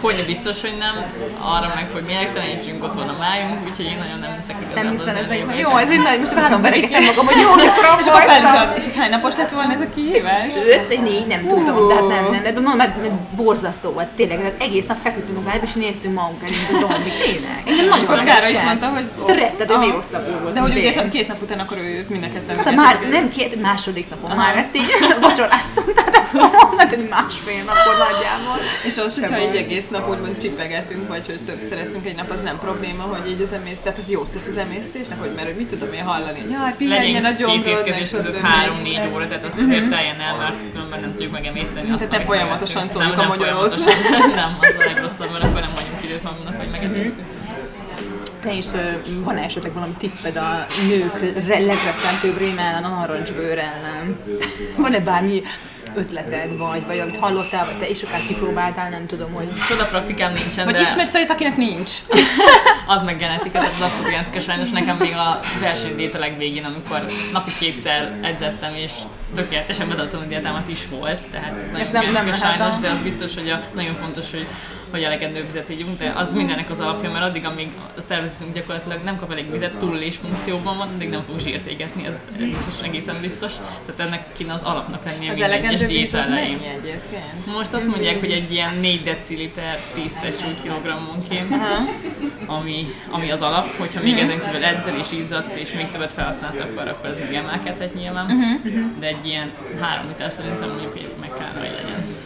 Fogyni 0.01 0.23
biztos, 0.33 0.62
hogy 0.62 0.75
nem, 0.79 0.95
arra 1.55 1.71
meg, 1.75 1.88
hogy 1.93 2.03
mértelenítsünk 2.13 2.83
otthon 2.83 3.07
a 3.15 3.17
májunk, 3.19 3.60
úgyhogy 3.69 3.86
én 3.86 3.99
nagyon 4.03 4.19
nem 4.19 4.31
hiszek 4.39 4.55
igazából 4.62 4.83
Nem 4.83 4.99
az 5.01 5.07
ezekben. 5.07 5.39
elmébe. 5.39 5.60
Jó, 5.63 5.69
ez 5.83 5.89
egy 5.95 6.03
nagy, 6.07 6.19
most 6.19 6.33
vállom 6.33 6.62
veregetem 6.62 7.03
magam, 7.03 7.25
hogy 7.25 7.39
jó, 7.45 7.49
hogy 7.49 7.67
akkor 7.71 7.86
És 7.99 8.05
voltam. 8.05 8.69
És 8.79 8.86
hány 8.97 9.10
napos 9.10 9.36
lett 9.41 9.51
volna 9.57 9.73
ez 9.73 9.81
a 9.88 9.89
kihívás? 9.95 10.51
Öt, 10.73 11.01
négy, 11.07 11.27
nem 11.27 11.41
tudom, 11.47 11.88
de 11.88 11.93
hát 11.93 12.07
nem, 12.07 12.23
nem, 12.31 12.43
de 12.43 12.51
mondom, 12.51 12.77
mert, 12.77 13.01
mert 13.01 13.13
borzasztó 13.41 13.89
volt, 13.91 14.07
tényleg, 14.07 14.38
tehát 14.38 14.62
egész 14.62 14.86
nap 14.86 14.97
feküdtünk 15.03 15.38
a 15.38 15.43
vágyba, 15.49 15.65
és 15.69 15.73
néztünk 15.73 16.13
magunk 16.19 16.41
elé, 16.45 16.55
mint 16.55 16.83
a 16.83 16.88
zombik, 16.88 17.15
tényleg. 17.23 17.62
Engem 17.65 17.88
nagyon 17.88 18.25
Károly 18.25 18.51
is 18.51 18.62
mondta, 18.62 18.88
hogy... 18.88 19.05
Retted, 19.39 19.69
ő 19.69 19.77
még 19.77 19.91
rosszabbul 19.91 20.39
volt. 20.41 20.53
De 20.53 20.60
hogy 20.60 20.71
úgy 20.71 20.77
értem, 20.77 21.10
két 21.10 21.27
nap 21.27 21.41
után 21.41 21.60
akkor 21.60 21.77
ő 21.77 22.05
mind 22.10 22.23
a 22.23 22.27
ketten 22.33 22.65
Hát 22.65 22.75
már 22.75 22.99
nem 23.10 23.29
két, 23.29 23.62
második 23.62 24.10
napon 24.10 24.36
már 24.36 24.55
ezt 24.57 24.75
így 24.75 24.91
vacsoráztam, 25.27 25.86
tehát 25.95 26.15
ezt 26.15 26.33
mondom, 26.33 26.67
másfél 27.10 27.63
napon 27.65 27.97
nagyjából. 28.05 28.57
És 28.86 28.97
az, 28.97 29.19
hogyha 29.19 29.36
egy 29.36 29.55
egész 29.55 29.88
nap 29.88 29.96
úgymond 30.05 30.38
csipegetünk, 30.38 31.07
vagy 31.07 31.25
hogy 31.25 31.39
többször 31.45 31.77
eszünk 31.77 32.05
egy 32.05 32.15
nap, 32.15 32.29
az 32.29 32.41
nem 32.43 32.57
probléma, 32.60 33.03
hogy 33.03 33.29
így 33.31 33.41
az 33.41 33.53
emész, 33.53 33.77
tehát 33.83 33.97
az 33.97 34.12
jót 34.12 34.29
tesz 34.33 34.47
az 34.51 34.57
emésztésnek, 34.57 35.19
hogy 35.19 35.31
mert 35.36 35.47
hogy 35.47 35.57
mit 35.57 35.67
tudom 35.67 35.93
én 35.93 36.03
hallani, 36.03 36.39
hogy 36.39 36.51
jaj, 36.51 36.73
pihenjen 36.77 37.25
a 37.25 37.31
gyomrod, 37.31 37.65
étkezés 37.67 38.10
meg 38.10 38.21
között 38.21 38.36
stb. 38.36 38.45
három-négy 38.45 38.99
óra, 39.13 39.27
tehát 39.27 39.43
azt 39.43 39.57
azért 39.57 39.89
teljen 39.89 40.19
el, 40.19 40.36
mert 40.38 40.62
különben 40.71 40.99
nem 40.99 41.12
tudjuk 41.12 41.31
megemészteni 41.31 41.91
azt, 41.91 42.07
Tehát 42.07 42.25
folyamatosan 42.25 42.89
toljuk 42.89 43.17
a 43.17 43.27
magyarót. 43.27 43.75
Nem, 44.36 44.57
az 44.60 44.73
a 44.79 44.83
legrosszabb, 44.86 45.31
mert 45.31 45.43
akkor 45.43 45.62
nem 45.62 45.73
vagyunk 45.75 46.03
időt 46.03 46.23
magunknak, 46.23 46.57
hogy 46.57 46.69
megemészünk. 46.71 47.27
Te 48.41 48.53
is 48.53 48.65
van 49.23 49.38
esetleg 49.38 49.73
valami 49.73 49.93
tipped 49.97 50.36
a 50.36 50.65
nők 50.88 51.19
re- 51.47 51.60
legrettentőbb 51.60 52.38
rém 52.38 52.57
ellen, 52.57 52.83
a 52.83 52.89
narancsbőr 52.89 53.57
ellen? 53.57 54.19
Van-e 54.77 54.99
bármi 54.99 55.41
ötleted, 55.97 56.57
vagy, 56.57 56.86
vagy 56.86 56.99
amit 56.99 57.17
hallottál, 57.19 57.65
vagy 57.65 57.77
te 57.79 57.89
is 57.89 58.03
akár 58.03 58.21
kipróbáltál, 58.27 58.89
nem 58.89 59.05
tudom, 59.05 59.31
hogy... 59.33 59.47
Csoda 59.67 59.86
praktikám 59.86 60.31
nincsen, 60.31 60.65
Vagy 60.65 60.73
de 60.73 60.81
ismersz 60.81 61.13
olyat, 61.13 61.29
akinek 61.29 61.57
nincs? 61.57 61.91
az 62.95 63.01
meg 63.01 63.17
genetika, 63.17 63.51
tehát 63.51 63.71
az 63.73 63.81
abszolút 63.81 64.10
genetika 64.10 64.39
sajnos 64.39 64.69
nekem 64.69 64.97
még 64.97 65.13
a 65.13 65.39
versenydét 65.60 66.15
a 66.15 66.19
legvégén, 66.19 66.65
amikor 66.65 67.05
napi 67.31 67.51
kétszer 67.60 68.13
edzettem, 68.21 68.73
és 68.75 68.91
tökéletesen 69.36 69.89
betartom 69.89 70.21
a 70.21 70.25
diátámat 70.25 70.67
is 70.69 70.88
volt, 70.89 71.21
tehát 71.31 71.51
ez 71.57 71.65
nagyon 71.71 71.81
Ezt 71.81 71.91
nem- 71.91 72.12
nem 72.12 72.33
sajnos, 72.33 72.77
de 72.77 72.89
az 72.89 72.99
biztos, 72.99 73.33
hogy 73.33 73.49
a, 73.49 73.63
nagyon 73.73 73.95
fontos, 73.95 74.31
hogy 74.31 74.47
hogy 74.91 75.04
elegendő 75.04 75.45
vizet 75.45 75.69
ígyunk, 75.69 75.97
de 75.97 76.13
az 76.15 76.34
mindennek 76.34 76.69
az 76.69 76.80
alapja, 76.80 77.12
mert 77.12 77.26
addig, 77.26 77.45
amíg 77.45 77.67
a 77.97 78.02
szervezetünk 78.02 78.54
gyakorlatilag 78.54 79.04
nem 79.04 79.17
kap 79.17 79.32
elég 79.32 79.52
vizet, 79.52 79.78
túlélés 79.80 80.15
funkcióban 80.15 80.78
van, 80.78 80.88
addig 80.88 81.10
nem 81.10 81.23
fog 81.30 81.39
zsírt 81.39 81.65
égetni, 81.65 82.06
ez 82.06 82.15
biztos, 82.38 82.84
egészen 82.84 83.15
biztos. 83.21 83.52
Tehát 83.86 84.02
ennek 84.12 84.26
kéne 84.38 84.54
az 84.54 84.63
alapnak 84.63 85.06
lennie 85.06 85.32
Az 85.32 85.38
minden 85.38 85.65
egyes 85.65 85.88
diéta 85.88 86.19
az 86.19 86.28
elején. 86.28 86.60
Most 87.56 87.73
azt 87.73 87.88
mondják, 87.88 88.19
hogy 88.19 88.32
egy 88.32 88.52
ilyen 88.52 88.76
4 88.76 89.04
deciliter 89.04 89.80
10 89.93 90.13
testsúly-kilogrammonként, 90.21 91.56
ami, 92.45 92.93
ami 93.10 93.32
az 93.32 93.41
alap, 93.41 93.78
hogyha 93.78 94.02
még 94.02 94.17
ezen 94.17 94.41
kívül 94.41 94.63
edzel 94.63 94.97
és 95.00 95.12
izzadsz, 95.12 95.56
és 95.56 95.73
még 95.73 95.91
többet 95.91 96.12
felhasználsz, 96.12 96.60
akkor, 96.60 96.88
akkor 96.88 97.10
ez 97.10 97.19
még 97.19 97.34
emelkedhet 97.34 97.93
nyilván. 97.95 98.60
De 99.00 99.08
egy 99.08 99.26
ilyen 99.26 99.52
3 99.80 100.08
liter 100.08 100.32
szerintem 100.32 100.69
mondjuk 100.69 101.19
meg 101.19 101.30
kell, 101.38 101.60
hogy 101.60 101.71
legyen. 101.82 102.16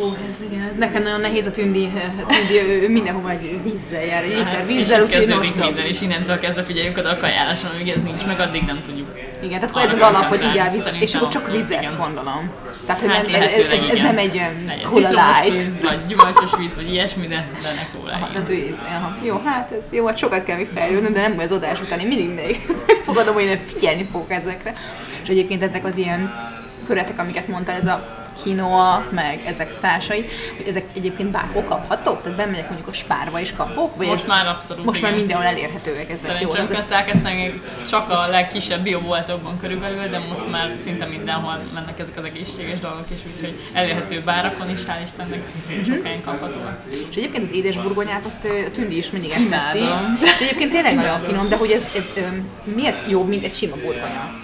Ó, 0.00 0.04
ez 0.28 0.34
igen, 0.50 0.66
ez 0.68 0.76
nekem 0.76 1.02
nagyon 1.02 1.20
nehéz 1.20 1.46
a 1.46 1.50
tündi, 1.50 1.88
tündi 2.28 2.72
ő, 2.72 2.82
ő 2.82 2.88
mindenhova 2.88 3.30
egy 3.30 3.58
vízzel 3.62 4.04
jár, 4.04 4.22
egy 4.22 4.28
liter 4.28 4.46
Hát, 4.46 4.66
vízzel, 4.66 5.00
és 5.00 5.06
úgyhogy 5.06 5.28
non-stop. 5.28 5.64
minden, 5.64 5.86
és 5.86 6.00
innentől 6.00 6.38
kezdve 6.38 6.62
figyeljünk 6.62 6.98
oda 6.98 7.10
a 7.10 7.16
kajálásra, 7.16 7.70
amíg 7.74 7.88
ez 7.88 8.02
nincs 8.02 8.24
meg, 8.26 8.40
addig 8.40 8.62
nem 8.62 8.82
tudjuk. 8.84 9.08
Igen, 9.42 9.60
tehát 9.60 9.70
akkor 9.70 9.82
ez 9.82 9.92
az 9.92 10.00
alap, 10.00 10.24
hogy 10.24 10.40
igyál 10.52 10.70
vizet, 10.70 10.94
és 11.00 11.14
akkor 11.14 11.28
csak 11.28 11.50
vizet 11.50 11.82
igen. 11.82 11.96
gondolom. 11.96 12.50
Tehát, 12.86 13.00
hogy 13.00 13.10
Hát 13.10 13.26
nem, 13.30 13.42
ez, 13.42 13.50
ez, 13.50 13.88
ez 13.90 13.98
nem 13.98 14.18
egy 14.18 14.40
cola 14.90 15.08
light. 15.08 15.50
víz, 15.62 15.80
vagy 15.80 15.98
gyümölcsös 16.08 16.50
víz, 16.58 16.74
vagy 16.74 16.92
ilyesmi, 16.92 17.26
de, 17.26 17.46
de 17.62 17.68
ne 17.74 17.98
kóla. 17.98 18.12
Aha, 18.12 18.28
tehát 18.32 18.48
víz. 18.48 18.74
Aha. 18.88 19.16
Jó, 19.22 19.40
hát 19.44 19.70
ez 19.72 19.82
jó, 19.90 20.06
hát 20.06 20.16
sokat 20.16 20.44
kell 20.44 20.56
még 20.56 20.68
fejlődnöm, 20.74 21.12
de 21.12 21.20
nem 21.20 21.38
az 21.38 21.50
adás 21.50 21.80
után 21.80 21.98
én 21.98 22.06
mindig 22.06 22.28
még 22.34 22.60
fogadom, 23.06 23.34
hogy 23.34 23.44
én 23.44 23.58
figyelni 23.74 24.06
fogok 24.12 24.30
ezekre. 24.30 24.72
És 25.22 25.28
egyébként 25.28 25.62
ezek 25.62 25.84
az 25.84 25.96
ilyen 25.96 26.34
köretek, 26.86 27.18
amiket 27.18 27.48
mondtál, 27.48 27.76
ez 27.80 27.86
a 27.86 28.21
quinoa, 28.42 29.04
meg 29.10 29.42
ezek 29.46 29.80
társai, 29.80 30.24
hogy 30.56 30.66
ezek 30.68 30.84
egyébként 30.96 31.30
bárhol 31.30 31.62
kaphatók? 31.62 32.22
Tehát 32.22 32.36
bemegyek 32.38 32.66
mondjuk 32.68 32.88
a 32.88 32.92
spárba 32.92 33.40
és 33.40 33.52
kapok? 33.52 33.96
Vagy 33.96 34.06
Most 34.06 34.22
ez, 34.22 34.28
már 34.28 34.46
abszolút, 34.46 34.84
most 34.84 35.02
már 35.02 35.10
igen. 35.10 35.20
mindenhol 35.24 35.48
elérhetőek 35.50 36.10
ezek. 36.10 36.40
Jó, 36.40 36.50
Szerintem 36.50 36.76
ez, 36.76 36.80
ezt 36.82 36.90
elkezdtek 36.90 37.52
csak 37.90 38.10
a 38.10 38.26
legkisebb 38.30 38.82
bioboltokban 38.82 39.58
körülbelül, 39.60 40.08
de 40.08 40.18
most 40.18 40.50
már 40.50 40.70
szinte 40.84 41.04
mindenhol 41.06 41.60
mennek 41.74 41.98
ezek 41.98 42.16
az 42.16 42.24
egészséges 42.24 42.78
dolgok 42.78 43.06
is, 43.10 43.18
úgyhogy 43.34 43.60
elérhető 43.72 44.20
bárakon 44.24 44.70
is, 44.70 44.80
hál' 44.80 45.02
Istennek, 45.04 45.40
Mhm. 45.68 45.92
sok 45.92 46.04
helyen 46.04 46.20
kapható. 46.24 46.54
és 47.10 47.16
egyébként 47.16 47.44
az 47.46 47.52
édes 47.52 47.76
burgonyát 47.76 48.24
azt 48.24 48.48
Tündi 48.72 48.96
is 48.96 49.10
mindig 49.10 49.30
ezt 49.30 49.48
teszi. 49.48 49.78
És 50.22 50.40
egyébként 50.40 50.70
tényleg 50.70 50.94
nagyon 50.94 51.20
finom, 51.20 51.48
de 51.48 51.56
hogy 51.56 51.70
ez, 51.70 51.82
ez 51.96 52.04
miért 52.74 53.10
jobb, 53.10 53.28
mint 53.28 53.44
egy 53.44 53.54
sima 53.54 53.74
burgonya? 53.74 54.38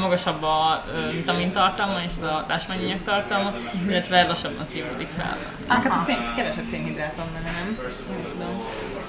Magasabb 0.00 0.42
a 0.42 0.84
vitamintartalma 1.10 2.00
és 2.02 2.10
az 2.16 2.22
a 2.22 2.44
társmányanyag 2.46 2.98
tartalma, 3.04 3.52
illetve 3.86 4.26
lassabban 4.26 4.64
szívódik 4.64 5.08
fel. 5.08 5.38
Hát 5.66 5.86
a 5.86 6.02
szén, 6.06 6.18
kevesebb 6.36 6.64
szénhidrát 6.64 7.14
van 7.16 7.26
benne, 7.32 7.50
nem? 7.50 7.78
Nem 8.08 8.30
tudom. 8.30 8.64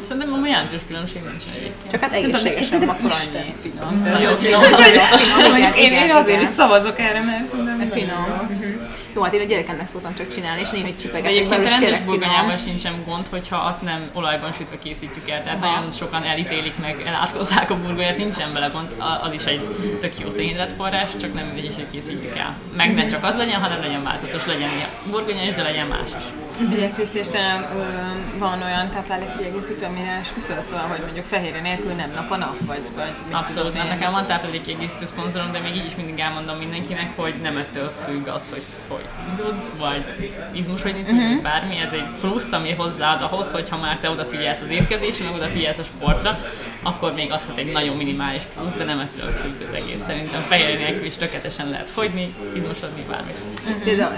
Szerintem 0.08 0.34
a 0.44 0.48
jelentős 0.48 0.82
különbség 0.88 1.22
nincsen 1.22 1.54
egyébként. 1.60 1.92
Csak 1.92 2.02
hát 2.02 2.12
egészségesebb 2.14 2.90
akkor 2.90 3.12
annyi. 3.20 3.54
Finom. 3.62 4.02
Nagyon 4.04 4.38
finom, 4.38 4.62
Nagyon 4.62 4.80
az 4.80 4.92
biztos. 4.92 5.24
finom, 5.32 5.56
igen, 5.58 5.74
Én, 5.74 6.12
azért 6.12 6.28
igen. 6.28 6.42
is 6.42 6.48
szavazok 6.58 7.00
erre, 7.00 7.22
mert 7.22 7.46
szerintem 7.46 7.90
Finom. 7.90 8.26
jó. 8.28 8.56
Mhm. 8.56 8.94
Jó, 9.16 9.22
hát 9.22 9.34
én 9.34 9.42
a 9.42 9.44
gyerekemnek 9.44 9.88
szoktam 9.88 10.14
csak 10.16 10.28
csinálni, 10.28 10.62
és 10.62 10.70
néha 10.70 10.88
egy 10.88 10.98
csipegetek 10.98 11.32
egyébként 11.32 11.66
a 11.66 11.70
rendes 11.70 11.98
finom. 12.06 12.58
sincsen 12.66 12.94
gond, 13.08 13.28
hogyha 13.30 13.56
azt 13.58 13.82
nem 13.82 14.10
olajban 14.14 14.54
sütve 14.54 14.78
készítjük 14.84 15.30
el. 15.30 15.44
Tehát 15.44 15.60
nagyon 15.60 15.92
sokan 15.98 16.24
elítélik 16.24 16.74
meg, 16.82 17.04
elátkozzák 17.06 17.70
a 17.70 17.76
burgonyát, 17.78 18.18
nincsen 18.18 18.54
vele 18.54 18.68
gond, 18.68 18.88
az 19.22 19.34
is 19.34 19.44
egy 19.44 19.62
tök 20.02 20.20
jó 20.20 20.30
szénhidrátforrás, 20.30 21.10
csak 21.22 21.34
nem 21.34 21.46
mindegy 21.46 21.76
hogy 21.76 21.88
készítjük 21.92 22.38
el. 22.38 22.56
Meg 22.78 22.94
ne 22.94 23.08
csak 23.08 23.24
az 23.24 23.36
legyen, 23.36 23.62
hanem 23.62 23.80
legyen 23.82 24.04
változatos, 24.04 24.46
legyen 24.46 24.70
burgonya 25.12 25.44
is, 25.44 25.54
de 25.54 25.62
legyen 25.64 25.88
más 25.88 26.10
is. 26.20 26.45
Ugye 26.62 26.90
Kriszti, 26.90 27.18
és 27.18 27.28
ö, 27.28 28.38
van 28.38 28.62
olyan 28.62 28.90
táplálékkiegészítő, 28.90 29.86
amire 29.86 30.12
esküszöl, 30.12 30.62
szóval, 30.62 30.86
hogy 30.88 31.00
mondjuk 31.00 31.26
fehérje 31.26 31.62
nélkül 31.62 31.92
nem 31.92 32.12
nap 32.16 32.32
a 32.32 32.38
nap, 32.38 32.56
vagy, 32.66 32.82
vagy 32.96 33.12
Abszolút, 33.32 33.74
nem. 33.74 33.88
Nekem 33.88 34.12
van 34.12 34.26
táplálékkiegészítő 34.26 35.06
szponzorom, 35.06 35.52
de 35.52 35.60
még 35.60 35.76
így 35.76 35.86
is 35.86 35.96
mindig 35.96 36.20
elmondom 36.20 36.58
mindenkinek, 36.58 37.12
hogy 37.16 37.34
nem 37.42 37.58
ettől 37.58 37.92
függ 38.06 38.28
az, 38.28 38.50
hogy 38.50 38.64
hogy 38.88 39.06
tudsz, 39.38 39.72
vagy 39.80 40.34
izmus 40.52 40.82
vagy 40.82 40.94
nincs, 40.94 41.10
uh-huh. 41.10 41.42
bármi. 41.42 41.80
Ez 41.80 41.92
egy 41.92 42.08
plusz, 42.20 42.52
ami 42.52 42.72
hozzáad 42.72 43.22
ahhoz, 43.22 43.52
hogyha 43.52 43.78
már 43.78 43.98
te 43.98 44.10
odafigyelsz 44.10 44.62
az 44.62 44.70
étkezésre, 44.70 45.26
meg 45.26 45.34
odafigyelsz 45.34 45.78
a 45.78 45.84
sportra, 45.84 46.38
akkor 46.86 47.14
még 47.14 47.32
adhat 47.32 47.58
egy 47.58 47.72
nagyon 47.72 47.98
minimális 47.98 48.42
plusz, 48.58 48.74
de 48.78 48.84
nem 48.84 49.00
ettől 49.00 49.32
függ 49.32 49.68
az 49.68 49.74
egész. 49.74 50.02
Szerintem 50.06 50.42
fehérje 50.42 50.78
nélkül 50.78 51.06
is 51.06 51.16
tökéletesen 51.16 51.70
lehet 51.70 51.90
fogyni, 51.90 52.34
izmosodni, 52.56 53.04
bármi. 53.10 53.32
De 53.84 53.92
ez 53.92 54.00
a, 54.00 54.14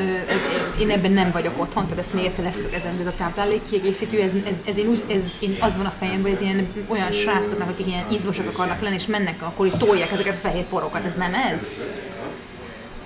én 0.80 0.90
ebben 0.90 1.12
nem 1.12 1.32
vagyok 1.32 1.62
otthon, 1.62 1.84
tehát 1.84 2.00
ezt 2.00 2.14
még 2.14 2.26
egyszer 2.26 2.44
lesz 2.44 2.60
ezen, 2.74 2.98
ez 3.00 3.06
a 3.06 3.14
táplálékkiegészítő, 3.18 4.22
ez, 4.22 4.32
ez, 4.48 4.58
ez, 4.66 4.78
én 4.78 4.88
úgy, 4.88 5.04
ez 5.08 5.24
én 5.40 5.58
az 5.60 5.78
van 5.78 5.86
a 5.86 5.94
fejemben, 6.00 6.32
ez 6.32 6.42
ilyen 6.42 6.68
olyan 6.88 7.12
srácoknak, 7.12 7.70
akik 7.70 7.88
ilyen 7.88 8.06
izmosak 8.12 8.48
akarnak 8.48 8.82
lenni, 8.82 8.96
és 8.96 9.06
mennek, 9.06 9.42
akkor 9.42 9.66
így 9.66 9.78
tolják 9.78 10.12
ezeket 10.12 10.34
a 10.34 10.48
fehér 10.48 10.64
porokat, 10.64 11.06
ez 11.06 11.16
nem 11.16 11.34
ez? 11.34 11.62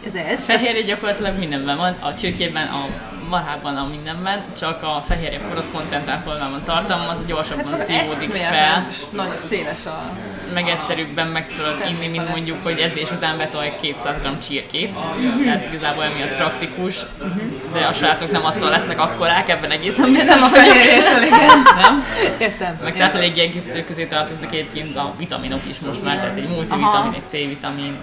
Ez 0.06 0.14
ez? 0.16 0.44
Fehérje 0.44 0.82
gyakorlatilag 0.82 1.38
mindenben 1.38 1.78
van, 1.78 1.96
a 2.00 2.16
csirkében, 2.16 2.68
a 2.68 2.88
marhában, 3.30 3.78
a 3.78 3.88
mindenben, 3.88 4.42
csak 4.58 4.84
a 4.84 5.04
fehérje 5.08 5.40
porosz 5.40 5.70
koncentrált 5.74 6.22
formában 6.24 6.62
tartalmaz, 6.66 7.26
gyorsabban 7.26 7.78
szívódik 7.78 8.32
fel. 8.32 8.88
Nagyon 9.12 9.38
széles 9.50 9.86
a... 9.86 10.02
meg 10.54 10.68
egyszerűbben 10.68 11.28
meg 11.28 11.48
tudod 11.48 11.84
inni, 11.90 12.08
mint 12.08 12.30
mondjuk, 12.30 12.64
hogy 12.64 12.80
edzés 12.80 13.12
után 13.12 13.38
betolj 13.38 13.72
200 13.82 14.16
g 14.18 14.48
csirkét. 14.48 14.94
Tehát 15.44 15.74
igazából 15.74 16.04
emiatt 16.04 16.36
praktikus, 16.36 16.96
de 17.74 17.80
a 17.80 17.94
srácok 17.94 18.32
nem 18.32 18.46
attól 18.46 18.70
lesznek 18.70 19.00
akkorák, 19.00 19.50
ebben 19.50 19.72
egészen 19.72 20.12
biztos 20.12 20.40
Nem 20.40 20.44
a 20.44 20.48
fehérjétől, 20.48 21.24
igen. 21.24 21.62
Nem? 21.82 22.06
Értem. 22.38 22.80
Meg 22.84 22.94
tehát 22.94 23.16
elég 23.16 23.38
egészítő 23.38 23.84
közé 23.84 24.06
tartoznak 24.06 24.54
egyébként 24.54 24.98
a 24.98 25.14
vitaminok 25.18 25.62
is 25.70 25.80
most 25.80 26.04
már, 26.04 26.16
tehát 26.16 26.38
egy 26.38 26.48
multivitamin, 26.48 27.14
egy 27.14 27.28
C-vitamin, 27.28 27.98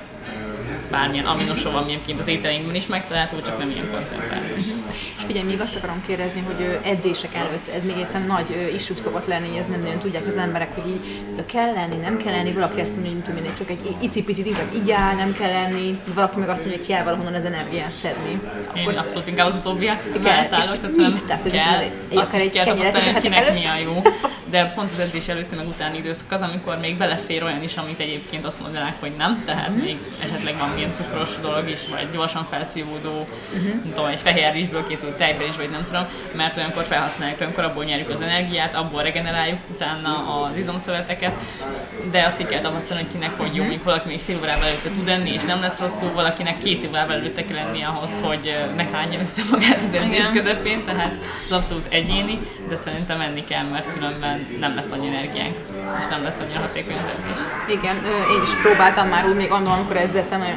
bármilyen 0.90 1.24
aminosav, 1.26 1.74
ami 1.74 1.92
egyébként 1.92 2.20
az 2.20 2.26
ételeinkben 2.28 2.74
is 2.74 2.86
megtalálható, 2.86 3.40
csak 3.40 3.58
nem 3.58 3.70
ilyen 3.70 3.90
koncentrált. 3.90 4.56
És 4.56 5.24
figyelj, 5.26 5.46
még 5.46 5.60
azt 5.60 5.76
akarom 5.76 6.02
kérdezni, 6.06 6.40
hogy 6.46 6.78
edzések 6.82 7.34
előtt 7.34 7.68
ez 7.76 7.84
még 7.84 7.96
egyszer 7.96 8.26
nagy 8.26 8.70
issue 8.74 8.96
szokott 9.00 9.26
lenni, 9.26 9.48
hogy 9.48 9.56
ez 9.58 9.66
nem 9.66 9.80
nagyon 9.80 9.98
tudják 9.98 10.26
az 10.26 10.36
emberek, 10.36 10.74
hogy 10.74 10.88
így 10.88 11.00
ez 11.30 11.38
a 11.38 11.46
kell 11.46 11.72
lenni, 11.72 11.96
nem 11.96 12.16
kell 12.16 12.32
lenni, 12.32 12.52
valaki 12.52 12.80
azt 12.80 12.92
mondja, 12.94 13.12
hogy 13.12 13.22
tudom 13.22 13.44
én, 13.44 13.50
csak 13.58 13.70
egy 13.70 13.96
icipicit 14.00 14.46
inkább 14.46 14.74
így 14.74 14.90
áll, 14.90 15.14
nem 15.14 15.34
kell 15.38 15.50
lenni, 15.52 15.98
valaki 16.14 16.38
meg 16.38 16.48
azt 16.48 16.60
mondja, 16.60 16.78
hogy 16.78 16.86
kell 16.88 17.04
valahonnan 17.04 17.34
az 17.34 17.44
energiát 17.44 17.90
szedni. 17.90 18.40
Én 18.74 18.88
abszolút 18.88 19.26
inkább 19.26 19.46
az 19.46 19.54
utóbbiak 19.54 20.02
mellett 20.22 20.50
és 20.58 20.66
állok, 20.66 20.80
tehát 20.80 20.96
mit? 20.96 21.04
szerintem 21.04 21.26
Tehát, 21.26 21.42
hogy 21.42 21.50
kell, 21.52 21.80
egy- 21.80 22.18
akár 22.18 22.40
egy 22.40 22.50
kenyeret 22.50 22.96
esetek 22.96 23.22
kinek 23.22 23.38
előtt? 23.38 23.54
mi 23.60 23.66
a 23.66 23.78
jó, 23.84 24.02
de 24.50 24.72
pont 24.74 24.90
az 24.92 24.98
edzés 24.98 25.28
előtti 25.28 25.54
meg 25.56 25.68
utáni 25.68 25.98
időszak 25.98 26.32
az, 26.32 26.40
amikor 26.40 26.78
még 26.78 26.96
belefér 26.96 27.42
olyan 27.42 27.62
is, 27.62 27.76
amit 27.76 28.00
egyébként 28.00 28.44
azt 28.44 28.60
mondanák, 28.60 28.94
hogy 29.00 29.12
nem, 29.18 29.42
tehát 29.46 29.68
Mhm. 29.68 29.78
még 29.84 29.96
esetleg 30.24 30.58
van 30.58 30.78
ilyen 30.78 30.92
cukros 30.92 31.28
dolog 31.42 31.68
is, 31.68 31.78
vagy 31.90 32.08
gyorsan 32.12 32.46
felszívódó, 32.50 33.26
Mhm. 33.54 33.66
nem 33.66 33.92
tudom, 33.94 34.06
egy 34.06 34.20
fehér 34.20 34.52
rizsből 34.52 34.86
készült 34.88 35.16
tejből 35.16 35.48
is, 35.48 35.56
vagy 35.56 35.70
nem 35.70 35.84
tudom, 35.84 36.06
mert 36.36 36.56
olyankor 36.56 36.84
felhasználjuk, 36.84 37.40
olyankor 37.40 37.64
abból 37.64 37.84
nyerjük 37.84 38.08
az 38.10 38.20
energiát, 38.20 38.74
abból 38.74 39.02
regeneráljuk 39.02 39.58
utána 39.70 40.42
az 40.42 40.56
izomszöveteket, 40.56 41.32
de 42.10 42.22
azt 42.24 42.36
ki 42.36 42.44
kell 42.44 42.60
tapasztalni, 42.60 43.02
hogy 43.02 43.12
kinek 43.12 43.36
hogy 43.38 43.54
jó, 43.54 43.62
Mhm. 43.62 43.70
még 43.70 43.82
valaki 43.82 44.08
még 44.08 44.20
fél 44.26 44.36
órával 44.38 44.64
előtte 44.64 44.90
tud 44.90 45.08
enni, 45.08 45.32
és 45.32 45.42
nem 45.42 45.60
lesz 45.60 45.78
rosszul, 45.78 46.12
valakinek 46.12 46.58
két 46.62 46.86
órával 46.88 47.16
előtte 47.16 47.44
kell 47.44 47.56
lenni 47.64 47.82
ahhoz, 47.82 48.12
hogy 48.22 48.56
ne 48.76 48.90
kánja 48.90 49.20
össze 49.20 49.42
magát 49.50 49.80
az 49.80 49.94
edzés 49.94 50.26
közepén, 50.32 50.84
tehát 50.84 51.12
ez 51.44 51.52
abszolút 51.52 51.86
egyéni, 51.92 52.38
de 52.68 52.76
szerintem 52.76 53.20
enni 53.20 53.44
kell, 53.44 53.64
mert 53.64 53.92
különben 53.92 54.37
nem 54.60 54.74
lesz 54.74 54.90
annyi 54.90 55.06
energiánk, 55.06 55.56
és 56.00 56.06
nem 56.10 56.22
lesz 56.22 56.38
annyira 56.40 56.58
hatékony 56.60 56.94
az 56.94 57.10
edzés. 57.16 57.40
Igen, 57.78 57.96
én 58.34 58.42
is 58.42 58.54
próbáltam 58.62 59.08
már 59.08 59.28
úgy 59.28 59.36
még 59.36 59.50
annól, 59.50 59.72
amikor 59.72 59.96
edzettem, 59.96 60.38
nagyon 60.38 60.56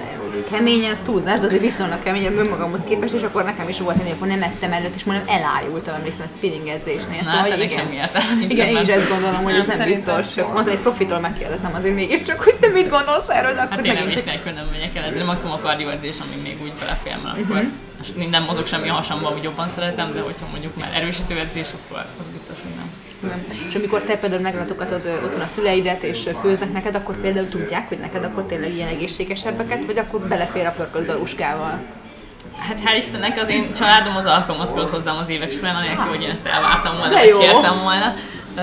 keményen, 0.51 0.91
az 0.91 0.99
túlzás, 1.05 1.39
de 1.39 1.45
azért 1.45 1.61
viszonylag 1.61 2.03
keményen 2.03 2.37
önmagamhoz 2.37 2.83
képest, 2.83 3.13
és 3.13 3.21
akkor 3.21 3.43
nekem 3.43 3.69
is 3.69 3.79
volt 3.79 4.01
hogy 4.01 4.11
akkor 4.11 4.27
nem 4.27 4.41
ettem 4.41 4.71
előtt, 4.73 4.95
és 4.95 5.03
majdnem 5.03 5.35
elájultam, 5.35 5.93
emlékszem 5.95 6.25
a 6.27 6.31
spinning 6.37 6.67
edzésnél. 6.67 7.21
Na, 7.23 7.29
szóval, 7.29 7.39
hát 7.39 7.51
hogy 7.51 7.61
igen. 7.61 7.85
nincs 8.39 8.53
Igen, 8.53 8.67
én 8.67 8.81
is 8.81 8.87
ezt 8.87 9.09
gondolom, 9.09 9.43
hogy 9.43 9.55
ez 9.55 9.65
nem 9.65 9.83
biztos, 9.87 10.31
csak 10.31 10.53
mondta, 10.53 10.71
egy 10.71 10.77
profitól 10.77 11.19
megkérdezem 11.19 11.73
azért 11.75 11.95
mégiscsak, 11.95 12.41
hogy 12.41 12.55
te 12.55 12.67
mit 12.67 12.89
gondolsz 12.89 13.29
erről, 13.29 13.51
akkor 13.57 13.69
Hát 13.69 13.85
én 13.85 13.93
nem 13.93 14.09
is 14.09 14.23
nélkül 14.23 14.51
nem 14.51 14.67
megyek 14.71 14.95
el 14.95 15.03
edzeni, 15.03 15.23
maximum 15.23 15.53
a 15.53 15.59
kardioedzés, 15.59 16.15
amíg 16.25 16.41
még 16.43 16.57
úgy 16.63 16.73
belefér, 16.79 17.17
mert 17.23 17.37
Mhm. 17.37 17.51
akkor 17.51 17.63
uh-huh. 18.01 18.29
nem 18.29 18.43
mozog 18.43 18.67
semmi 18.67 18.87
hasamba, 18.87 19.33
úgy 19.35 19.43
jobban 19.43 19.69
szeretem, 19.75 20.13
de 20.13 20.21
hogyha 20.21 20.45
mondjuk 20.51 20.75
már 20.75 20.91
erősítő 20.95 21.37
edzés, 21.37 21.67
akkor 21.77 22.05
az 22.19 22.25
biztos, 22.31 22.55
hogy 22.63 22.75
nem. 22.75 22.89
És 23.69 23.75
amikor 23.75 24.01
te 24.01 24.17
például 24.17 24.41
meglátogatod 24.41 25.01
otthon 25.23 25.41
a 25.41 25.47
szüleidet, 25.47 26.03
és 26.03 26.29
főznek 26.41 26.71
neked, 26.71 26.95
akkor 26.95 27.17
például 27.17 27.47
tudják, 27.47 27.87
hogy 27.87 27.99
neked 27.99 28.23
akkor 28.23 28.45
tényleg 28.45 28.75
ilyen 28.75 28.87
egészségesebbeket, 28.87 29.85
vagy 29.85 29.97
akkor 29.97 30.19
belefér 30.19 30.65
a 30.65 30.71
pörkölt 30.71 31.07
galuskával. 31.07 31.81
Hát 32.57 32.77
hál' 32.85 32.97
Istennek 32.97 33.41
az 33.41 33.49
én 33.49 33.71
családom 33.71 34.15
az 34.15 34.25
alkalmazkodott 34.25 34.89
hozzám 34.89 35.17
az 35.17 35.29
évek 35.29 35.51
során, 35.51 35.75
anélkül, 35.75 36.05
hogy 36.05 36.21
én 36.21 36.29
ezt 36.29 36.45
elvártam 36.45 36.97
volna, 36.97 37.13
vagy 37.13 37.37
kértem 37.39 37.79
volna. 37.81 38.13
Ö, 38.55 38.61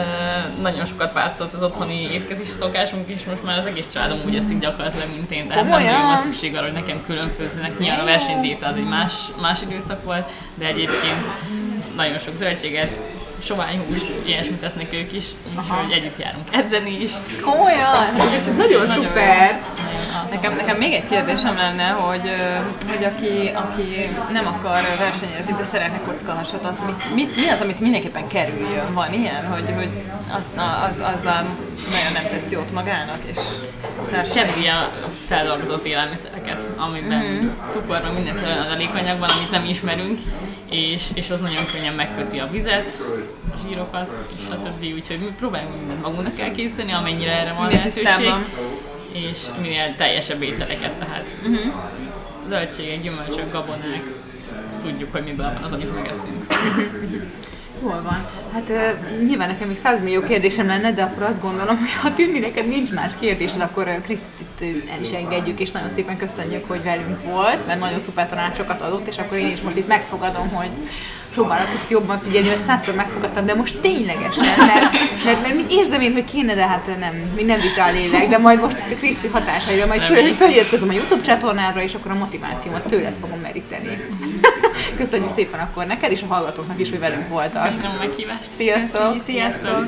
nagyon 0.62 0.84
sokat 0.84 1.12
változott 1.12 1.52
az 1.52 1.62
otthoni 1.62 2.12
étkezési 2.12 2.50
szokásunk 2.50 3.08
is, 3.08 3.24
most 3.24 3.44
már 3.44 3.58
az 3.58 3.66
egész 3.66 3.86
családom 3.92 4.18
úgy 4.26 4.36
eszik 4.36 4.58
gyakorlatilag, 4.58 5.08
mint 5.14 5.30
én, 5.30 5.48
tehát 5.48 5.62
nem 5.62 5.82
nagyon 5.82 6.02
van 6.02 6.18
szükség 6.18 6.54
arra, 6.54 6.64
hogy 6.64 6.72
nekem 6.72 7.02
külön 7.06 7.30
főzzenek. 7.38 7.78
Nyilván 7.78 8.00
a 8.00 8.04
versenydiéta 8.04 8.66
az 8.66 8.76
egy 8.76 8.88
más, 8.88 9.12
más 9.40 9.62
időszak 9.62 10.04
volt, 10.04 10.28
de 10.54 10.66
egyébként 10.66 11.26
nagyon 11.96 12.18
sok 12.18 12.34
zöldséget, 12.34 12.98
sovány 13.42 13.80
húst, 13.86 14.12
ilyesmit 14.24 14.60
tesznek 14.60 14.92
ők 14.92 15.12
is, 15.12 15.24
úgyhogy 15.58 15.92
együtt 15.92 16.18
járunk 16.18 16.48
edzeni 16.50 17.02
is. 17.02 17.10
Komolyan? 17.42 17.94
Hát 17.94 18.32
ez, 18.34 18.56
nagyon 18.56 18.86
szuper! 18.86 19.60
Nekem, 20.30 20.56
nekem 20.56 20.76
még 20.76 20.92
egy 20.92 21.06
kérdésem 21.06 21.56
lenne, 21.56 21.88
hogy, 21.88 22.32
hogy 22.88 23.04
aki, 23.04 23.50
aki 23.54 24.10
nem 24.32 24.46
akar 24.46 24.80
versenyezni, 24.98 25.54
de 25.56 25.64
szeretne 25.72 26.00
kockahasat, 26.06 26.64
az 26.64 26.78
mit, 26.86 27.14
mit, 27.14 27.36
mi 27.36 27.48
az, 27.48 27.60
amit 27.60 27.80
mindenképpen 27.80 28.28
kerüljön? 28.28 28.94
Van 28.94 29.12
ilyen, 29.12 29.46
hogy, 29.46 29.72
hogy 29.74 29.88
az, 30.38 30.44
na, 30.56 30.64
az, 30.64 31.14
azzal 31.16 31.46
nagyon 31.90 32.12
nem 32.12 32.28
tesz 32.30 32.50
jót 32.50 32.72
magának, 32.72 33.18
és 33.24 33.38
társai? 34.10 34.32
Semmilyen 34.32 34.88
feldolgozott 35.28 35.84
élelmiszereket, 35.84 36.62
amiben 36.76 37.24
mm-hmm. 37.24 37.48
cukor, 37.68 38.00
meg 38.02 38.14
mindenféle 38.14 38.60
adalékanyag 38.60 39.18
van, 39.18 39.28
amit 39.28 39.50
nem 39.50 39.64
ismerünk, 39.64 40.18
és, 40.70 41.02
és 41.14 41.30
az 41.30 41.40
nagyon 41.40 41.64
könnyen 41.72 41.94
megköti 41.94 42.38
a 42.38 42.50
vizet, 42.50 42.96
a 44.50 44.62
többi, 44.62 44.92
úgyhogy 44.92 45.18
mi 45.18 45.32
próbáljuk 45.36 45.70
mindent 45.78 46.02
magunknak 46.02 46.38
elkészíteni, 46.38 46.92
amennyire 46.92 47.32
erre 47.32 47.52
van 47.52 47.68
lehetőség, 47.68 48.32
és 49.12 49.38
minél 49.60 49.96
teljesebb 49.96 50.42
ételeket, 50.42 50.92
tehát 50.92 51.24
uh-huh. 51.42 51.72
zöldségek, 52.48 53.02
gyümölcsök, 53.02 53.52
gabonák, 53.52 54.02
tudjuk, 54.80 55.12
hogy 55.12 55.22
miből 55.24 55.52
van 55.54 55.62
az, 55.62 55.72
amit 55.72 55.94
megeszünk. 55.94 56.46
Hol 57.82 58.02
van? 58.02 58.26
Hát 58.52 58.68
uh, 58.68 59.26
nyilván 59.26 59.48
nekem 59.48 59.68
még 59.68 59.76
100 59.76 60.02
millió 60.02 60.22
kérdésem 60.22 60.66
lenne, 60.66 60.92
de 60.92 61.02
akkor 61.02 61.22
azt 61.22 61.40
gondolom, 61.40 61.78
hogy 61.78 61.92
ha 61.92 62.14
tűnni 62.14 62.38
neked 62.38 62.68
nincs 62.68 62.90
más 62.90 63.12
kérdésed, 63.20 63.60
akkor 63.60 64.00
Krisztit 64.02 64.88
el 64.94 65.00
is 65.00 65.10
engedjük, 65.10 65.60
és 65.60 65.70
nagyon 65.70 65.88
szépen 65.88 66.16
köszönjük, 66.16 66.68
hogy 66.68 66.82
velünk 66.82 67.22
volt, 67.22 67.66
mert 67.66 67.80
nagyon 67.80 67.98
szuper 67.98 68.28
tanácsokat 68.28 68.80
adott, 68.80 69.06
és 69.06 69.18
akkor 69.18 69.38
én 69.38 69.50
is 69.50 69.60
most 69.60 69.76
itt 69.76 69.88
megfogadom, 69.88 70.48
hogy 70.48 70.70
próbálok 71.34 71.68
is 71.76 71.90
jobban 71.90 72.18
figyelni, 72.18 72.48
mert 72.48 72.64
százszor 72.64 72.94
megfogadtam, 72.94 73.46
de 73.46 73.54
most 73.54 73.80
ténylegesen, 73.80 74.44
mert, 74.56 74.98
mert, 75.24 75.42
mert 75.42 75.54
mit 75.54 75.70
érzem 75.70 76.00
én, 76.00 76.12
hogy 76.12 76.24
kéne, 76.24 76.54
de 76.54 76.66
hát 76.66 76.86
nem, 76.98 77.14
mi 77.36 77.42
nem 77.42 77.60
vitál 77.60 77.92
lélek, 77.92 78.28
de 78.28 78.38
majd 78.38 78.60
most 78.60 78.76
a 78.90 78.94
Kriszti 78.94 79.26
hatásaira, 79.26 79.86
majd 79.86 80.00
föl, 80.00 80.34
feliratkozom 80.34 80.88
a 80.88 80.92
YouTube 80.92 81.22
csatornára, 81.22 81.82
és 81.82 81.94
akkor 81.94 82.10
a 82.10 82.14
motivációmat 82.14 82.82
tőled 82.82 83.14
fogom 83.20 83.38
meríteni. 83.38 83.98
Köszönjük 84.96 85.30
szépen 85.34 85.60
akkor 85.60 85.86
neked, 85.86 86.10
és 86.10 86.22
a 86.22 86.34
hallgatóknak 86.34 86.80
is, 86.80 86.90
hogy 86.90 86.98
velünk 86.98 87.28
voltak. 87.28 87.68
Köszönöm 87.68 87.90
a 87.90 88.04
meghívást! 88.04 88.48
Sziasztok! 88.56 89.16
Sziasztok! 89.24 89.86